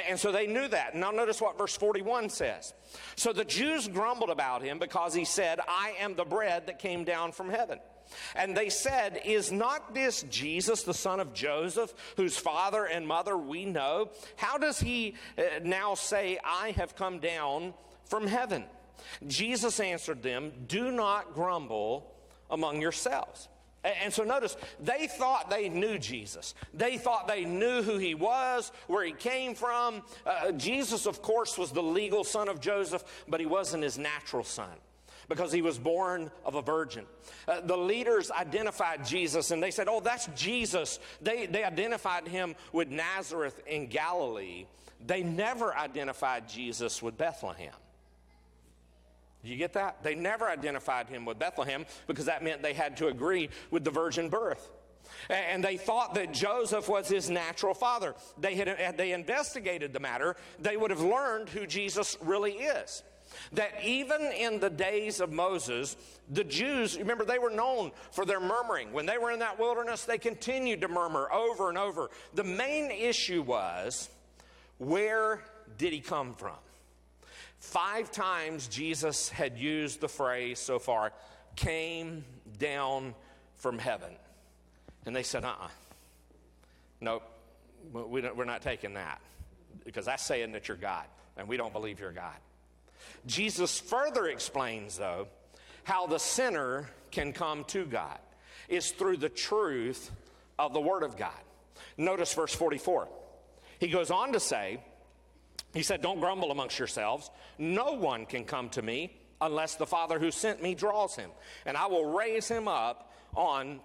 And 0.08 0.20
so 0.20 0.32
they 0.32 0.47
knew 0.47 0.68
that. 0.68 0.95
Now, 0.95 1.12
notice 1.12 1.39
what 1.39 1.58
verse 1.58 1.78
41 1.78 2.30
says. 2.30 2.74
So 3.16 3.32
the 3.32 3.45
Jews 3.45 3.88
grumbled 3.88 4.30
about 4.30 4.64
him 4.64 4.80
because 4.80 5.14
he 5.14 5.26
said, 5.26 5.60
I 5.68 5.95
am 5.99 6.16
the 6.16 6.26
bread 6.26 6.68
that 6.68 6.80
came 6.80 7.04
down 7.04 7.32
from 7.32 7.49
heaven. 7.49 7.80
And 8.36 8.55
they 8.55 8.70
said, 8.70 9.22
Is 9.26 9.51
not 9.51 9.93
this 9.93 10.24
Jesus, 10.24 10.84
the 10.84 10.93
son 10.93 11.20
of 11.20 11.34
Joseph, 11.34 11.93
whose 12.18 12.38
father 12.38 12.86
and 12.86 13.07
mother 13.07 13.38
we 13.38 13.66
know? 13.66 14.09
How 14.36 14.57
does 14.57 14.80
he 14.80 15.16
uh, 15.38 15.59
now 15.64 15.95
say, 15.95 16.39
I 16.43 16.72
have 16.72 16.95
come 16.95 17.20
down 17.20 17.74
from 18.05 18.28
heaven? 18.28 18.66
Jesus 19.28 19.80
answered 19.80 20.22
them, 20.22 20.51
Do 20.68 20.91
not 20.91 21.34
grumble 21.34 22.14
among 22.49 22.82
yourselves. 22.82 23.47
And 23.84 24.14
so 24.14 24.24
notice, 24.24 24.55
they 24.80 25.07
thought 25.07 25.49
they 25.49 25.68
knew 25.68 25.97
Jesus. 25.97 26.53
They 26.72 26.97
thought 26.97 27.28
they 27.28 27.45
knew 27.45 27.82
who 27.82 27.97
he 27.97 28.14
was, 28.14 28.72
where 28.86 29.03
he 29.03 29.12
came 29.12 29.55
from. 29.55 30.03
Uh, 30.24 30.51
Jesus, 30.51 31.07
of 31.07 31.24
course, 31.24 31.57
was 31.57 31.72
the 31.72 31.82
legal 31.82 32.24
son 32.24 32.47
of 32.47 32.62
Joseph, 32.62 33.03
but 33.28 33.39
he 33.39 33.47
wasn't 33.47 33.84
his 33.84 33.97
natural 33.97 34.43
son 34.43 34.70
because 35.32 35.54
he 35.54 35.62
was 35.62 35.80
born 35.80 36.30
of 36.44 36.56
a 36.56 36.62
virgin. 36.62 37.06
Uh, 37.48 37.62
the 37.62 37.78
leaders 37.78 38.30
identified 38.32 39.06
Jesus 39.06 39.52
and 39.52 39.64
they 39.64 39.72
said, 39.72 39.88
Oh, 39.88 40.02
that's 40.02 40.28
Jesus. 40.36 41.00
They, 41.22 41.46
they 41.46 41.64
identified 41.64 42.28
him 42.28 42.54
with 42.74 42.90
Nazareth 42.90 43.62
in 43.66 43.88
Galilee. 43.88 44.66
They 45.08 45.24
never 45.24 45.74
identified 45.74 46.50
Jesus 46.50 47.02
with 47.02 47.18
Bethlehem. 47.18 47.72
You 49.42 49.56
get 49.56 49.72
that? 49.74 50.04
They 50.04 50.16
never 50.16 50.50
identified 50.50 51.08
him 51.08 51.24
with 51.24 51.40
Bethlehem 51.40 51.86
because 52.08 52.26
that 52.26 52.44
meant 52.44 52.62
they 52.62 52.74
had 52.74 52.98
to 52.98 53.08
agree 53.08 53.50
with 53.72 53.86
the 53.86 53.90
virgin 53.90 54.28
birth. 54.28 54.70
And 55.30 55.64
they 55.64 55.78
thought 55.78 56.14
that 56.16 56.34
Joseph 56.34 56.90
was 56.90 57.08
his 57.08 57.30
natural 57.30 57.74
father. 57.74 58.16
They 58.38 58.56
had, 58.56 58.68
had 58.68 58.98
they 58.98 59.14
investigated 59.14 59.94
the 59.94 60.02
matter, 60.02 60.36
they 60.60 60.76
would 60.76 60.92
have 60.92 61.02
learned 61.02 61.48
who 61.48 61.66
Jesus 61.66 62.18
really 62.20 62.52
is. 62.52 63.02
That 63.54 63.72
even 63.84 64.22
in 64.22 64.60
the 64.60 64.70
days 64.70 65.20
of 65.20 65.32
Moses, 65.32 65.96
the 66.30 66.44
Jews, 66.44 66.98
remember, 66.98 67.26
they 67.26 67.40
were 67.40 67.50
known 67.50 67.92
for 68.12 68.26
their 68.26 68.40
murmuring. 68.40 68.94
When 68.94 69.06
they 69.06 69.18
were 69.18 69.32
in 69.32 69.40
that 69.40 69.60
wilderness, 69.60 70.06
they 70.06 70.18
continued 70.18 70.82
to 70.82 70.88
murmur 70.88 71.32
over 71.32 71.70
and 71.70 71.78
over. 71.78 72.10
The 72.34 72.44
main 72.44 72.92
issue 72.92 73.42
was 73.42 74.10
where 74.78 75.42
did 75.78 75.94
he 75.94 76.00
come 76.00 76.34
from? 76.34 76.56
Five 77.60 78.12
times 78.12 78.68
Jesus 78.68 79.30
had 79.30 79.58
used 79.58 80.02
the 80.02 80.08
phrase 80.08 80.58
so 80.58 80.80
far, 80.80 81.14
came 81.56 82.26
down 82.58 83.14
from 83.58 83.78
heaven. 83.78 84.12
And 85.06 85.16
they 85.16 85.24
said, 85.24 85.46
uh 85.46 85.50
uh-uh. 85.50 85.66
uh 85.66 85.70
Nope, 87.02 87.24
we 87.94 88.22
we're 88.22 88.46
not 88.46 88.62
taking 88.62 88.94
that 88.94 89.20
because 89.86 90.06
that's 90.06 90.24
saying 90.24 90.52
that 90.52 90.68
you're 90.68 90.78
God, 90.78 91.06
and 91.38 91.48
we 91.48 91.58
don't 91.58 91.74
believe 91.74 92.00
you're 92.00 92.12
God. 92.12 92.36
Jesus 93.26 93.80
further 93.80 94.28
explains, 94.28 94.97
though, 94.97 95.28
how 95.84 96.08
the 96.08 96.20
sinner 96.20 96.89
can 97.12 97.34
come 97.34 97.64
to 97.66 97.86
God 97.86 98.20
is 98.70 98.91
through 98.91 99.18
the 99.18 99.30
truth 99.30 100.12
of 100.58 100.74
the 100.74 100.82
Word 100.82 101.04
of 101.04 101.18
God. 101.18 101.32
Notice 101.97 102.34
verse 102.34 102.54
44. 102.56 103.08
He 103.80 103.88
goes 103.88 104.12
on 104.12 104.34
to 104.34 104.39
say, 104.39 104.80
he 105.74 105.84
said, 105.84 106.02
Don't 106.02 106.20
grumble 106.20 106.52
amongst 106.52 106.80
yourselves. 106.80 107.30
No 107.58 107.93
one 107.93 108.26
can 108.26 108.43
come 108.43 108.70
to 108.70 108.82
me 108.82 109.18
unless 109.39 109.76
the 109.76 109.86
Father 109.86 110.20
who 110.20 110.32
sent 110.32 110.62
me 110.62 110.76
draws 110.76 111.16
him, 111.16 111.32
and 111.66 111.76
I 111.76 111.88
will 111.88 112.14
raise 112.14 112.47
him 112.47 112.68
up 112.68 113.12
on 113.36 113.80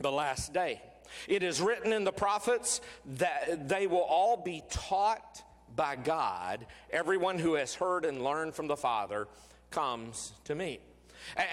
the 0.00 0.10
last 0.10 0.52
day. 0.52 0.82
It 1.28 1.42
is 1.42 1.60
written 1.60 1.92
in 1.92 2.04
the 2.04 2.12
prophets 2.12 2.80
that 3.16 3.68
they 3.68 3.86
will 3.86 3.98
all 4.02 4.36
be 4.36 4.62
taught 4.70 5.42
by 5.74 5.96
God. 5.96 6.66
Everyone 6.90 7.38
who 7.38 7.54
has 7.54 7.74
heard 7.74 8.04
and 8.04 8.22
learned 8.22 8.54
from 8.54 8.66
the 8.66 8.76
Father 8.76 9.28
comes 9.70 10.32
to 10.44 10.54
me. 10.54 10.80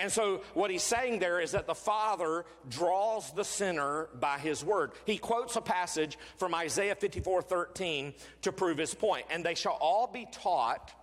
And 0.02 0.12
so, 0.12 0.42
what 0.54 0.70
he's 0.70 0.84
saying 0.84 1.20
there 1.20 1.40
is 1.40 1.52
that 1.52 1.68
the 1.68 1.76
Father 1.76 2.46
draws 2.70 3.32
the 3.32 3.46
sinner 3.46 4.10
by 4.20 4.38
his 4.38 4.64
word. 4.64 4.92
He 5.06 5.18
quotes 5.18 5.56
a 5.56 5.62
passage 5.62 6.18
from 6.38 6.54
Isaiah 6.54 6.96
54 6.96 7.42
13 7.42 8.14
to 8.42 8.52
prove 8.52 8.78
his 8.78 8.94
point. 8.94 9.26
And 9.30 9.46
they 9.46 9.56
shall 9.56 9.78
all 9.80 10.08
be 10.08 10.28
taught 10.32 10.94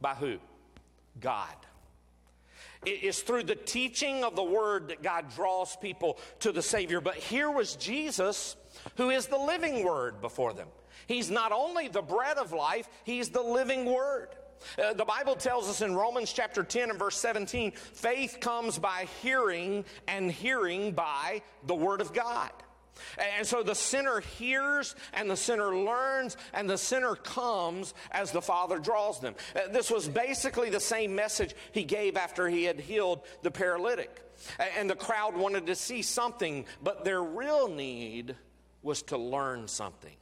by 0.00 0.14
who? 0.14 0.38
God. 1.20 1.54
It 2.84 3.02
is 3.02 3.20
through 3.22 3.44
the 3.44 3.56
teaching 3.56 4.22
of 4.22 4.36
the 4.36 4.44
word 4.44 4.88
that 4.88 5.02
God 5.02 5.34
draws 5.34 5.74
people 5.76 6.18
to 6.40 6.52
the 6.52 6.62
Savior. 6.62 7.00
But 7.00 7.16
here 7.16 7.50
was 7.50 7.74
Jesus, 7.74 8.56
who 8.96 9.10
is 9.10 9.26
the 9.26 9.38
living 9.38 9.84
word 9.84 10.20
before 10.20 10.52
them. 10.52 10.68
He's 11.06 11.30
not 11.30 11.52
only 11.52 11.88
the 11.88 12.02
bread 12.02 12.38
of 12.38 12.52
life, 12.52 12.88
he's 13.04 13.30
the 13.30 13.42
living 13.42 13.84
word. 13.84 14.28
Uh, 14.82 14.92
the 14.92 15.04
Bible 15.04 15.36
tells 15.36 15.68
us 15.68 15.80
in 15.82 15.94
Romans 15.94 16.32
chapter 16.32 16.62
10 16.62 16.90
and 16.90 16.98
verse 16.98 17.16
17 17.16 17.72
faith 17.72 18.38
comes 18.40 18.78
by 18.78 19.06
hearing, 19.22 19.84
and 20.06 20.30
hearing 20.30 20.92
by 20.92 21.42
the 21.66 21.74
Word 21.74 22.00
of 22.00 22.12
God. 22.12 22.50
And 23.36 23.46
so 23.46 23.62
the 23.62 23.76
sinner 23.76 24.20
hears 24.20 24.96
and 25.12 25.30
the 25.30 25.36
sinner 25.36 25.76
learns 25.76 26.36
and 26.52 26.68
the 26.68 26.78
sinner 26.78 27.14
comes 27.14 27.94
as 28.10 28.32
the 28.32 28.42
Father 28.42 28.78
draws 28.78 29.20
them. 29.20 29.36
Uh, 29.54 29.68
this 29.70 29.90
was 29.90 30.08
basically 30.08 30.70
the 30.70 30.80
same 30.80 31.14
message 31.14 31.54
he 31.72 31.84
gave 31.84 32.16
after 32.16 32.48
he 32.48 32.64
had 32.64 32.80
healed 32.80 33.20
the 33.42 33.52
paralytic. 33.52 34.22
And 34.76 34.88
the 34.90 34.96
crowd 34.96 35.36
wanted 35.36 35.66
to 35.66 35.74
see 35.74 36.02
something, 36.02 36.64
but 36.82 37.04
their 37.04 37.22
real 37.22 37.68
need 37.68 38.36
was 38.88 39.02
to 39.02 39.18
learn 39.18 39.68
something. 39.68 40.16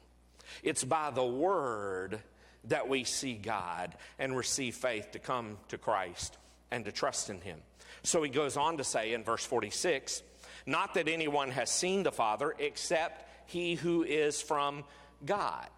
It's 0.62 0.85
by 0.85 1.11
the 1.11 1.25
word 1.25 2.21
that 2.64 2.89
we 2.89 3.05
see 3.05 3.35
God 3.35 3.95
and 4.19 4.37
receive 4.37 4.75
faith 4.75 5.12
to 5.12 5.19
come 5.19 5.57
to 5.69 5.79
Christ 5.79 6.37
and 6.71 6.85
to 6.85 6.93
trust 6.93 7.31
in 7.31 7.41
Him. 7.41 7.61
So 8.03 8.23
he 8.23 8.29
goes 8.29 8.57
on 8.57 8.77
to 8.77 8.85
say 8.85 9.14
in 9.14 9.25
verse 9.25 9.45
46 9.45 10.23
not 10.67 10.95
that 10.95 11.07
anyone 11.07 11.51
has 11.51 11.71
seen 11.71 12.03
the 12.03 12.11
Father 12.11 12.55
except 12.59 13.25
he 13.47 13.77
who 13.77 14.03
is 14.03 14.43
from 14.43 14.83
God. 15.25 15.69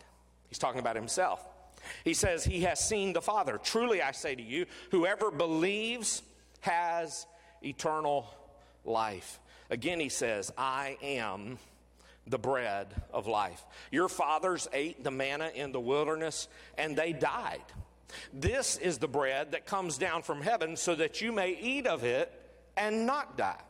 He's 0.48 0.58
talking 0.58 0.80
about 0.80 0.96
himself. 0.96 1.46
He 2.04 2.14
says, 2.14 2.42
He 2.42 2.62
has 2.62 2.80
seen 2.80 3.12
the 3.12 3.20
Father. 3.20 3.58
Truly, 3.62 4.00
I 4.00 4.12
say 4.12 4.34
to 4.34 4.42
you, 4.42 4.64
whoever 4.90 5.30
believes 5.30 6.22
has 6.60 7.26
eternal 7.62 8.26
life. 8.84 9.38
Again, 9.68 10.00
he 10.00 10.08
says, 10.08 10.50
I 10.56 10.96
am 11.02 11.58
the 12.30 12.38
bread 12.38 12.88
of 13.12 13.26
life. 13.26 13.64
Your 13.90 14.08
fathers 14.08 14.68
ate 14.72 15.04
the 15.04 15.10
manna 15.10 15.50
in 15.54 15.72
the 15.72 15.80
wilderness 15.80 16.48
and 16.76 16.96
they 16.96 17.12
died. 17.12 17.62
This 18.32 18.76
is 18.76 18.98
the 18.98 19.08
bread 19.08 19.52
that 19.52 19.66
comes 19.66 19.98
down 19.98 20.22
from 20.22 20.40
heaven 20.40 20.76
so 20.76 20.94
that 20.94 21.20
you 21.20 21.32
may 21.32 21.50
eat 21.50 21.86
of 21.86 22.04
it 22.04 22.32
and 22.76 23.06
not 23.06 23.36
die. 23.36 23.60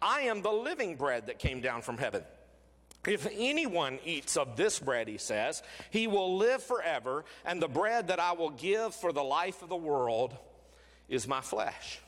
I 0.00 0.22
am 0.22 0.42
the 0.42 0.52
living 0.52 0.96
bread 0.96 1.26
that 1.26 1.38
came 1.38 1.60
down 1.60 1.82
from 1.82 1.98
heaven. 1.98 2.22
If 3.06 3.26
anyone 3.32 3.98
eats 4.04 4.36
of 4.36 4.56
this 4.56 4.78
bread, 4.78 5.08
he 5.08 5.18
says, 5.18 5.62
he 5.90 6.06
will 6.06 6.36
live 6.36 6.62
forever, 6.62 7.24
and 7.44 7.60
the 7.60 7.68
bread 7.68 8.08
that 8.08 8.20
I 8.20 8.32
will 8.32 8.50
give 8.50 8.94
for 8.94 9.12
the 9.12 9.24
life 9.24 9.62
of 9.62 9.68
the 9.68 9.76
world 9.76 10.36
is 11.08 11.26
my 11.26 11.40
flesh. 11.40 11.98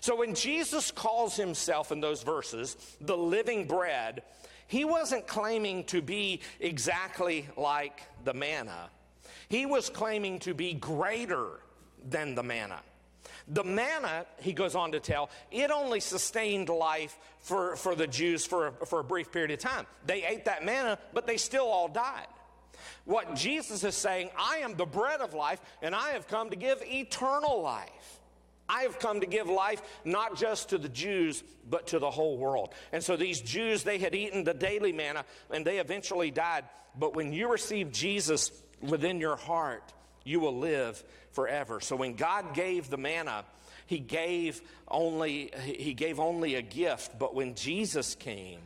So 0.00 0.16
when 0.16 0.34
Jesus 0.34 0.90
calls 0.90 1.36
himself 1.36 1.92
in 1.92 2.00
those 2.00 2.22
verses 2.22 2.76
the 3.00 3.16
living 3.16 3.66
bread, 3.66 4.22
he 4.68 4.84
wasn't 4.84 5.26
claiming 5.26 5.84
to 5.84 6.00
be 6.00 6.40
exactly 6.60 7.48
like 7.56 8.02
the 8.24 8.34
manna. 8.34 8.90
He 9.48 9.66
was 9.66 9.90
claiming 9.90 10.38
to 10.40 10.54
be 10.54 10.74
greater 10.74 11.60
than 12.08 12.34
the 12.34 12.42
manna. 12.42 12.80
The 13.48 13.64
manna, 13.64 14.26
he 14.40 14.52
goes 14.52 14.74
on 14.74 14.92
to 14.92 15.00
tell, 15.00 15.30
it 15.50 15.70
only 15.70 16.00
sustained 16.00 16.68
life 16.68 17.18
for, 17.40 17.76
for 17.76 17.94
the 17.94 18.06
Jews 18.06 18.44
for 18.44 18.72
for 18.86 19.00
a 19.00 19.04
brief 19.04 19.32
period 19.32 19.50
of 19.50 19.58
time. 19.58 19.86
They 20.04 20.24
ate 20.24 20.44
that 20.44 20.64
manna, 20.64 20.98
but 21.14 21.26
they 21.26 21.38
still 21.38 21.66
all 21.66 21.88
died. 21.88 22.26
What 23.04 23.34
Jesus 23.34 23.84
is 23.84 23.94
saying, 23.94 24.30
I 24.38 24.58
am 24.58 24.76
the 24.76 24.86
bread 24.86 25.20
of 25.20 25.32
life, 25.32 25.60
and 25.80 25.94
I 25.94 26.10
have 26.10 26.28
come 26.28 26.50
to 26.50 26.56
give 26.56 26.82
eternal 26.82 27.62
life. 27.62 28.17
I 28.68 28.82
have 28.82 28.98
come 28.98 29.20
to 29.20 29.26
give 29.26 29.48
life 29.48 29.82
not 30.04 30.36
just 30.36 30.70
to 30.70 30.78
the 30.78 30.88
Jews, 30.88 31.42
but 31.68 31.88
to 31.88 31.98
the 31.98 32.10
whole 32.10 32.36
world. 32.36 32.74
And 32.92 33.02
so 33.02 33.16
these 33.16 33.40
Jews, 33.40 33.82
they 33.82 33.98
had 33.98 34.14
eaten 34.14 34.44
the 34.44 34.54
daily 34.54 34.92
manna 34.92 35.24
and 35.50 35.64
they 35.64 35.78
eventually 35.78 36.30
died. 36.30 36.64
But 36.98 37.14
when 37.16 37.32
you 37.32 37.50
receive 37.50 37.92
Jesus 37.92 38.50
within 38.80 39.20
your 39.20 39.36
heart, 39.36 39.92
you 40.24 40.40
will 40.40 40.56
live 40.56 41.02
forever. 41.32 41.80
So 41.80 41.96
when 41.96 42.14
God 42.14 42.54
gave 42.54 42.90
the 42.90 42.98
manna, 42.98 43.44
he 43.86 43.98
gave 43.98 44.60
only 44.86 45.50
he 45.62 45.94
gave 45.94 46.20
only 46.20 46.56
a 46.56 46.62
gift, 46.62 47.18
but 47.18 47.34
when 47.34 47.54
Jesus 47.54 48.14
came, 48.14 48.60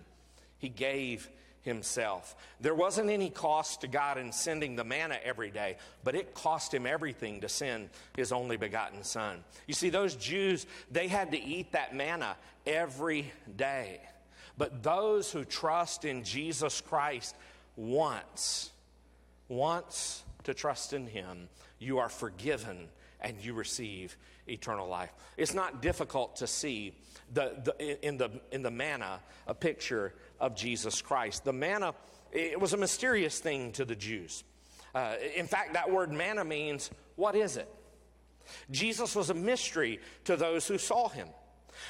he 0.59 0.69
gave 0.69 1.31
himself. 1.63 2.37
There 2.61 2.75
wasn't 2.75 3.11
any 3.11 3.31
cost 3.31 3.81
to 3.81 3.89
God 3.89 4.19
in 4.19 4.33
sending 4.33 4.77
the 4.77 4.85
manna 4.85 5.19
every 5.25 5.51
day, 5.51 5.77
but 6.05 6.15
it 6.15 6.35
cost 6.35 6.75
him 6.75 6.87
everything 6.87 7.41
to 7.41 7.49
send 7.49 7.91
his 8.17 8.33
only 8.33 8.57
begotten 8.57 9.05
son. 9.05 9.45
You 9.67 9.75
see 9.75 9.89
those 9.89 10.17
Jews, 10.17 10.67
they 10.91 11.09
had 11.09 11.33
to 11.33 11.41
eat 11.41 11.73
that 11.73 11.95
manna 11.95 12.37
every 12.67 13.33
day. 13.57 14.01
But 14.59 14.83
those 14.83 15.33
who 15.33 15.45
trust 15.45 16.05
in 16.05 16.25
Jesus 16.25 16.81
Christ 16.81 17.37
once, 17.77 18.71
once 19.49 20.25
to 20.45 20.55
trust 20.55 20.93
in 20.93 21.07
him, 21.07 21.49
you 21.79 21.99
are 21.99 22.09
forgiven 22.09 22.89
and 23.21 23.37
you 23.41 23.55
receive 23.55 24.17
eternal 24.49 24.89
life. 24.89 25.11
It's 25.37 25.55
not 25.55 25.83
difficult 25.83 26.37
to 26.37 26.47
see 26.47 26.95
the, 27.33 27.55
the, 27.65 28.07
in, 28.07 28.19
the, 28.19 28.31
in 28.51 28.63
the 28.63 28.71
manna 28.71 29.21
a 29.47 29.55
picture 29.55 30.15
of 30.41 30.55
Jesus 30.55 31.01
Christ. 31.01 31.45
The 31.45 31.53
manna, 31.53 31.95
it 32.33 32.61
was 32.61 32.73
a 32.73 32.77
mysterious 32.77 33.39
thing 33.39 33.73
to 33.73 33.85
the 33.85 33.97
Jews. 33.97 34.45
Uh, 34.95 35.15
in 35.37 35.47
fact, 35.47 35.75
that 35.75 35.91
word 35.91 36.13
manna 36.13 36.45
means, 36.45 36.91
what 37.17 37.35
is 37.35 37.57
it? 37.57 37.69
Jesus 38.71 39.15
was 39.15 39.31
a 39.31 39.35
mystery 39.35 40.01
to 40.25 40.37
those 40.37 40.67
who 40.67 40.79
saw 40.79 41.09
him. 41.09 41.29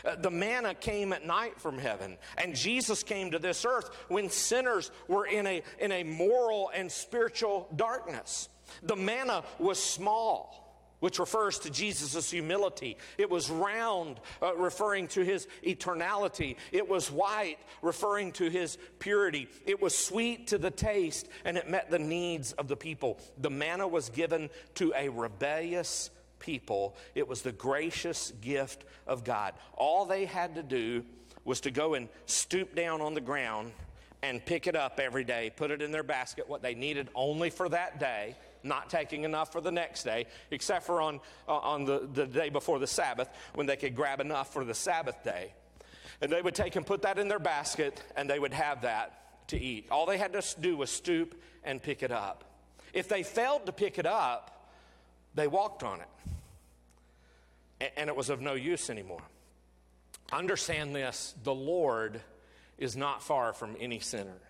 Uh, 0.05 0.15
the 0.17 0.31
manna 0.31 0.75
came 0.75 1.13
at 1.13 1.27
night 1.27 1.61
from 1.61 1.79
heaven, 1.79 2.17
and 2.39 2.55
Jesus 2.55 3.03
came 3.03 3.33
to 3.33 3.39
this 3.39 3.65
earth 3.65 3.91
when 4.09 4.31
sinners 4.31 4.91
were 5.09 5.27
in 5.27 5.47
a, 5.47 5.63
in 5.81 5.91
a 5.91 6.05
moral 6.05 6.71
and 6.75 6.91
spiritual 6.91 7.69
darkness. 7.75 8.49
The 8.83 8.97
manna 8.97 9.43
was 9.59 9.83
small 9.83 10.62
which 11.03 11.19
refers 11.19 11.59
to 11.59 11.69
Jesus' 11.69 12.31
humility. 12.31 12.97
It 13.19 13.29
was 13.29 13.51
round, 13.51 14.21
uh, 14.41 14.55
referring 14.55 15.09
to 15.09 15.23
his 15.23 15.49
eternality. 15.67 16.55
It 16.71 16.89
was 16.89 17.11
white, 17.11 17.59
referring 17.83 18.31
to 18.35 18.49
his 18.49 18.79
purity. 19.01 19.49
It 19.67 19.83
was 19.83 19.99
sweet 19.99 20.47
to 20.49 20.59
the 20.59 20.71
taste, 20.71 21.29
and 21.45 21.57
it 21.57 21.69
met 21.69 21.91
the 21.91 21.99
needs 21.99 22.53
of 22.53 22.69
the 22.69 22.77
people. 22.77 23.19
The 23.37 23.51
manna 23.51 23.89
was 23.89 24.11
given 24.11 24.49
to 24.77 24.93
a 24.97 25.09
rebellious 25.09 26.11
people, 26.39 26.97
it 27.17 27.27
was 27.27 27.43
the 27.43 27.53
gracious 27.53 28.33
gift 28.41 28.85
of 29.07 29.25
God. 29.25 29.55
All 29.75 30.05
they 30.07 30.25
had 30.25 30.55
to 30.55 30.63
do 30.63 31.05
was 31.45 31.61
to 31.63 31.73
go 31.73 31.95
and 31.95 32.09
stoop 32.27 32.77
down 32.77 33.01
on 33.01 33.15
the 33.15 33.21
ground 33.21 33.73
and 34.23 34.45
pick 34.45 34.69
it 34.69 34.77
up 34.77 35.01
every 35.01 35.25
day, 35.25 35.51
put 35.55 35.73
it 35.73 35.83
in 35.83 35.91
their 35.91 36.05
basket, 36.05 36.49
what 36.49 36.63
they 36.63 36.75
needed 36.75 37.09
only 37.15 37.51
for 37.51 37.69
that 37.69 37.99
day, 37.99 38.37
not 38.63 38.91
taking 38.91 39.25
enough 39.25 39.53
for 39.53 39.61
the 39.61 39.73
next 39.73 40.05
day, 40.05 40.27
except 40.51 40.87
for 40.87 41.01
on, 41.01 41.21
uh, 41.49 41.57
on 41.57 41.85
the, 41.85 42.09
the 42.13 42.27
day 42.27 42.49
before 42.49 42.79
the 42.79 42.87
Sabbath 42.87 43.29
when 43.55 43.67
they 43.67 43.77
could 43.77 43.95
grab 43.95 44.21
enough 44.21 44.53
for 44.53 44.65
the 44.65 44.75
Sabbath 44.75 45.23
day. 45.25 45.53
And 46.21 46.31
they 46.31 46.41
would 46.41 46.55
take 46.55 46.77
and 46.77 46.87
put 46.87 47.03
that 47.03 47.19
in 47.19 47.29
their 47.29 47.39
basket 47.39 48.03
and 48.17 48.31
they 48.31 48.39
would 48.39 48.53
have 48.53 48.83
that 48.83 49.49
to 49.49 49.61
eat. 49.61 49.89
All 49.91 50.07
they 50.07 50.19
had 50.19 50.33
to 50.33 50.43
do 50.61 50.77
was 50.77 50.91
stoop 50.91 51.41
and 51.65 51.83
pick 51.83 52.03
it 52.03 52.13
up. 52.13 52.45
If 52.93 53.09
they 53.09 53.23
failed 53.23 53.67
to 53.67 53.73
pick 53.73 53.99
it 53.99 54.07
up, 54.07 54.71
they 55.35 55.47
walked 55.47 55.83
on 55.83 56.01
it. 56.01 57.93
And 57.97 58.09
it 58.09 58.15
was 58.15 58.31
of 58.31 58.41
no 58.41 58.55
use 58.55 58.91
anymore. 58.91 59.23
Understand 60.33 60.95
this 60.95 61.35
the 61.43 61.55
Lord 61.55 62.21
is 62.79 62.97
not 62.97 63.23
far 63.23 63.53
from 63.53 63.77
any 63.81 63.99
sinner. 63.99 64.41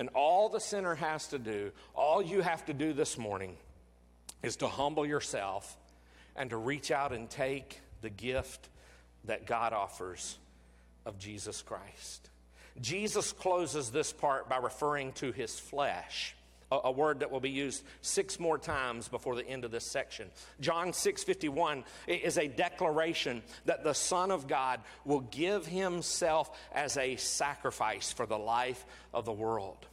And 0.00 0.08
all 0.14 0.48
the 0.48 0.60
sinner 0.60 0.94
has 0.94 1.26
to 1.26 1.38
do, 1.38 1.72
all 1.94 2.22
you 2.22 2.40
have 2.40 2.64
to 2.64 2.72
do 2.72 2.94
this 2.94 3.18
morning, 3.18 3.58
is 4.42 4.56
to 4.56 4.66
humble 4.66 5.04
yourself 5.04 5.76
and 6.34 6.48
to 6.48 6.56
reach 6.56 6.90
out 6.90 7.12
and 7.12 7.28
take 7.28 7.82
the 8.00 8.08
gift 8.08 8.70
that 9.24 9.44
God 9.46 9.74
offers 9.74 10.38
of 11.04 11.18
Jesus 11.18 11.60
Christ. 11.60 12.30
Jesus 12.80 13.32
closes 13.32 13.90
this 13.90 14.10
part 14.10 14.48
by 14.48 14.56
referring 14.56 15.12
to 15.12 15.32
his 15.32 15.60
flesh 15.60 16.34
a, 16.72 16.90
word 16.90 17.20
that 17.20 17.30
will 17.30 17.40
be 17.40 17.50
used 17.50 17.82
six 18.00 18.38
more 18.38 18.56
times 18.56 19.08
before 19.08 19.34
the 19.34 19.46
end 19.46 19.64
of 19.64 19.70
this 19.70 19.90
section. 19.90 20.30
John 20.60 20.92
6:51 20.92 21.84
is 22.06 22.38
a 22.38 22.46
declaration 22.46 23.42
that 23.64 23.82
the 23.82 23.94
Son 23.94 24.30
of 24.30 24.46
God 24.46 24.80
will 25.04 25.20
give 25.20 25.66
himself 25.66 26.56
as 26.72 26.96
a 26.96 27.16
sacrifice 27.16 28.12
for 28.12 28.24
the 28.24 28.38
life 28.38 28.84
of 29.12 29.24
the 29.24 29.32
world. 29.32 29.86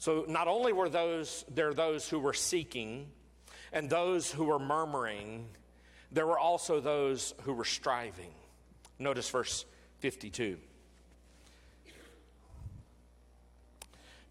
So 0.00 0.24
not 0.26 0.48
only 0.48 0.72
were 0.72 0.88
those 0.88 1.44
there 1.50 1.74
those 1.74 2.08
who 2.08 2.18
were 2.18 2.32
seeking 2.32 3.06
and 3.70 3.88
those 3.88 4.32
who 4.32 4.44
were 4.44 4.58
murmuring, 4.58 5.46
there 6.10 6.26
were 6.26 6.38
also 6.38 6.80
those 6.80 7.34
who 7.42 7.52
were 7.52 7.66
striving. 7.66 8.32
Notice 8.98 9.28
verse 9.28 9.66
52. 9.98 10.56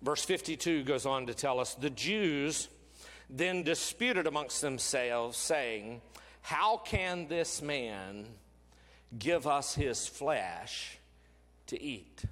Verse 0.01 0.25
52 0.25 0.83
goes 0.85 1.05
on 1.05 1.27
to 1.27 1.35
tell 1.35 1.59
us 1.59 1.75
the 1.75 1.91
Jews 1.91 2.67
then 3.29 3.61
disputed 3.61 4.25
amongst 4.25 4.61
themselves, 4.61 5.37
saying, 5.37 6.01
How 6.41 6.77
can 6.77 7.27
this 7.27 7.61
man 7.61 8.25
give 9.19 9.45
us 9.45 9.75
his 9.75 10.07
flesh 10.07 10.97
to 11.67 11.79
eat? 11.79 12.23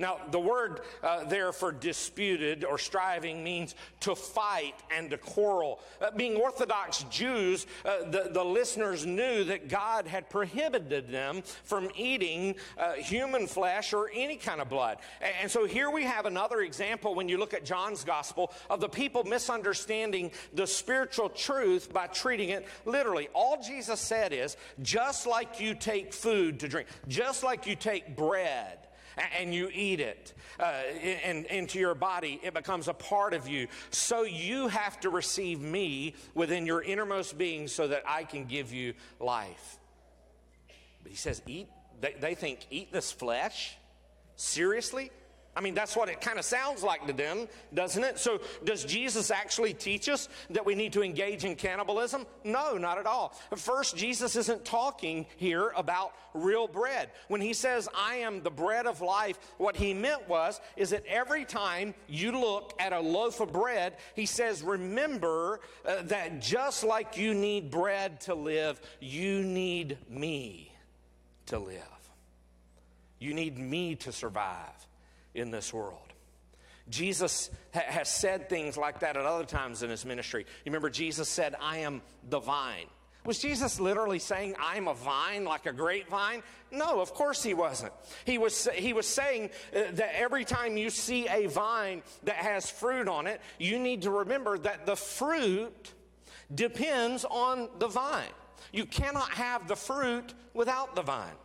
Now, 0.00 0.16
the 0.30 0.40
word 0.40 0.80
uh, 1.02 1.24
there 1.24 1.52
for 1.52 1.72
disputed 1.72 2.64
or 2.64 2.78
striving 2.78 3.44
means 3.44 3.74
to 4.00 4.14
fight 4.14 4.74
and 4.90 5.10
to 5.10 5.18
quarrel. 5.18 5.78
Uh, 6.00 6.10
being 6.16 6.36
Orthodox 6.36 7.04
Jews, 7.10 7.66
uh, 7.84 8.10
the, 8.10 8.30
the 8.32 8.42
listeners 8.42 9.04
knew 9.04 9.44
that 9.44 9.68
God 9.68 10.06
had 10.06 10.30
prohibited 10.30 11.10
them 11.10 11.42
from 11.64 11.90
eating 11.94 12.54
uh, 12.78 12.94
human 12.94 13.46
flesh 13.46 13.92
or 13.92 14.10
any 14.14 14.36
kind 14.36 14.62
of 14.62 14.70
blood. 14.70 14.96
And, 15.20 15.34
and 15.42 15.50
so 15.50 15.66
here 15.66 15.90
we 15.90 16.04
have 16.04 16.24
another 16.24 16.62
example 16.62 17.14
when 17.14 17.28
you 17.28 17.36
look 17.36 17.52
at 17.52 17.66
John's 17.66 18.02
gospel 18.02 18.54
of 18.70 18.80
the 18.80 18.88
people 18.88 19.24
misunderstanding 19.24 20.30
the 20.54 20.66
spiritual 20.66 21.28
truth 21.28 21.92
by 21.92 22.06
treating 22.06 22.48
it 22.48 22.66
literally. 22.86 23.28
All 23.34 23.62
Jesus 23.62 24.00
said 24.00 24.32
is 24.32 24.56
just 24.80 25.26
like 25.26 25.60
you 25.60 25.74
take 25.74 26.14
food 26.14 26.58
to 26.60 26.68
drink, 26.68 26.88
just 27.06 27.44
like 27.44 27.66
you 27.66 27.76
take 27.76 28.16
bread 28.16 28.78
and 29.38 29.54
you 29.54 29.70
eat 29.72 30.00
it 30.00 30.34
uh, 30.58 30.82
in, 31.02 31.44
into 31.46 31.78
your 31.78 31.94
body, 31.94 32.40
it 32.42 32.54
becomes 32.54 32.88
a 32.88 32.94
part 32.94 33.34
of 33.34 33.48
you. 33.48 33.68
So 33.90 34.22
you 34.22 34.68
have 34.68 35.00
to 35.00 35.10
receive 35.10 35.60
me 35.60 36.14
within 36.34 36.66
your 36.66 36.82
innermost 36.82 37.36
being 37.36 37.68
so 37.68 37.88
that 37.88 38.02
I 38.06 38.24
can 38.24 38.44
give 38.44 38.72
you 38.72 38.94
life. 39.18 39.78
But 41.02 41.12
he 41.12 41.16
says, 41.16 41.42
eat. 41.46 41.68
They, 42.00 42.14
they 42.18 42.34
think, 42.34 42.66
eat 42.70 42.92
this 42.92 43.12
flesh? 43.12 43.76
Seriously? 44.36 45.10
I 45.56 45.60
mean, 45.60 45.74
that's 45.74 45.96
what 45.96 46.08
it 46.08 46.20
kind 46.20 46.38
of 46.38 46.44
sounds 46.44 46.84
like 46.84 47.06
to 47.08 47.12
them, 47.12 47.48
doesn't 47.74 48.04
it? 48.04 48.20
So, 48.20 48.40
does 48.62 48.84
Jesus 48.84 49.32
actually 49.32 49.74
teach 49.74 50.08
us 50.08 50.28
that 50.50 50.64
we 50.64 50.76
need 50.76 50.92
to 50.92 51.02
engage 51.02 51.44
in 51.44 51.56
cannibalism? 51.56 52.24
No, 52.44 52.78
not 52.78 52.98
at 52.98 53.06
all. 53.06 53.34
First, 53.56 53.96
Jesus 53.96 54.36
isn't 54.36 54.64
talking 54.64 55.26
here 55.36 55.72
about 55.76 56.12
real 56.34 56.68
bread. 56.68 57.10
When 57.26 57.40
he 57.40 57.52
says, 57.52 57.88
I 57.96 58.16
am 58.16 58.42
the 58.42 58.50
bread 58.50 58.86
of 58.86 59.00
life, 59.00 59.40
what 59.58 59.74
he 59.74 59.92
meant 59.92 60.28
was, 60.28 60.60
is 60.76 60.90
that 60.90 61.04
every 61.06 61.44
time 61.44 61.94
you 62.06 62.30
look 62.30 62.72
at 62.78 62.92
a 62.92 63.00
loaf 63.00 63.40
of 63.40 63.52
bread, 63.52 63.96
he 64.14 64.26
says, 64.26 64.62
remember 64.62 65.60
uh, 65.84 66.02
that 66.02 66.40
just 66.40 66.84
like 66.84 67.16
you 67.16 67.34
need 67.34 67.72
bread 67.72 68.20
to 68.22 68.36
live, 68.36 68.80
you 69.00 69.42
need 69.42 69.98
me 70.08 70.72
to 71.46 71.58
live. 71.58 71.82
You 73.18 73.34
need 73.34 73.58
me 73.58 73.96
to 73.96 74.12
survive 74.12 74.86
in 75.34 75.50
this 75.50 75.72
world. 75.72 75.98
Jesus 76.88 77.50
ha- 77.72 77.84
has 77.86 78.08
said 78.08 78.48
things 78.48 78.76
like 78.76 79.00
that 79.00 79.16
at 79.16 79.24
other 79.24 79.44
times 79.44 79.82
in 79.82 79.90
his 79.90 80.04
ministry. 80.04 80.40
You 80.64 80.70
remember, 80.70 80.90
Jesus 80.90 81.28
said, 81.28 81.54
I 81.60 81.78
am 81.78 82.02
the 82.28 82.40
vine. 82.40 82.86
Was 83.24 83.38
Jesus 83.38 83.78
literally 83.78 84.18
saying, 84.18 84.54
I'm 84.58 84.88
a 84.88 84.94
vine, 84.94 85.44
like 85.44 85.66
a 85.66 85.72
grapevine? 85.72 86.42
No, 86.70 87.00
of 87.00 87.12
course 87.12 87.42
he 87.42 87.52
wasn't. 87.52 87.92
He 88.24 88.38
was, 88.38 88.66
he 88.74 88.92
was 88.92 89.06
saying 89.06 89.50
uh, 89.76 89.82
that 89.92 90.18
every 90.18 90.44
time 90.44 90.78
you 90.78 90.88
see 90.88 91.28
a 91.28 91.46
vine 91.46 92.02
that 92.24 92.36
has 92.36 92.70
fruit 92.70 93.08
on 93.08 93.26
it, 93.26 93.42
you 93.58 93.78
need 93.78 94.02
to 94.02 94.10
remember 94.10 94.56
that 94.58 94.86
the 94.86 94.96
fruit 94.96 95.92
depends 96.54 97.26
on 97.26 97.68
the 97.78 97.88
vine. 97.88 98.32
You 98.72 98.86
cannot 98.86 99.30
have 99.32 99.68
the 99.68 99.76
fruit 99.76 100.32
without 100.54 100.96
the 100.96 101.02
vine. 101.02 101.36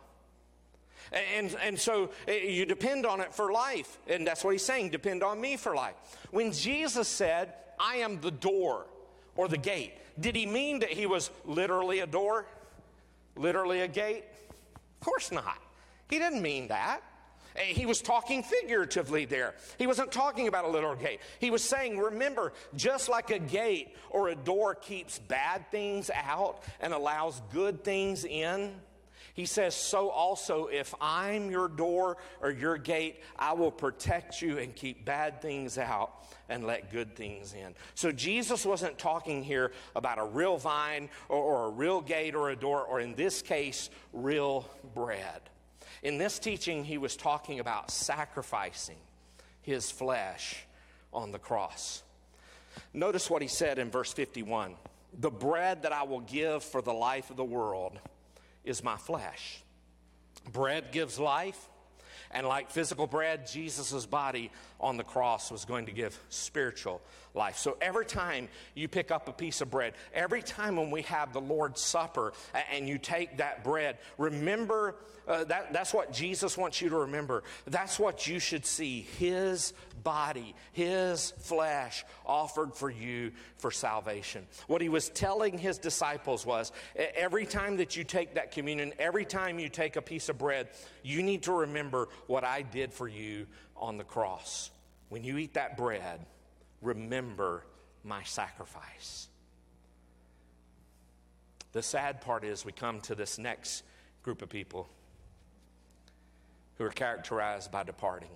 And, 1.34 1.56
and 1.62 1.78
so 1.78 2.10
eh, 2.28 2.46
you 2.48 2.66
depend 2.66 3.06
on 3.06 3.20
it 3.20 3.32
for 3.34 3.52
life. 3.52 3.98
And 4.08 4.26
that's 4.26 4.44
what 4.44 4.52
he's 4.52 4.64
saying 4.64 4.90
depend 4.90 5.22
on 5.22 5.40
me 5.40 5.56
for 5.56 5.74
life. 5.74 5.94
When 6.30 6.52
Jesus 6.52 7.08
said, 7.08 7.54
I 7.78 7.96
am 7.96 8.20
the 8.20 8.30
door 8.30 8.86
or 9.36 9.48
the 9.48 9.58
gate, 9.58 9.94
did 10.18 10.34
he 10.34 10.46
mean 10.46 10.80
that 10.80 10.90
he 10.90 11.06
was 11.06 11.30
literally 11.44 12.00
a 12.00 12.06
door? 12.06 12.46
Literally 13.36 13.80
a 13.82 13.88
gate? 13.88 14.24
Of 14.74 15.00
course 15.00 15.30
not. 15.30 15.58
He 16.08 16.18
didn't 16.18 16.42
mean 16.42 16.68
that. 16.68 17.02
Eh, 17.56 17.64
he 17.64 17.86
was 17.86 18.00
talking 18.00 18.42
figuratively 18.42 19.24
there. 19.24 19.54
He 19.78 19.86
wasn't 19.86 20.12
talking 20.12 20.48
about 20.48 20.64
a 20.64 20.68
literal 20.68 20.94
gate. 20.94 21.20
He 21.38 21.50
was 21.50 21.62
saying, 21.62 21.98
remember, 21.98 22.52
just 22.74 23.08
like 23.08 23.30
a 23.30 23.38
gate 23.38 23.94
or 24.10 24.28
a 24.28 24.34
door 24.34 24.74
keeps 24.74 25.18
bad 25.18 25.70
things 25.70 26.10
out 26.14 26.62
and 26.80 26.92
allows 26.92 27.40
good 27.52 27.84
things 27.84 28.24
in, 28.24 28.74
he 29.36 29.44
says, 29.44 29.74
So 29.74 30.08
also, 30.08 30.68
if 30.68 30.94
I'm 30.98 31.50
your 31.50 31.68
door 31.68 32.16
or 32.40 32.50
your 32.50 32.78
gate, 32.78 33.20
I 33.38 33.52
will 33.52 33.70
protect 33.70 34.40
you 34.40 34.56
and 34.56 34.74
keep 34.74 35.04
bad 35.04 35.42
things 35.42 35.76
out 35.76 36.24
and 36.48 36.64
let 36.64 36.90
good 36.90 37.14
things 37.14 37.52
in. 37.52 37.74
So 37.94 38.12
Jesus 38.12 38.64
wasn't 38.64 38.96
talking 38.98 39.44
here 39.44 39.72
about 39.94 40.18
a 40.18 40.24
real 40.24 40.56
vine 40.56 41.10
or, 41.28 41.36
or 41.36 41.66
a 41.66 41.68
real 41.68 42.00
gate 42.00 42.34
or 42.34 42.48
a 42.48 42.56
door, 42.56 42.82
or 42.82 42.98
in 42.98 43.14
this 43.14 43.42
case, 43.42 43.90
real 44.14 44.66
bread. 44.94 45.42
In 46.02 46.16
this 46.16 46.38
teaching, 46.38 46.82
he 46.82 46.96
was 46.96 47.14
talking 47.14 47.60
about 47.60 47.90
sacrificing 47.90 48.96
his 49.60 49.90
flesh 49.90 50.64
on 51.12 51.30
the 51.30 51.38
cross. 51.38 52.02
Notice 52.94 53.28
what 53.28 53.42
he 53.42 53.48
said 53.48 53.78
in 53.78 53.90
verse 53.90 54.14
51 54.14 54.76
The 55.18 55.30
bread 55.30 55.82
that 55.82 55.92
I 55.92 56.04
will 56.04 56.20
give 56.20 56.62
for 56.64 56.80
the 56.80 56.94
life 56.94 57.28
of 57.28 57.36
the 57.36 57.44
world 57.44 57.98
is 58.66 58.84
my 58.84 58.96
flesh. 58.96 59.62
Bread 60.52 60.92
gives 60.92 61.18
life, 61.18 61.58
and 62.30 62.46
like 62.46 62.70
physical 62.70 63.06
bread, 63.06 63.46
Jesus' 63.46 64.04
body 64.04 64.50
on 64.80 64.96
the 64.96 65.04
cross 65.04 65.50
was 65.50 65.64
going 65.64 65.86
to 65.86 65.92
give 65.92 66.18
spiritual 66.28 67.00
life. 67.36 67.58
So 67.58 67.76
every 67.80 68.06
time 68.06 68.48
you 68.74 68.88
pick 68.88 69.10
up 69.10 69.28
a 69.28 69.32
piece 69.32 69.60
of 69.60 69.70
bread, 69.70 69.94
every 70.14 70.42
time 70.42 70.76
when 70.76 70.90
we 70.90 71.02
have 71.02 71.32
the 71.32 71.40
Lord's 71.40 71.80
Supper 71.80 72.32
and 72.72 72.88
you 72.88 72.98
take 72.98 73.38
that 73.38 73.62
bread, 73.62 73.98
remember 74.18 74.96
uh, 75.28 75.44
that, 75.44 75.72
that's 75.72 75.92
what 75.92 76.12
Jesus 76.12 76.56
wants 76.56 76.80
you 76.80 76.88
to 76.90 76.98
remember. 76.98 77.42
That's 77.66 77.98
what 77.98 78.26
you 78.26 78.38
should 78.38 78.64
see 78.64 79.02
His 79.18 79.72
body, 80.04 80.54
His 80.72 81.32
flesh 81.38 82.04
offered 82.24 82.74
for 82.74 82.88
you 82.90 83.32
for 83.58 83.70
salvation. 83.70 84.46
What 84.68 84.80
He 84.80 84.88
was 84.88 85.08
telling 85.08 85.58
His 85.58 85.78
disciples 85.78 86.46
was 86.46 86.70
every 86.94 87.44
time 87.44 87.78
that 87.78 87.96
you 87.96 88.04
take 88.04 88.34
that 88.34 88.52
communion, 88.52 88.92
every 88.98 89.24
time 89.24 89.58
you 89.58 89.68
take 89.68 89.96
a 89.96 90.02
piece 90.02 90.28
of 90.28 90.38
bread, 90.38 90.68
you 91.02 91.22
need 91.22 91.42
to 91.44 91.52
remember 91.52 92.08
what 92.28 92.44
I 92.44 92.62
did 92.62 92.92
for 92.92 93.08
you 93.08 93.46
on 93.76 93.98
the 93.98 94.04
cross. 94.04 94.70
When 95.08 95.24
you 95.24 95.38
eat 95.38 95.54
that 95.54 95.76
bread, 95.76 96.24
remember 96.82 97.64
my 98.04 98.22
sacrifice. 98.22 99.28
The 101.72 101.82
sad 101.82 102.20
part 102.20 102.44
is 102.44 102.64
we 102.64 102.72
come 102.72 103.00
to 103.02 103.14
this 103.14 103.38
next 103.38 103.82
group 104.22 104.42
of 104.42 104.48
people 104.48 104.88
who 106.78 106.84
are 106.84 106.90
characterized 106.90 107.70
by 107.70 107.82
departing. 107.82 108.30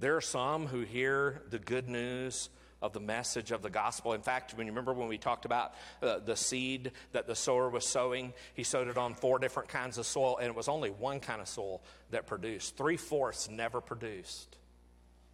There 0.00 0.16
are 0.16 0.20
some 0.20 0.66
who 0.66 0.80
hear 0.80 1.42
the 1.50 1.58
good 1.58 1.88
news 1.88 2.48
of 2.82 2.92
the 2.92 3.00
message 3.00 3.52
of 3.52 3.62
the 3.62 3.70
gospel. 3.70 4.12
In 4.12 4.22
fact, 4.22 4.54
when 4.54 4.66
you 4.66 4.72
remember 4.72 4.92
when 4.92 5.08
we 5.08 5.16
talked 5.16 5.44
about 5.44 5.74
uh, 6.02 6.18
the 6.18 6.36
seed 6.36 6.90
that 7.12 7.28
the 7.28 7.36
sower 7.36 7.70
was 7.70 7.86
sowing, 7.86 8.32
he 8.54 8.64
sowed 8.64 8.88
it 8.88 8.98
on 8.98 9.14
four 9.14 9.38
different 9.38 9.68
kinds 9.68 9.98
of 9.98 10.06
soil, 10.06 10.38
and 10.38 10.48
it 10.48 10.54
was 10.56 10.68
only 10.68 10.90
one 10.90 11.20
kind 11.20 11.40
of 11.40 11.46
soil 11.46 11.80
that 12.10 12.26
produced. 12.26 12.76
Three 12.76 12.96
fourths 12.96 13.48
never 13.48 13.80
produced, 13.80 14.56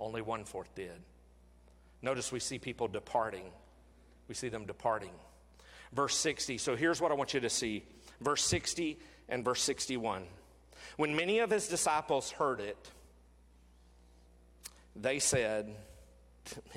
only 0.00 0.22
one 0.22 0.44
fourth 0.44 0.74
did. 0.74 1.00
Notice 2.02 2.30
we 2.30 2.40
see 2.40 2.58
people 2.58 2.88
departing. 2.88 3.50
We 4.28 4.34
see 4.34 4.48
them 4.48 4.66
departing. 4.66 5.10
Verse 5.92 6.16
60. 6.16 6.58
So 6.58 6.76
here's 6.76 7.00
what 7.00 7.10
I 7.10 7.14
want 7.14 7.34
you 7.34 7.40
to 7.40 7.50
see 7.50 7.84
verse 8.20 8.44
60 8.44 8.98
and 9.28 9.44
verse 9.44 9.62
61. 9.62 10.24
When 10.96 11.16
many 11.16 11.40
of 11.40 11.50
his 11.50 11.68
disciples 11.68 12.30
heard 12.30 12.60
it, 12.60 12.90
they 14.94 15.18
said, 15.18 15.74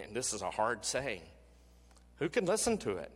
and 0.02 0.16
this 0.16 0.34
is 0.34 0.42
a 0.42 0.50
hard 0.50 0.86
saying. 0.86 1.22
Who 2.18 2.30
can 2.30 2.46
listen 2.46 2.78
to 2.80 2.98
it? 2.98 3.12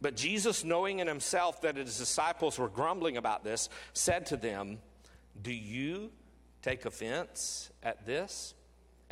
But 0.00 0.16
Jesus, 0.16 0.64
knowing 0.64 0.98
in 0.98 1.06
himself 1.06 1.62
that 1.62 1.76
his 1.76 1.98
disciples 1.98 2.58
were 2.58 2.68
grumbling 2.68 3.16
about 3.16 3.44
this, 3.44 3.68
said 3.92 4.26
to 4.26 4.36
them, 4.36 4.78
Do 5.40 5.52
you 5.52 6.10
take 6.60 6.84
offense 6.84 7.70
at 7.82 8.04
this? 8.04 8.54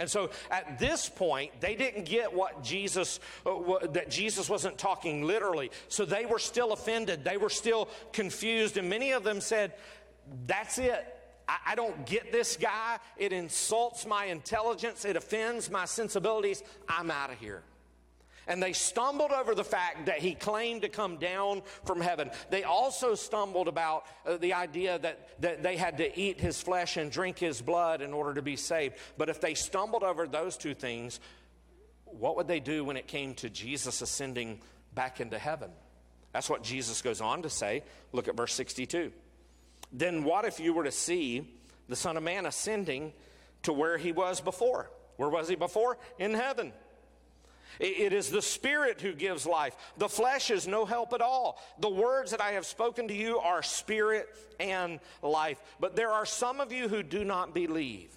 And 0.01 0.11
so 0.11 0.31
at 0.51 0.79
this 0.79 1.11
point, 1.11 1.53
they 1.61 1.75
didn't 1.75 2.07
get 2.07 2.33
what 2.33 2.65
Jesus, 2.65 3.21
uh, 3.45 3.87
that 3.89 4.11
Jesus 4.11 4.49
wasn't 4.49 4.79
talking 4.79 5.25
literally. 5.25 5.71
So 5.89 6.07
they 6.07 6.25
were 6.25 6.39
still 6.39 6.73
offended. 6.73 7.23
They 7.23 7.37
were 7.37 7.51
still 7.51 7.91
confused. 8.11 8.79
And 8.79 8.89
many 8.89 9.13
of 9.13 9.25
them 9.25 9.43
said, 9.43 9.75
That's 10.47 10.79
it. 10.79 11.17
I, 11.47 11.59
I 11.67 11.75
don't 11.75 12.07
get 12.07 12.33
this 12.33 12.57
guy. 12.57 12.99
It 13.19 13.35
insults 13.35 14.07
my 14.07 14.25
intelligence, 14.25 15.05
it 15.05 15.17
offends 15.17 15.71
my 15.71 15.85
sensibilities. 15.85 16.63
I'm 16.89 17.11
out 17.11 17.31
of 17.31 17.39
here. 17.39 17.63
And 18.47 18.63
they 18.63 18.73
stumbled 18.73 19.33
over 19.33 19.55
the 19.55 19.65
fact 19.65 20.07
that 20.07 20.19
he 20.19 20.35
claimed 20.35 20.83
to 20.83 20.89
come 20.89 21.19
down 21.19 21.63
from 21.85 22.01
heaven. 22.01 22.31
They 22.51 22.65
also 22.65 23.15
stumbled 23.15 23.69
about 23.69 24.07
uh, 24.27 24.39
the 24.39 24.55
idea 24.55 24.99
that, 24.99 25.41
that 25.43 25.63
they 25.63 25.77
had 25.77 25.99
to 25.99 26.19
eat 26.19 26.41
his 26.41 26.61
flesh 26.61 26.97
and 26.97 27.11
drink 27.11 27.39
his 27.39 27.61
blood 27.61 28.03
in 28.03 28.13
order 28.13 28.35
to 28.35 28.43
be 28.43 28.57
saved. 28.57 28.97
But 29.17 29.29
if 29.29 29.41
they 29.41 29.55
stumbled 29.55 30.03
over 30.03 30.27
those 30.27 30.57
two 30.57 30.75
things, 30.75 31.21
what 32.05 32.37
would 32.37 32.49
they 32.49 32.61
do 32.61 32.85
when 32.85 32.97
it 32.97 33.07
came 33.07 33.35
to 33.35 33.51
Jesus 33.51 34.03
ascending 34.03 34.61
back 34.95 35.21
into 35.21 35.39
heaven? 35.39 35.71
That's 36.33 36.49
what 36.49 36.63
Jesus 36.63 37.03
goes 37.03 37.21
on 37.21 37.43
to 37.43 37.51
say. 37.51 37.83
Look 38.13 38.29
at 38.29 38.37
verse 38.37 38.55
62. 38.55 39.13
Then 39.93 40.25
what 40.25 40.45
if 40.45 40.61
you 40.61 40.73
were 40.73 40.85
to 40.85 40.93
see 40.93 41.57
the 41.89 41.97
Son 41.97 42.17
of 42.17 42.23
Man 42.23 42.47
ascending 42.47 43.13
to 43.63 43.73
where 43.73 43.99
he 43.99 44.13
was 44.13 44.41
before? 44.41 44.91
Where 45.17 45.29
was 45.29 45.49
he 45.49 45.57
before? 45.57 45.99
In 46.19 46.35
heaven. 46.35 46.73
It 47.81 48.13
is 48.13 48.29
the 48.29 48.43
Spirit 48.43 49.01
who 49.01 49.15
gives 49.15 49.47
life. 49.47 49.75
The 49.97 50.09
flesh 50.09 50.51
is 50.51 50.69
no 50.69 50.85
help 50.85 51.15
at 51.15 51.23
all. 51.23 51.59
The 51.79 51.89
words 51.89 52.33
that 52.33 52.43
I 52.43 52.53
have 52.53 52.67
spoken 52.67 53.09
to 53.09 53.15
you 53.15 53.39
are 53.39 53.63
spirit 53.63 54.29
and 54.61 55.01
life. 55.23 55.59
But 55.81 55.97
there 55.97 56.11
are 56.11 56.27
some 56.27 56.61
of 56.61 56.73
you 56.73 56.89
who 56.89 57.03
do 57.03 57.25
not 57.25 57.55
believe. 57.55 58.15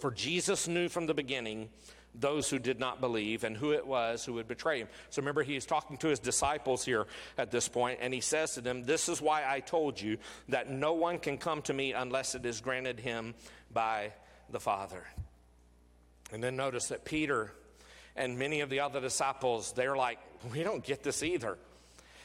For 0.00 0.10
Jesus 0.10 0.66
knew 0.66 0.88
from 0.88 1.06
the 1.06 1.14
beginning 1.14 1.68
those 2.12 2.50
who 2.50 2.58
did 2.58 2.80
not 2.80 3.00
believe 3.00 3.44
and 3.44 3.56
who 3.56 3.72
it 3.72 3.86
was 3.86 4.24
who 4.24 4.34
would 4.34 4.48
betray 4.48 4.78
him. 4.78 4.88
So 5.10 5.22
remember, 5.22 5.44
he's 5.44 5.64
talking 5.64 5.96
to 5.98 6.08
his 6.08 6.18
disciples 6.18 6.84
here 6.84 7.06
at 7.38 7.52
this 7.52 7.68
point, 7.68 8.00
and 8.02 8.12
he 8.12 8.20
says 8.20 8.54
to 8.54 8.60
them, 8.60 8.82
This 8.82 9.08
is 9.08 9.22
why 9.22 9.44
I 9.46 9.60
told 9.60 10.00
you 10.00 10.18
that 10.48 10.68
no 10.68 10.94
one 10.94 11.18
can 11.18 11.38
come 11.38 11.62
to 11.62 11.72
me 11.72 11.92
unless 11.92 12.34
it 12.34 12.44
is 12.44 12.60
granted 12.60 12.98
him 12.98 13.34
by 13.72 14.12
the 14.50 14.60
Father. 14.60 15.04
And 16.32 16.42
then 16.42 16.56
notice 16.56 16.88
that 16.88 17.04
Peter 17.04 17.52
and 18.16 18.38
many 18.38 18.60
of 18.60 18.70
the 18.70 18.80
other 18.80 19.00
disciples, 19.00 19.72
they're 19.72 19.96
like, 19.96 20.18
We 20.52 20.62
don't 20.62 20.84
get 20.84 21.02
this 21.02 21.22
either. 21.22 21.58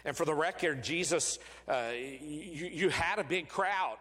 And 0.06 0.16
for 0.16 0.26
the 0.26 0.34
record, 0.34 0.84
Jesus, 0.84 1.40
uh, 1.68 1.90
you, 1.94 2.68
you, 2.68 2.90
had 2.90 3.20
a 3.20 3.24
big 3.24 3.50
crowd. 3.50 3.98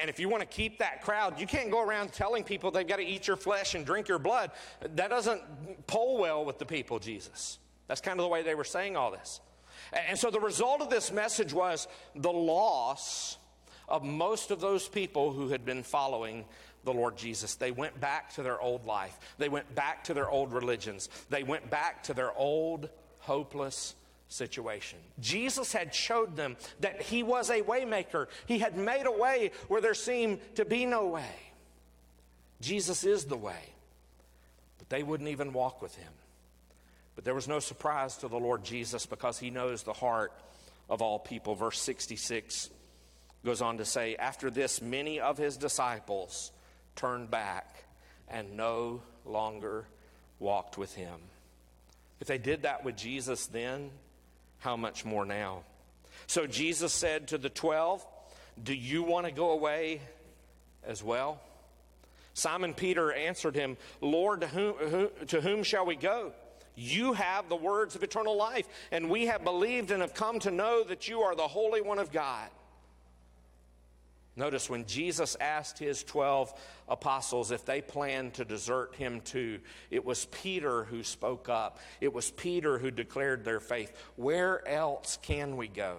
And 0.00 0.08
if 0.08 0.18
you 0.18 0.28
want 0.28 0.40
to 0.40 0.46
keep 0.46 0.78
that 0.78 1.02
crowd, 1.02 1.38
you 1.38 1.46
can't 1.46 1.70
go 1.70 1.82
around 1.82 2.12
telling 2.12 2.42
people 2.42 2.70
they've 2.70 2.86
got 2.86 2.96
to 2.96 3.04
eat 3.04 3.26
your 3.26 3.36
flesh 3.36 3.74
and 3.74 3.84
drink 3.84 4.08
your 4.08 4.18
blood. 4.18 4.50
That 4.80 5.10
doesn't 5.10 5.42
poll 5.86 6.18
well 6.18 6.44
with 6.44 6.58
the 6.58 6.64
people, 6.64 6.98
Jesus. 6.98 7.58
That's 7.86 8.00
kind 8.00 8.18
of 8.18 8.24
the 8.24 8.28
way 8.28 8.42
they 8.42 8.54
were 8.54 8.64
saying 8.64 8.96
all 8.96 9.10
this. 9.10 9.40
And 9.92 10.18
so 10.18 10.30
the 10.30 10.40
result 10.40 10.80
of 10.80 10.88
this 10.88 11.12
message 11.12 11.52
was 11.52 11.86
the 12.14 12.32
loss 12.32 13.36
of 13.88 14.04
most 14.04 14.50
of 14.50 14.60
those 14.60 14.88
people 14.88 15.32
who 15.32 15.50
had 15.50 15.64
been 15.64 15.82
following 15.82 16.44
the 16.84 16.92
Lord 16.92 17.16
Jesus. 17.16 17.54
They 17.54 17.70
went 17.70 18.00
back 18.00 18.34
to 18.34 18.42
their 18.42 18.60
old 18.60 18.86
life, 18.86 19.18
they 19.38 19.48
went 19.48 19.74
back 19.74 20.04
to 20.04 20.14
their 20.14 20.28
old 20.28 20.52
religions, 20.52 21.08
they 21.30 21.42
went 21.42 21.70
back 21.70 22.04
to 22.04 22.14
their 22.14 22.32
old 22.32 22.88
hopeless 23.20 23.94
situation. 24.28 24.98
Jesus 25.20 25.72
had 25.72 25.94
showed 25.94 26.36
them 26.36 26.56
that 26.80 27.02
he 27.02 27.22
was 27.22 27.50
a 27.50 27.62
waymaker. 27.62 28.26
He 28.46 28.58
had 28.58 28.76
made 28.76 29.06
a 29.06 29.12
way 29.12 29.50
where 29.68 29.80
there 29.80 29.94
seemed 29.94 30.40
to 30.56 30.64
be 30.64 30.86
no 30.86 31.06
way. 31.06 31.34
Jesus 32.60 33.04
is 33.04 33.26
the 33.26 33.36
way. 33.36 33.74
But 34.78 34.88
they 34.88 35.02
wouldn't 35.02 35.28
even 35.28 35.52
walk 35.52 35.82
with 35.82 35.94
him. 35.94 36.12
But 37.14 37.24
there 37.24 37.34
was 37.34 37.48
no 37.48 37.58
surprise 37.58 38.16
to 38.18 38.28
the 38.28 38.38
Lord 38.38 38.64
Jesus 38.64 39.04
because 39.06 39.38
he 39.38 39.50
knows 39.50 39.82
the 39.82 39.92
heart 39.92 40.32
of 40.88 41.02
all 41.02 41.18
people. 41.18 41.54
Verse 41.54 41.78
66 41.80 42.70
goes 43.44 43.60
on 43.60 43.78
to 43.78 43.84
say, 43.84 44.16
After 44.16 44.50
this, 44.50 44.80
many 44.80 45.20
of 45.20 45.36
his 45.36 45.56
disciples 45.56 46.52
turned 46.96 47.30
back 47.30 47.84
and 48.28 48.56
no 48.56 49.02
longer 49.24 49.86
walked 50.38 50.78
with 50.78 50.94
him. 50.94 51.20
If 52.20 52.26
they 52.26 52.38
did 52.38 52.62
that 52.62 52.84
with 52.84 52.96
Jesus 52.96 53.46
then, 53.46 53.90
how 54.58 54.76
much 54.76 55.04
more 55.04 55.24
now? 55.24 55.64
So 56.26 56.46
Jesus 56.46 56.92
said 56.92 57.28
to 57.28 57.38
the 57.38 57.50
twelve, 57.50 58.06
Do 58.62 58.74
you 58.74 59.02
want 59.02 59.26
to 59.26 59.32
go 59.32 59.50
away 59.50 60.00
as 60.86 61.02
well? 61.02 61.40
Simon 62.34 62.72
Peter 62.74 63.12
answered 63.12 63.54
him, 63.54 63.76
Lord, 64.00 64.40
to 64.42 64.46
whom, 64.46 65.08
to 65.26 65.40
whom 65.40 65.62
shall 65.62 65.84
we 65.84 65.96
go? 65.96 66.32
You 66.74 67.12
have 67.12 67.48
the 67.48 67.56
words 67.56 67.94
of 67.94 68.02
eternal 68.02 68.36
life, 68.36 68.66
and 68.90 69.10
we 69.10 69.26
have 69.26 69.44
believed 69.44 69.90
and 69.90 70.00
have 70.00 70.14
come 70.14 70.38
to 70.40 70.50
know 70.50 70.82
that 70.84 71.08
you 71.08 71.20
are 71.20 71.34
the 71.34 71.48
Holy 71.48 71.82
One 71.82 71.98
of 71.98 72.10
God. 72.10 72.48
Notice 74.34 74.70
when 74.70 74.86
Jesus 74.86 75.36
asked 75.40 75.78
his 75.78 76.02
12 76.04 76.54
apostles 76.88 77.50
if 77.50 77.66
they 77.66 77.82
planned 77.82 78.34
to 78.34 78.46
desert 78.46 78.94
him 78.94 79.20
too, 79.20 79.60
it 79.90 80.04
was 80.04 80.24
Peter 80.26 80.84
who 80.84 81.02
spoke 81.02 81.50
up. 81.50 81.78
It 82.00 82.14
was 82.14 82.30
Peter 82.30 82.78
who 82.78 82.90
declared 82.90 83.44
their 83.44 83.60
faith. 83.60 83.92
Where 84.16 84.66
else 84.66 85.18
can 85.20 85.56
we 85.56 85.68
go? 85.68 85.98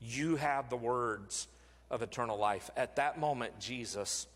You 0.00 0.36
have 0.36 0.70
the 0.70 0.76
words 0.76 1.46
of 1.88 2.02
eternal 2.02 2.36
life. 2.36 2.68
At 2.76 2.96
that 2.96 3.20
moment, 3.20 3.60
Jesus, 3.60 4.26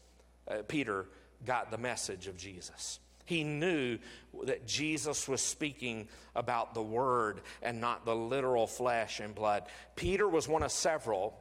uh, 0.47 0.59
Peter, 0.68 1.07
got 1.45 1.72
the 1.72 1.79
message 1.79 2.29
of 2.29 2.37
Jesus. 2.37 3.01
He 3.24 3.43
knew 3.43 3.99
that 4.45 4.68
Jesus 4.68 5.27
was 5.27 5.41
speaking 5.41 6.07
about 6.37 6.74
the 6.74 6.83
Word 6.83 7.41
and 7.61 7.81
not 7.81 8.05
the 8.05 8.14
literal 8.14 8.68
flesh 8.68 9.18
and 9.18 9.35
blood. 9.35 9.64
Peter 9.97 10.29
was 10.29 10.47
one 10.47 10.62
of 10.62 10.70
several 10.70 11.37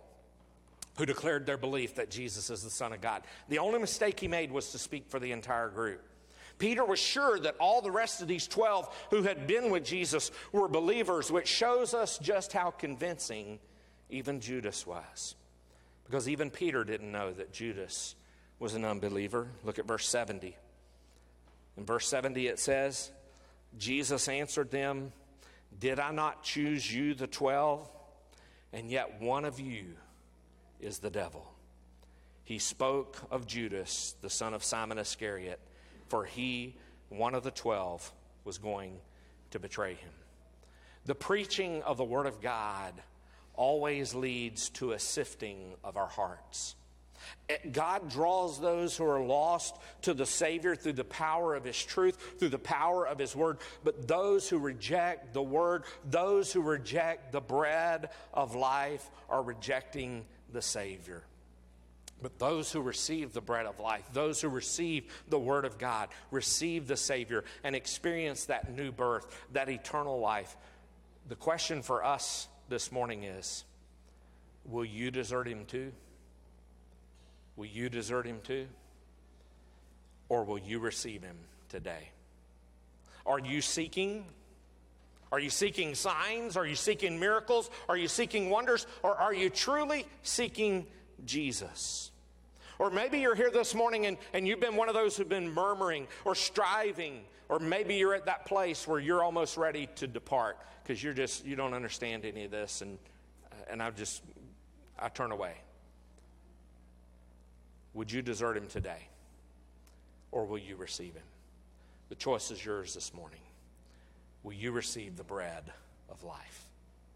who 0.97 1.05
declared 1.05 1.45
their 1.45 1.57
belief 1.57 1.95
that 1.95 2.09
Jesus 2.09 2.49
is 2.49 2.63
the 2.63 2.69
Son 2.69 2.93
of 2.93 3.01
God. 3.01 3.23
The 3.49 3.59
only 3.59 3.79
mistake 3.79 4.19
he 4.19 4.27
made 4.27 4.51
was 4.51 4.71
to 4.71 4.77
speak 4.77 5.09
for 5.09 5.19
the 5.19 5.31
entire 5.31 5.69
group. 5.69 6.01
Peter 6.57 6.85
was 6.85 6.99
sure 6.99 7.37
that 7.39 7.55
all 7.59 7.81
the 7.81 7.91
rest 7.91 8.21
of 8.21 8.27
these 8.27 8.47
12 8.47 9.07
who 9.09 9.23
had 9.23 9.45
been 9.45 9.69
with 9.69 9.83
Jesus 9.83 10.31
were 10.53 10.69
believers, 10.69 11.29
which 11.29 11.47
shows 11.47 11.93
us 11.93 12.17
just 12.17 12.53
how 12.53 12.71
convincing 12.71 13.59
even 14.09 14.39
Judas 14.39 14.87
was. 14.87 15.35
Because 16.05 16.29
even 16.29 16.49
Peter 16.49 16.83
didn't 16.83 17.11
know 17.11 17.33
that 17.33 17.51
Judas 17.51 18.15
was 18.59 18.73
an 18.73 18.85
unbeliever. 18.85 19.49
Look 19.63 19.79
at 19.79 19.87
verse 19.87 20.07
70. 20.07 20.55
In 21.77 21.85
verse 21.85 22.07
70, 22.07 22.47
it 22.47 22.59
says, 22.59 23.11
Jesus 23.77 24.29
answered 24.29 24.71
them, 24.71 25.11
Did 25.77 25.99
I 25.99 26.11
not 26.11 26.43
choose 26.43 26.93
you, 26.93 27.15
the 27.15 27.27
12? 27.27 27.89
And 28.71 28.89
yet 28.89 29.19
one 29.19 29.43
of 29.43 29.59
you 29.59 29.95
is 30.79 30.99
the 30.99 31.09
devil. 31.09 31.51
He 32.43 32.59
spoke 32.59 33.17
of 33.31 33.47
Judas, 33.47 34.15
the 34.21 34.29
son 34.29 34.53
of 34.53 34.63
Simon 34.63 34.97
Iscariot, 34.97 35.59
for 36.07 36.25
he, 36.25 36.75
one 37.09 37.33
of 37.33 37.43
the 37.43 37.51
twelve, 37.51 38.11
was 38.43 38.57
going 38.57 38.99
to 39.51 39.59
betray 39.59 39.95
him. 39.95 40.11
The 41.05 41.15
preaching 41.15 41.81
of 41.83 41.97
the 41.97 42.03
Word 42.03 42.25
of 42.25 42.41
God 42.41 42.93
always 43.53 44.13
leads 44.13 44.69
to 44.71 44.91
a 44.91 44.99
sifting 44.99 45.73
of 45.83 45.97
our 45.97 46.07
hearts. 46.07 46.75
Eh, 47.49 47.57
God 47.71 48.09
draws 48.09 48.59
those 48.59 48.97
who 48.97 49.05
are 49.05 49.21
lost 49.21 49.75
to 50.03 50.13
the 50.13 50.25
Savior 50.25 50.75
through 50.75 50.93
the 50.93 51.03
power 51.03 51.55
of 51.55 51.63
His 51.63 51.81
truth, 51.81 52.37
through 52.39 52.49
the 52.49 52.59
power 52.59 53.07
of 53.07 53.17
His 53.17 53.35
Word. 53.35 53.59
But 53.83 54.07
those 54.07 54.49
who 54.49 54.57
reject 54.57 55.33
the 55.33 55.43
Word, 55.43 55.83
those 56.09 56.51
who 56.51 56.61
reject 56.61 57.31
the 57.31 57.41
bread 57.41 58.09
of 58.33 58.55
life, 58.55 59.09
are 59.29 59.41
rejecting 59.41 60.25
the 60.55 60.61
Savior. 60.63 61.21
But 62.21 62.39
those 62.39 62.71
who 62.71 62.81
receive 62.81 63.33
the 63.33 63.41
bread 63.41 63.67
of 63.67 63.79
life, 63.79 64.05
those 64.13 64.41
who 64.41 64.47
receive 64.47 65.13
the 65.29 65.37
Word 65.37 65.65
of 65.65 65.77
God, 65.77 66.09
receive 66.31 66.87
the 66.87 66.97
Savior 66.97 67.43
and 67.63 67.75
experience 67.75 68.45
that 68.45 68.73
new 68.73 68.91
birth, 68.91 69.27
that 69.51 69.69
eternal 69.69 70.19
life. 70.19 70.55
The 71.27 71.35
question 71.35 71.83
for 71.83 72.03
us 72.03 72.47
this 72.69 72.91
morning 72.91 73.23
is 73.23 73.65
Will 74.63 74.85
you 74.85 75.11
desert 75.11 75.47
Him 75.47 75.65
too? 75.65 75.91
Will 77.57 77.67
you 77.67 77.89
desert 77.89 78.25
Him 78.25 78.39
too? 78.43 78.67
Or 80.29 80.45
will 80.45 80.57
you 80.57 80.79
receive 80.79 81.21
Him 81.21 81.37
today? 81.69 82.09
Are 83.25 83.39
you 83.39 83.61
seeking 83.61 84.25
are 85.31 85.39
you 85.39 85.49
seeking 85.49 85.95
signs? 85.95 86.55
Are 86.55 86.65
you 86.65 86.75
seeking 86.75 87.19
miracles? 87.19 87.69
Are 87.89 87.97
you 87.97 88.07
seeking 88.07 88.49
wonders? 88.49 88.85
Or 89.03 89.15
are 89.15 89.33
you 89.33 89.49
truly 89.49 90.05
seeking 90.21 90.85
Jesus? 91.25 92.11
Or 92.77 92.89
maybe 92.89 93.19
you're 93.19 93.35
here 93.35 93.49
this 93.51 93.73
morning 93.73 94.05
and, 94.05 94.17
and 94.33 94.47
you've 94.47 94.59
been 94.59 94.75
one 94.75 94.89
of 94.89 94.95
those 94.95 95.17
who've 95.17 95.29
been 95.29 95.49
murmuring 95.49 96.07
or 96.25 96.35
striving, 96.35 97.23
or 97.49 97.59
maybe 97.59 97.95
you're 97.95 98.13
at 98.13 98.25
that 98.25 98.45
place 98.45 98.87
where 98.87 98.99
you're 98.99 99.23
almost 99.23 99.57
ready 99.57 99.87
to 99.95 100.07
depart 100.07 100.57
because 100.83 101.01
you're 101.01 101.13
just, 101.13 101.45
you 101.45 101.55
don't 101.55 101.73
understand 101.73 102.25
any 102.25 102.45
of 102.45 102.51
this 102.51 102.81
and, 102.81 102.97
uh, 103.51 103.71
and 103.71 103.81
I 103.81 103.89
just, 103.91 104.21
I 104.99 105.09
turn 105.09 105.31
away. 105.31 105.55
Would 107.93 108.11
you 108.11 108.21
desert 108.21 108.57
him 108.57 108.67
today? 108.67 109.07
Or 110.31 110.45
will 110.45 110.57
you 110.57 110.75
receive 110.75 111.13
him? 111.13 111.23
The 112.09 112.15
choice 112.15 112.51
is 112.51 112.63
yours 112.63 112.93
this 112.93 113.13
morning 113.13 113.39
will 114.45 114.53
you 114.53 114.71
receive 114.71 115.17
the 115.17 115.23
bread 115.23 115.63
of 116.07 116.23
life, 116.23 116.67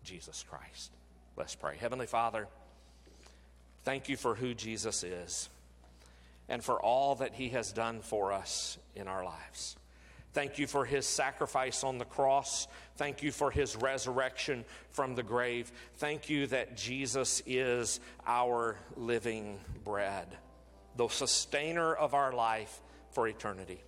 Jesus 0.04 0.44
Christ? 0.50 0.92
Let's 1.38 1.56
pray. 1.56 1.78
Heavenly 1.78 2.08
Father, 2.08 2.48
thank 3.84 4.10
you 4.10 4.18
for 4.18 4.34
who 4.34 4.56
Jesus 4.56 5.04
is 5.04 5.48
and 6.50 6.64
for 6.64 6.82
all 6.82 7.16
that 7.16 7.36
he 7.36 7.50
has 7.50 7.72
done 7.72 8.02
for 8.02 8.34
us 8.34 8.80
in 8.96 9.08
our 9.08 9.24
lives. 9.24 9.78
Thank 10.34 10.58
you 10.58 10.66
for 10.66 10.86
his 10.86 11.06
sacrifice 11.06 11.84
on 11.84 12.00
the 12.00 12.06
cross. 12.06 12.68
Thank 12.98 13.22
you 13.22 13.32
for 13.32 13.52
his 13.52 13.76
resurrection 13.76 14.66
from 14.90 15.14
the 15.14 15.24
grave. 15.24 15.72
Thank 15.98 16.32
you 16.32 16.48
that 16.48 16.78
Jesus 16.78 17.44
is 17.46 18.00
our 18.26 18.76
living 18.96 19.60
bread, 19.84 20.28
the 20.96 21.08
sustainer 21.08 21.94
of 21.94 22.16
our 22.16 22.34
life 22.34 22.82
for 23.12 23.28
eternity. 23.28 23.82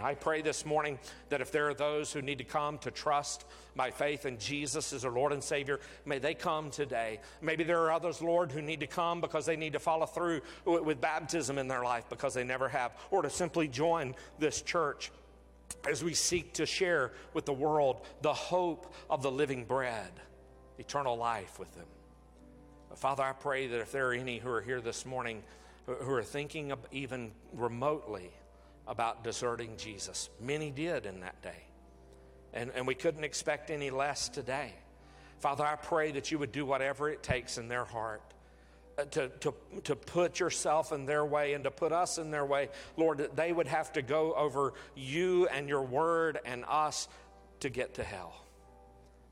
And 0.00 0.06
I 0.06 0.14
pray 0.14 0.40
this 0.40 0.64
morning 0.64 0.98
that 1.28 1.42
if 1.42 1.52
there 1.52 1.68
are 1.68 1.74
those 1.74 2.10
who 2.10 2.22
need 2.22 2.38
to 2.38 2.44
come 2.44 2.78
to 2.78 2.90
trust 2.90 3.44
my 3.74 3.90
faith 3.90 4.24
in 4.24 4.38
Jesus 4.38 4.94
as 4.94 5.02
their 5.02 5.10
Lord 5.10 5.30
and 5.30 5.44
Savior, 5.44 5.78
may 6.06 6.18
they 6.18 6.32
come 6.32 6.70
today. 6.70 7.20
Maybe 7.42 7.64
there 7.64 7.82
are 7.82 7.92
others, 7.92 8.22
Lord, 8.22 8.50
who 8.50 8.62
need 8.62 8.80
to 8.80 8.86
come 8.86 9.20
because 9.20 9.44
they 9.44 9.56
need 9.56 9.74
to 9.74 9.78
follow 9.78 10.06
through 10.06 10.40
with 10.64 11.02
baptism 11.02 11.58
in 11.58 11.68
their 11.68 11.84
life 11.84 12.06
because 12.08 12.32
they 12.32 12.44
never 12.44 12.66
have, 12.66 12.92
or 13.10 13.20
to 13.20 13.28
simply 13.28 13.68
join 13.68 14.14
this 14.38 14.62
church 14.62 15.12
as 15.86 16.02
we 16.02 16.14
seek 16.14 16.54
to 16.54 16.64
share 16.64 17.12
with 17.34 17.44
the 17.44 17.52
world 17.52 18.00
the 18.22 18.32
hope 18.32 18.94
of 19.10 19.22
the 19.22 19.30
living 19.30 19.66
bread, 19.66 20.12
eternal 20.78 21.18
life 21.18 21.58
with 21.58 21.70
them. 21.74 21.88
Father, 22.94 23.22
I 23.22 23.32
pray 23.32 23.66
that 23.66 23.80
if 23.80 23.92
there 23.92 24.08
are 24.08 24.14
any 24.14 24.38
who 24.38 24.48
are 24.48 24.62
here 24.62 24.80
this 24.80 25.04
morning 25.04 25.42
who 25.84 26.10
are 26.14 26.22
thinking 26.22 26.72
of 26.72 26.78
even 26.90 27.32
remotely, 27.52 28.30
about 28.90 29.22
deserting 29.22 29.76
Jesus. 29.76 30.28
Many 30.40 30.72
did 30.72 31.06
in 31.06 31.20
that 31.20 31.40
day. 31.40 31.64
And, 32.52 32.72
and 32.74 32.86
we 32.88 32.96
couldn't 32.96 33.22
expect 33.22 33.70
any 33.70 33.88
less 33.88 34.28
today. 34.28 34.74
Father, 35.38 35.64
I 35.64 35.76
pray 35.76 36.10
that 36.10 36.32
you 36.32 36.38
would 36.40 36.50
do 36.50 36.66
whatever 36.66 37.08
it 37.08 37.22
takes 37.22 37.56
in 37.56 37.68
their 37.68 37.84
heart 37.84 38.20
uh, 38.98 39.04
to, 39.04 39.28
to, 39.28 39.54
to 39.84 39.94
put 39.94 40.40
yourself 40.40 40.90
in 40.92 41.06
their 41.06 41.24
way 41.24 41.54
and 41.54 41.62
to 41.64 41.70
put 41.70 41.92
us 41.92 42.18
in 42.18 42.32
their 42.32 42.44
way. 42.44 42.68
Lord, 42.96 43.18
that 43.18 43.36
they 43.36 43.52
would 43.52 43.68
have 43.68 43.92
to 43.92 44.02
go 44.02 44.34
over 44.34 44.74
you 44.96 45.46
and 45.46 45.68
your 45.68 45.82
word 45.82 46.40
and 46.44 46.64
us 46.66 47.08
to 47.60 47.70
get 47.70 47.94
to 47.94 48.02
hell. 48.02 48.44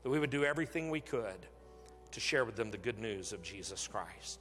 That 0.03 0.09
we 0.09 0.19
would 0.19 0.31
do 0.31 0.45
everything 0.45 0.89
we 0.89 1.01
could 1.01 1.45
to 2.11 2.19
share 2.21 2.45
with 2.45 2.55
them 2.55 2.71
the 2.71 2.77
good 2.77 2.97
news 2.97 3.33
of 3.33 3.43
Jesus 3.43 3.87
Christ. 3.87 4.39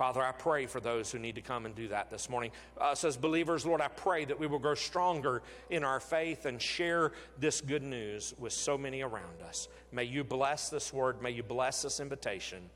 Father, 0.00 0.22
I 0.22 0.32
pray 0.32 0.64
for 0.64 0.80
those 0.80 1.12
who 1.12 1.18
need 1.18 1.34
to 1.34 1.42
come 1.42 1.66
and 1.66 1.74
do 1.74 1.88
that 1.88 2.08
this 2.08 2.30
morning. 2.30 2.52
Uh, 2.80 2.84
us 2.84 3.04
as 3.04 3.18
believers, 3.18 3.66
Lord, 3.66 3.82
I 3.82 3.88
pray 3.88 4.24
that 4.24 4.40
we 4.40 4.46
will 4.46 4.58
grow 4.58 4.74
stronger 4.74 5.42
in 5.68 5.84
our 5.84 6.00
faith 6.00 6.46
and 6.46 6.60
share 6.60 7.12
this 7.38 7.60
good 7.60 7.82
news 7.82 8.32
with 8.38 8.54
so 8.54 8.78
many 8.78 9.02
around 9.02 9.42
us. 9.46 9.68
May 9.92 10.04
you 10.04 10.24
bless 10.24 10.70
this 10.70 10.90
word. 10.90 11.20
May 11.20 11.32
you 11.32 11.42
bless 11.42 11.82
this 11.82 12.00
invitation. 12.00 12.70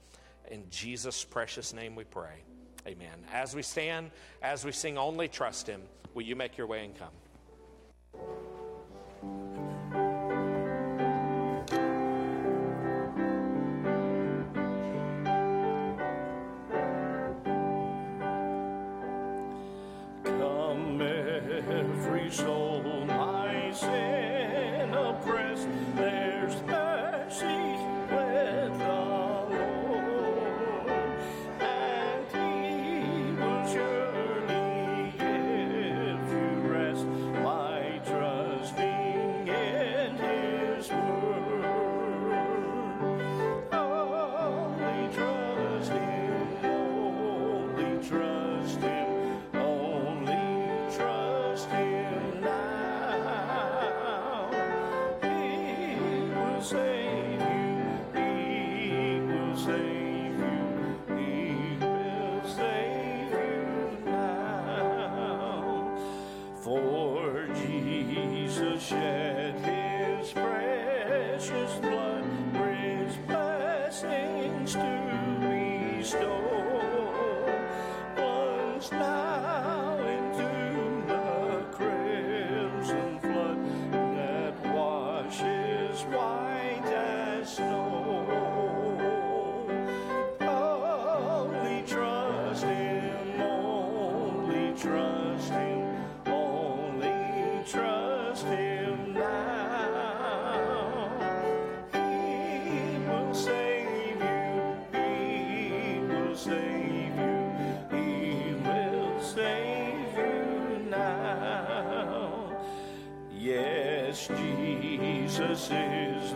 In 0.50 0.68
Jesus' 0.68 1.24
precious 1.24 1.72
name 1.72 1.96
we 1.96 2.04
pray. 2.04 2.42
Amen. 2.86 3.24
As 3.32 3.54
we 3.54 3.62
stand, 3.62 4.10
as 4.42 4.66
we 4.66 4.72
sing, 4.72 4.98
only 4.98 5.26
trust 5.26 5.66
Him, 5.66 5.80
will 6.12 6.24
you 6.24 6.36
make 6.36 6.58
your 6.58 6.66
way 6.66 6.84
and? 6.84 6.94
Come, 6.94 7.08
soul, 22.34 23.04
my 23.06 23.70
sin 23.72 24.23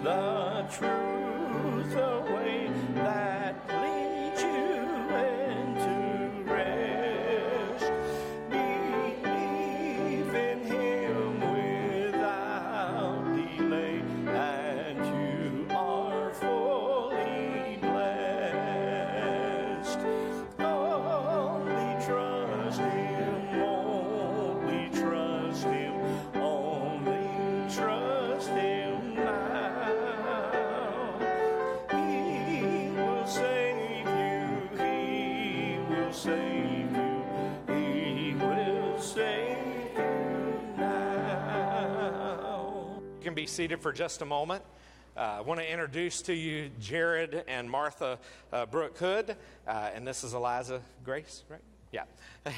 the 0.09 0.65
truth, 0.71 1.08
seated 43.49 43.81
for 43.81 43.93
just 43.93 44.23
a 44.23 44.25
moment. 44.25 44.63
Uh, 45.17 45.39
I 45.39 45.41
want 45.41 45.59
to 45.59 45.69
introduce 45.69 46.23
to 46.23 46.35
you 46.35 46.71
Jared 46.79 47.43
and 47.49 47.69
Martha 47.69 48.19
uh, 48.53 48.67
Brooke 48.67 48.97
Hood, 48.99 49.37
uh, 49.67 49.91
and 49.93 50.07
this 50.07 50.23
is 50.23 50.35
Eliza 50.35 50.81
Grace, 51.05 51.43
right? 51.49 51.61
Yeah. 51.93 52.05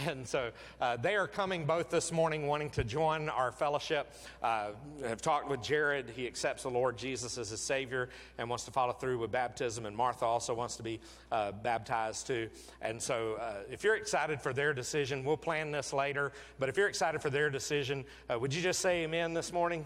And 0.07 0.27
so 0.27 0.51
uh, 0.81 0.97
they 0.99 1.17
are 1.17 1.27
coming 1.27 1.65
both 1.65 1.91
this 1.91 2.13
morning 2.13 2.47
wanting 2.47 2.71
to 2.71 2.85
join 2.85 3.29
our 3.29 3.51
fellowship. 3.51 4.13
Uh, 4.41 4.69
have 5.05 5.21
talked 5.21 5.49
with 5.49 5.63
Jared. 5.63 6.11
He 6.15 6.29
accepts 6.29 6.63
the 6.63 6.71
Lord 6.71 6.97
Jesus 6.97 7.37
as 7.39 7.51
his 7.51 7.61
Savior 7.61 8.09
and 8.39 8.49
wants 8.49 8.65
to 8.67 8.71
follow 8.71 8.93
through 8.93 9.19
with 9.19 9.33
baptism. 9.33 9.87
And 9.87 9.97
Martha 9.97 10.25
also 10.25 10.55
wants 10.55 10.77
to 10.77 10.85
be 10.85 11.01
uh, 11.33 11.51
baptized 11.51 12.29
too. 12.29 12.51
And 12.81 13.03
so 13.03 13.35
uh, 13.41 13.55
if 13.69 13.83
you're 13.83 13.97
excited 13.97 14.41
for 14.41 14.53
their 14.53 14.73
decision, 14.73 15.25
we'll 15.25 15.37
plan 15.37 15.73
this 15.73 15.93
later. 15.93 16.31
But 16.61 16.69
if 16.69 16.77
you're 16.77 16.89
excited 16.89 17.21
for 17.21 17.31
their 17.31 17.51
decision, 17.51 18.05
uh, 18.33 18.39
would 18.39 18.55
you 18.55 18.63
just 18.63 18.79
say 18.81 19.03
amen 19.03 19.35
this 19.35 19.53
morning? 19.53 19.85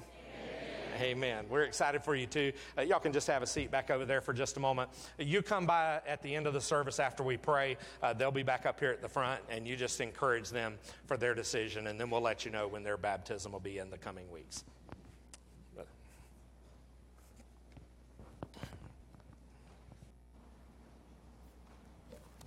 Amen. 0.94 1.46
We're 1.48 1.62
excited 1.62 2.02
for 2.02 2.14
you 2.14 2.26
too. 2.26 2.52
Uh, 2.78 2.82
y'all 2.82 3.00
can 3.00 3.12
just 3.12 3.26
have 3.26 3.42
a 3.42 3.46
seat 3.46 3.70
back 3.70 3.90
over 3.90 4.04
there 4.04 4.20
for 4.20 4.32
just 4.32 4.56
a 4.56 4.60
moment. 4.60 4.90
You 5.18 5.42
come 5.42 5.66
by 5.66 6.00
at 6.06 6.22
the 6.22 6.34
end 6.34 6.46
of 6.46 6.54
the 6.54 6.60
service 6.60 7.00
after 7.00 7.22
we 7.22 7.36
pray. 7.36 7.76
Uh, 8.02 8.12
they'll 8.12 8.30
be 8.30 8.42
back 8.42 8.66
up 8.66 8.78
here 8.78 8.90
at 8.90 9.02
the 9.02 9.08
front, 9.08 9.40
and 9.50 9.66
you 9.66 9.76
just 9.76 10.00
encourage 10.00 10.50
them 10.50 10.74
for 11.06 11.16
their 11.16 11.34
decision, 11.34 11.88
and 11.88 11.98
then 11.98 12.10
we'll 12.10 12.20
let 12.20 12.44
you 12.44 12.50
know 12.50 12.68
when 12.68 12.82
their 12.82 12.96
baptism 12.96 13.52
will 13.52 13.60
be 13.60 13.78
in 13.78 13.90
the 13.90 13.98
coming 13.98 14.30
weeks. 14.30 14.64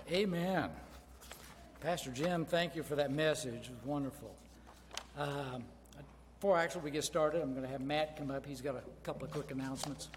Amen. 0.09 0.69
Pastor 1.81 2.11
Jim, 2.11 2.45
thank 2.45 2.77
you 2.77 2.83
for 2.83 2.95
that 2.95 3.11
message. 3.11 3.65
It 3.65 3.71
was 3.71 3.85
wonderful. 3.85 4.33
Um, 5.17 5.65
before 6.39 6.57
actually 6.57 6.81
we 6.81 6.91
get 6.91 7.03
started, 7.03 7.41
I'm 7.41 7.53
going 7.53 7.65
to 7.65 7.71
have 7.71 7.81
Matt 7.81 8.15
come 8.15 8.29
up. 8.29 8.45
He's 8.45 8.61
got 8.61 8.75
a 8.75 8.83
couple 9.03 9.25
of 9.25 9.31
quick 9.31 9.49
announcements. 9.49 10.07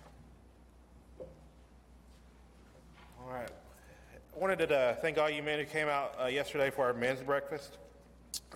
All 3.18 3.30
right. 3.32 3.48
I 3.48 4.38
wanted 4.38 4.68
to 4.68 4.76
uh, 4.76 4.94
thank 4.96 5.16
all 5.16 5.30
you 5.30 5.42
men 5.42 5.58
who 5.58 5.64
came 5.64 5.88
out 5.88 6.14
uh, 6.20 6.26
yesterday 6.26 6.68
for 6.68 6.84
our 6.84 6.92
men's 6.92 7.22
breakfast. 7.22 7.78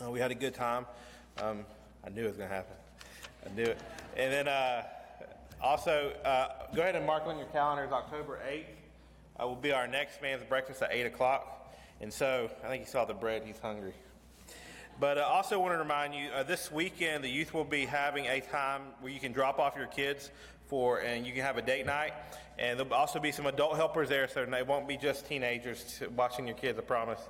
Uh, 0.04 0.10
we 0.10 0.20
had 0.20 0.30
a 0.30 0.34
good 0.34 0.54
time. 0.54 0.84
Um, 1.38 1.64
I 2.06 2.10
knew 2.10 2.24
it 2.24 2.28
was 2.28 2.36
going 2.36 2.50
to 2.50 2.54
happen. 2.54 2.76
I 3.46 3.54
knew 3.54 3.64
it. 3.64 3.80
And 4.14 4.30
then 4.30 4.46
uh, 4.46 4.82
also, 5.62 6.12
uh, 6.22 6.48
go 6.74 6.82
ahead 6.82 6.96
and 6.96 7.06
mark 7.06 7.26
on 7.26 7.38
your 7.38 7.46
calendars 7.46 7.92
October 7.92 8.40
8th 8.46 8.64
uh, 9.40 9.46
will 9.46 9.56
be 9.56 9.72
our 9.72 9.86
next 9.86 10.20
men's 10.20 10.44
breakfast 10.44 10.82
at 10.82 10.92
8 10.92 11.06
o'clock. 11.06 11.74
And 12.02 12.12
so, 12.12 12.50
I 12.62 12.68
think 12.68 12.84
he 12.84 12.90
saw 12.90 13.06
the 13.06 13.14
bread. 13.14 13.42
He's 13.46 13.58
hungry. 13.58 13.94
But 15.00 15.18
I 15.18 15.22
uh, 15.22 15.26
also 15.26 15.58
want 15.58 15.74
to 15.74 15.78
remind 15.78 16.14
you, 16.14 16.28
uh, 16.30 16.44
this 16.44 16.70
weekend 16.70 17.24
the 17.24 17.28
youth 17.28 17.52
will 17.52 17.64
be 17.64 17.84
having 17.84 18.26
a 18.26 18.40
time 18.40 18.82
where 19.00 19.12
you 19.12 19.18
can 19.18 19.32
drop 19.32 19.58
off 19.58 19.74
your 19.76 19.88
kids 19.88 20.30
for, 20.66 21.00
and 21.00 21.26
you 21.26 21.32
can 21.32 21.42
have 21.42 21.56
a 21.56 21.62
date 21.62 21.84
night. 21.84 22.12
And 22.58 22.78
there'll 22.78 22.94
also 22.94 23.18
be 23.18 23.32
some 23.32 23.46
adult 23.46 23.74
helpers 23.74 24.08
there, 24.08 24.28
so 24.28 24.44
they 24.46 24.62
won't 24.62 24.86
be 24.86 24.96
just 24.96 25.26
teenagers 25.26 26.00
watching 26.14 26.46
your 26.46 26.56
kids. 26.56 26.78
I 26.78 26.82
promise. 26.82 27.20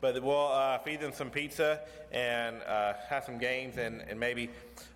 but 0.00 0.20
we'll 0.20 0.48
uh, 0.48 0.78
feed 0.78 1.00
them 1.00 1.12
some 1.12 1.30
pizza 1.30 1.80
and 2.10 2.60
uh, 2.62 2.94
have 3.08 3.24
some 3.24 3.38
games 3.38 3.76
and, 3.78 4.02
and 4.08 4.18
maybe 4.18 4.50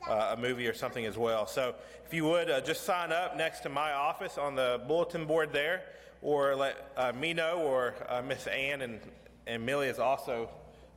uh, 0.09 0.35
a 0.37 0.41
movie 0.41 0.67
or 0.67 0.75
something 0.75 1.07
as 1.07 1.17
well. 1.17 1.47
So 1.47 1.77
if 2.05 2.13
you 2.13 2.25
would 2.25 2.49
just 2.67 2.83
sign 2.83 3.13
up 3.13 3.37
next 3.37 3.61
to 3.61 3.69
my 3.69 3.93
office 3.93 4.39
on 4.39 4.57
the 4.57 4.81
bulletin 4.89 5.25
board 5.25 5.53
there, 5.53 5.83
or 6.21 6.57
let 6.57 7.17
me 7.17 7.33
know, 7.33 7.59
or 7.59 7.95
Miss 8.27 8.49
Ann 8.49 8.83
and, 8.83 8.99
and 9.47 9.65
Millie 9.65 9.87
is 9.87 10.01
also 10.01 10.51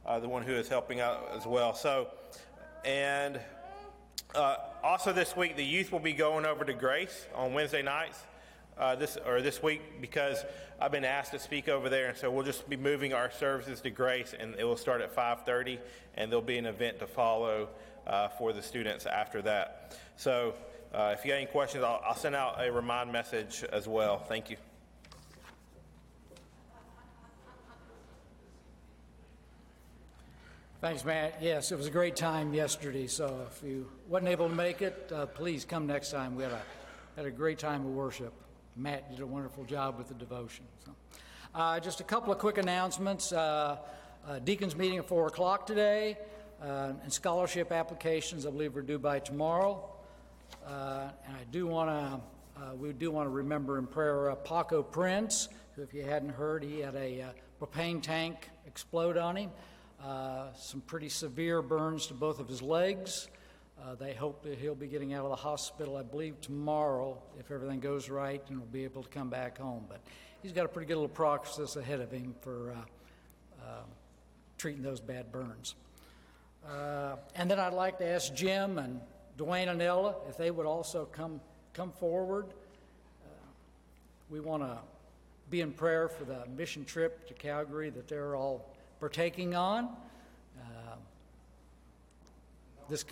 the 0.06 0.28
one 0.28 0.44
who 0.44 0.54
is 0.54 0.68
helping 0.68 1.00
out 1.00 1.32
as 1.36 1.46
well. 1.46 1.74
So, 1.74 2.08
and 2.84 3.40
uh, 4.36 4.56
also, 4.84 5.12
this 5.12 5.36
week, 5.36 5.56
the 5.56 5.66
youth 5.66 5.92
will 5.92 6.00
be 6.00 6.14
going 6.14 6.46
over 6.46 6.64
to 6.64 6.74
Grace 6.74 7.28
on 7.36 7.54
Wednesday 7.54 7.82
nights. 7.82 8.20
Uh, 8.78 8.96
this 8.96 9.18
or 9.28 9.42
this 9.42 9.62
week 9.62 9.82
because 10.00 10.44
I've 10.80 10.94
been 10.94 11.06
asked 11.06 11.34
to 11.34 11.40
speak 11.40 11.68
over 11.68 11.90
there, 11.90 12.08
and 12.08 12.18
so 12.18 12.32
we'll 12.32 12.46
just 12.46 12.68
be 12.68 12.78
moving 12.78 13.14
our 13.14 13.30
services 13.30 13.82
to 13.82 13.90
Grace, 13.92 14.34
and 14.38 14.56
it 14.58 14.64
will 14.64 14.78
start 14.78 15.02
at 15.02 15.14
5:30, 15.14 15.78
and 16.16 16.32
there'll 16.32 16.42
be 16.42 16.58
an 16.58 16.66
event 16.66 16.98
to 17.00 17.06
follow 17.06 17.70
uh, 18.08 18.30
for 18.30 18.54
the 18.54 18.62
students 18.62 19.06
after 19.06 19.42
that. 19.44 19.98
So, 20.16 20.56
uh, 20.94 21.14
if 21.18 21.24
you 21.24 21.32
got 21.32 21.38
any 21.38 21.46
questions, 21.46 21.84
I'll, 21.84 22.02
I'll 22.04 22.16
send 22.16 22.34
out 22.34 22.66
a 22.66 22.72
remind 22.72 23.12
message 23.12 23.64
as 23.72 23.88
well. 23.88 24.20
Thank 24.20 24.50
you. 24.50 24.58
Thanks, 30.82 31.06
Matt. 31.06 31.36
Yes, 31.40 31.72
it 31.72 31.78
was 31.78 31.86
a 31.86 31.92
great 31.92 32.16
time 32.16 32.56
yesterday. 32.56 33.06
So 33.06 33.46
if 33.52 33.62
you 33.64 33.88
wasn't 34.08 34.30
able 34.30 34.50
to 34.50 34.56
make 34.56 34.82
it, 34.82 35.12
uh, 35.14 35.28
please 35.28 35.64
come 35.64 35.86
next 35.86 36.10
time. 36.10 36.36
We 36.36 36.42
had 36.42 36.54
a 36.54 36.62
had 37.16 37.28
a 37.28 37.30
great 37.30 37.60
time 37.60 37.86
of 37.86 37.92
worship. 37.92 38.34
Matt 38.76 39.12
did 39.12 39.20
a 39.20 39.28
wonderful 39.28 39.64
job 39.64 40.00
with 40.00 40.08
the 40.08 40.16
devotion. 40.16 40.66
So, 40.84 40.96
uh, 41.54 41.80
just 41.80 42.00
a 42.00 42.04
couple 42.04 42.34
of 42.34 42.40
quick 42.40 42.58
announcements. 42.58 43.32
Uh, 43.32 43.78
uh 44.28 44.40
Deacons 44.40 44.76
meeting 44.76 44.98
at 44.98 45.08
four 45.08 45.28
o'clock 45.28 45.68
today, 45.68 46.18
uh, 46.64 46.94
and 47.04 47.14
scholarship 47.14 47.72
applications 47.72 48.48
I 48.48 48.50
believe 48.50 48.76
are 48.76 48.82
due 48.82 48.98
by 48.98 49.20
tomorrow. 49.20 49.88
Uh, 50.66 51.10
and 51.28 51.38
I 51.38 51.44
do 51.52 51.68
want 51.68 51.92
to 51.92 52.76
we 52.76 52.92
do 52.92 53.12
want 53.12 53.28
to 53.28 53.32
remember 53.32 53.78
in 53.78 53.86
prayer 53.86 54.36
Paco 54.44 54.82
Prince, 54.82 55.48
who, 55.76 55.84
if 55.84 55.94
you 55.94 56.02
hadn't 56.02 56.30
heard, 56.30 56.64
he 56.64 56.80
had 56.80 56.96
a 56.96 57.36
propane 57.62 58.02
tank 58.02 58.50
explode 58.66 59.16
on 59.16 59.36
him. 59.36 59.52
Uh, 60.04 60.52
some 60.58 60.82
pretty 60.82 61.10
severe 61.10 61.62
burns 61.62 62.08
to 62.08 62.16
both 62.16 62.40
of 62.40 62.48
his 62.48 62.62
legs. 62.62 63.28
Uh, 63.80 63.94
they 63.96 64.14
hope 64.14 64.42
that 64.42 64.58
he'll 64.58 64.74
be 64.74 64.88
getting 64.88 65.14
out 65.14 65.26
of 65.26 65.30
the 65.30 65.36
hospital, 65.36 65.96
I 65.96 66.02
believe, 66.02 66.42
tomorrow 66.42 67.22
if 67.40 67.52
everything 67.52 67.80
goes 67.80 68.10
right 68.10 68.42
and 68.50 68.60
will 68.60 68.66
be 68.68 68.84
able 68.84 69.04
to 69.04 69.10
come 69.10 69.30
back 69.30 69.60
home. 69.60 69.86
But 69.88 70.02
he's 70.42 70.54
got 70.54 70.66
a 70.66 70.70
pretty 70.70 70.88
good 70.88 70.96
little 70.96 71.08
process 71.08 71.76
ahead 71.76 72.00
of 72.00 72.12
him 72.12 72.34
for 72.42 72.72
uh, 72.72 73.64
uh 73.64 73.84
treating 74.58 74.82
those 74.82 75.00
bad 75.00 75.32
burns. 75.32 75.76
Uh, 76.68 77.16
and 77.36 77.50
then 77.50 77.60
I'd 77.60 77.74
like 77.74 78.00
to 78.00 78.06
ask 78.06 78.34
Jim 78.34 78.80
and 78.80 79.02
Dwayne 79.38 79.70
and 79.70 79.82
Ella 79.82 80.16
if 80.30 80.38
they 80.38 80.50
would 80.50 80.66
also 80.66 81.06
come, 81.06 81.42
come 81.74 81.92
forward. 81.92 82.48
we 84.32 84.40
want 84.40 84.64
to 84.64 84.78
be 85.52 85.62
in 85.62 85.72
prayer 85.72 86.08
for 86.08 86.24
the 86.24 86.46
mission 86.56 86.86
trip 86.86 87.28
to 87.28 87.34
Calgary 87.34 87.90
that 87.92 88.08
they're 88.08 88.36
all 88.36 88.71
partaking 89.02 89.56
on. 89.56 89.86
Uh, 90.60 90.96
this. 92.88 93.04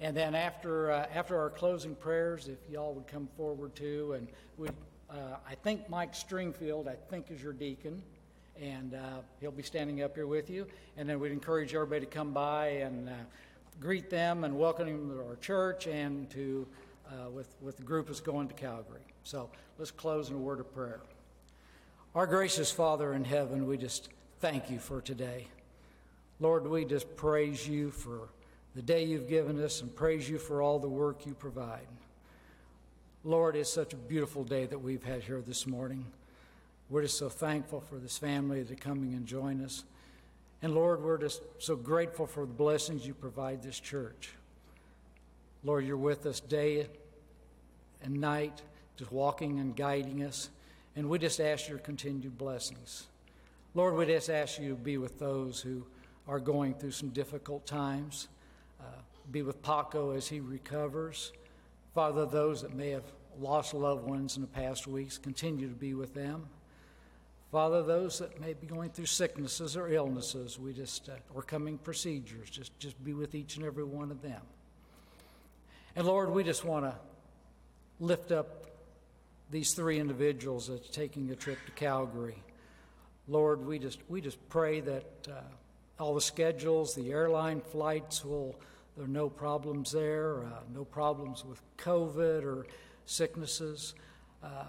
And 0.00 0.16
then 0.16 0.34
after 0.34 0.90
uh, 0.90 1.06
after 1.14 1.38
our 1.38 1.50
closing 1.50 1.94
prayers, 1.94 2.48
if 2.48 2.58
y'all 2.70 2.94
would 2.94 3.06
come 3.06 3.28
forward 3.36 3.76
too, 3.76 4.14
and 4.14 4.28
we, 4.56 4.68
uh, 5.10 5.36
I 5.46 5.54
think 5.56 5.90
Mike 5.90 6.14
Stringfield, 6.14 6.88
I 6.88 6.96
think 7.10 7.30
is 7.30 7.42
your 7.42 7.52
deacon, 7.52 8.02
and 8.58 8.94
uh, 8.94 9.20
he'll 9.40 9.50
be 9.52 9.62
standing 9.62 10.02
up 10.02 10.14
here 10.14 10.26
with 10.26 10.48
you. 10.48 10.66
And 10.96 11.06
then 11.06 11.20
we'd 11.20 11.32
encourage 11.32 11.74
everybody 11.74 12.00
to 12.00 12.10
come 12.10 12.32
by 12.32 12.68
and 12.68 13.10
uh, 13.10 13.12
greet 13.78 14.08
them 14.08 14.44
and 14.44 14.58
welcome 14.58 14.86
them 14.86 15.10
to 15.10 15.22
our 15.22 15.36
church 15.36 15.86
and 15.86 16.30
to 16.30 16.66
uh, 17.10 17.28
with 17.28 17.54
with 17.60 17.76
the 17.76 17.82
group 17.82 18.06
that's 18.06 18.20
going 18.20 18.48
to 18.48 18.54
Calgary. 18.54 19.04
So 19.22 19.50
let's 19.78 19.90
close 19.90 20.30
in 20.30 20.36
a 20.36 20.38
word 20.38 20.60
of 20.60 20.74
prayer. 20.74 21.00
Our 22.14 22.28
gracious 22.28 22.70
Father 22.70 23.12
in 23.12 23.24
heaven, 23.24 23.66
we 23.66 23.76
just 23.76 24.08
thank 24.38 24.70
you 24.70 24.78
for 24.78 25.00
today. 25.00 25.48
Lord, 26.38 26.64
we 26.64 26.84
just 26.84 27.16
praise 27.16 27.66
you 27.66 27.90
for 27.90 28.28
the 28.76 28.82
day 28.82 29.02
you've 29.02 29.28
given 29.28 29.60
us 29.60 29.80
and 29.80 29.92
praise 29.92 30.30
you 30.30 30.38
for 30.38 30.62
all 30.62 30.78
the 30.78 30.88
work 30.88 31.26
you 31.26 31.34
provide. 31.34 31.88
Lord, 33.24 33.56
it's 33.56 33.72
such 33.72 33.94
a 33.94 33.96
beautiful 33.96 34.44
day 34.44 34.64
that 34.64 34.78
we've 34.78 35.02
had 35.02 35.24
here 35.24 35.40
this 35.40 35.66
morning. 35.66 36.06
We're 36.88 37.02
just 37.02 37.18
so 37.18 37.28
thankful 37.28 37.80
for 37.80 37.96
this 37.96 38.16
family 38.16 38.62
to 38.62 38.76
coming 38.76 39.14
and 39.14 39.26
join 39.26 39.64
us. 39.64 39.82
And 40.62 40.72
Lord, 40.72 41.02
we're 41.02 41.18
just 41.18 41.42
so 41.58 41.74
grateful 41.74 42.28
for 42.28 42.46
the 42.46 42.52
blessings 42.52 43.04
you 43.04 43.14
provide 43.14 43.60
this 43.60 43.80
church. 43.80 44.30
Lord, 45.64 45.84
you're 45.84 45.96
with 45.96 46.26
us 46.26 46.38
day 46.38 46.86
and 48.04 48.20
night, 48.20 48.62
just 48.96 49.10
walking 49.10 49.58
and 49.58 49.74
guiding 49.74 50.22
us. 50.22 50.48
And 50.96 51.08
we 51.08 51.18
just 51.18 51.40
ask 51.40 51.68
your 51.68 51.78
continued 51.78 52.38
blessings. 52.38 53.06
Lord, 53.74 53.96
we 53.96 54.06
just 54.06 54.30
ask 54.30 54.60
you 54.60 54.70
to 54.70 54.74
be 54.76 54.98
with 54.98 55.18
those 55.18 55.60
who 55.60 55.84
are 56.28 56.38
going 56.38 56.74
through 56.74 56.92
some 56.92 57.08
difficult 57.08 57.66
times. 57.66 58.28
Uh, 58.80 58.84
be 59.32 59.42
with 59.42 59.60
Paco 59.62 60.10
as 60.10 60.28
he 60.28 60.40
recovers. 60.40 61.32
Father, 61.94 62.26
those 62.26 62.62
that 62.62 62.74
may 62.74 62.90
have 62.90 63.04
lost 63.40 63.74
loved 63.74 64.08
ones 64.08 64.36
in 64.36 64.42
the 64.42 64.48
past 64.48 64.86
weeks, 64.86 65.18
continue 65.18 65.68
to 65.68 65.74
be 65.74 65.94
with 65.94 66.14
them. 66.14 66.46
Father, 67.50 67.82
those 67.82 68.18
that 68.18 68.40
may 68.40 68.52
be 68.52 68.66
going 68.66 68.90
through 68.90 69.06
sicknesses 69.06 69.76
or 69.76 69.88
illnesses, 69.88 70.58
we 70.58 70.72
just, 70.72 71.08
uh, 71.08 71.12
or 71.34 71.42
coming 71.42 71.78
procedures, 71.78 72.50
just, 72.50 72.76
just 72.78 73.02
be 73.04 73.14
with 73.14 73.34
each 73.34 73.56
and 73.56 73.64
every 73.64 73.84
one 73.84 74.10
of 74.10 74.22
them. 74.22 74.40
And 75.96 76.06
Lord, 76.06 76.30
we 76.30 76.42
just 76.42 76.64
want 76.64 76.84
to 76.84 76.96
lift 78.00 78.32
up 78.32 78.66
these 79.50 79.74
three 79.74 79.98
individuals 79.98 80.68
that's 80.68 80.88
taking 80.88 81.30
a 81.30 81.36
trip 81.36 81.58
to 81.66 81.72
Calgary. 81.72 82.42
Lord, 83.28 83.64
we 83.64 83.78
just 83.78 84.00
we 84.08 84.20
just 84.20 84.38
pray 84.48 84.80
that 84.80 85.28
uh, 85.28 85.40
all 86.02 86.14
the 86.14 86.20
schedules, 86.20 86.94
the 86.94 87.10
airline 87.10 87.60
flights 87.60 88.24
will 88.24 88.56
there 88.96 89.04
are 89.04 89.08
no 89.08 89.28
problems 89.28 89.90
there, 89.90 90.44
uh, 90.44 90.60
no 90.72 90.84
problems 90.84 91.44
with 91.44 91.60
COVID 91.78 92.44
or 92.44 92.66
sicknesses. 93.06 93.94
Uh, 94.42 94.66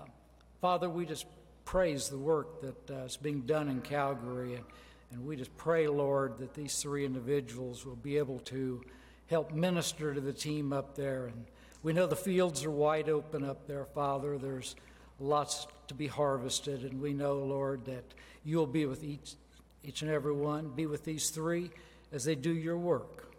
Father, 0.62 0.90
we 0.90 1.06
just 1.06 1.28
praise 1.64 2.10
the 2.10 2.18
work 2.18 2.62
that 2.62 2.92
uh, 2.92 3.04
is 3.04 3.18
being 3.18 3.42
done 3.42 3.70
in 3.70 3.82
Calgary, 3.82 4.56
and, 4.56 4.66
and 5.12 5.26
we 5.26 5.36
just 5.36 5.56
pray, 5.58 5.88
Lord, 5.88 6.40
that 6.40 6.56
these 6.56 6.82
three 6.82 7.06
individuals 7.06 7.86
will 7.86 7.98
be 7.98 8.18
able 8.18 8.40
to 8.40 8.82
help 9.28 9.52
minister 9.52 10.14
to 10.14 10.22
the 10.22 10.34
team 10.34 10.74
up 10.74 10.96
there 10.96 11.28
and 11.28 11.46
we 11.86 11.94
know 11.94 12.08
the 12.08 12.16
fields 12.16 12.66
are 12.66 12.72
wide 12.72 13.10
open 13.10 13.46
up 13.46 13.68
there, 13.68 13.86
Father. 13.86 14.40
There's 14.40 14.76
lots 15.20 15.68
to 15.88 15.94
be 15.94 16.08
harvested, 16.08 16.82
and 16.82 17.00
we 17.00 17.14
know, 17.14 17.36
Lord, 17.36 17.86
that 17.86 18.16
you'll 18.44 18.66
be 18.66 18.88
with 18.88 19.04
each, 19.04 19.36
each 19.84 20.02
and 20.02 20.10
every 20.10 20.34
one. 20.34 20.70
Be 20.70 20.88
with 20.88 21.06
these 21.06 21.30
three 21.30 21.70
as 22.12 22.24
they 22.24 22.34
do 22.34 22.52
your 22.52 22.80
work. 22.80 23.36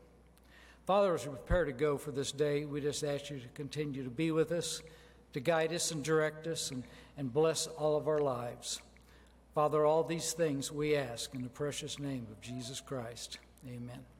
Father, 0.87 1.13
as 1.13 1.27
we 1.27 1.33
prepare 1.33 1.65
to 1.65 1.73
go 1.73 1.99
for 1.99 2.13
this 2.13 2.31
day, 2.31 2.65
we 2.65 2.81
just 2.81 3.03
ask 3.03 3.31
you 3.31 3.41
to 3.41 3.49
continue 3.49 4.05
to 4.05 4.11
be 4.11 4.31
with 4.31 4.53
us, 4.53 4.81
to 5.33 5.41
guide 5.41 5.73
us 5.73 5.91
and 5.91 6.05
direct 6.05 6.47
us, 6.47 6.71
and, 6.71 6.85
and 7.19 7.33
bless 7.33 7.67
all 7.67 7.97
of 7.97 8.07
our 8.07 8.21
lives. 8.21 8.81
Father, 9.57 9.85
all 9.85 10.05
these 10.05 10.35
things 10.35 10.71
we 10.71 10.95
ask 10.95 11.35
in 11.35 11.43
the 11.43 11.49
precious 11.49 11.99
name 11.99 12.29
of 12.31 12.41
Jesus 12.41 12.81
Christ. 12.81 13.39
Amen. 13.67 14.16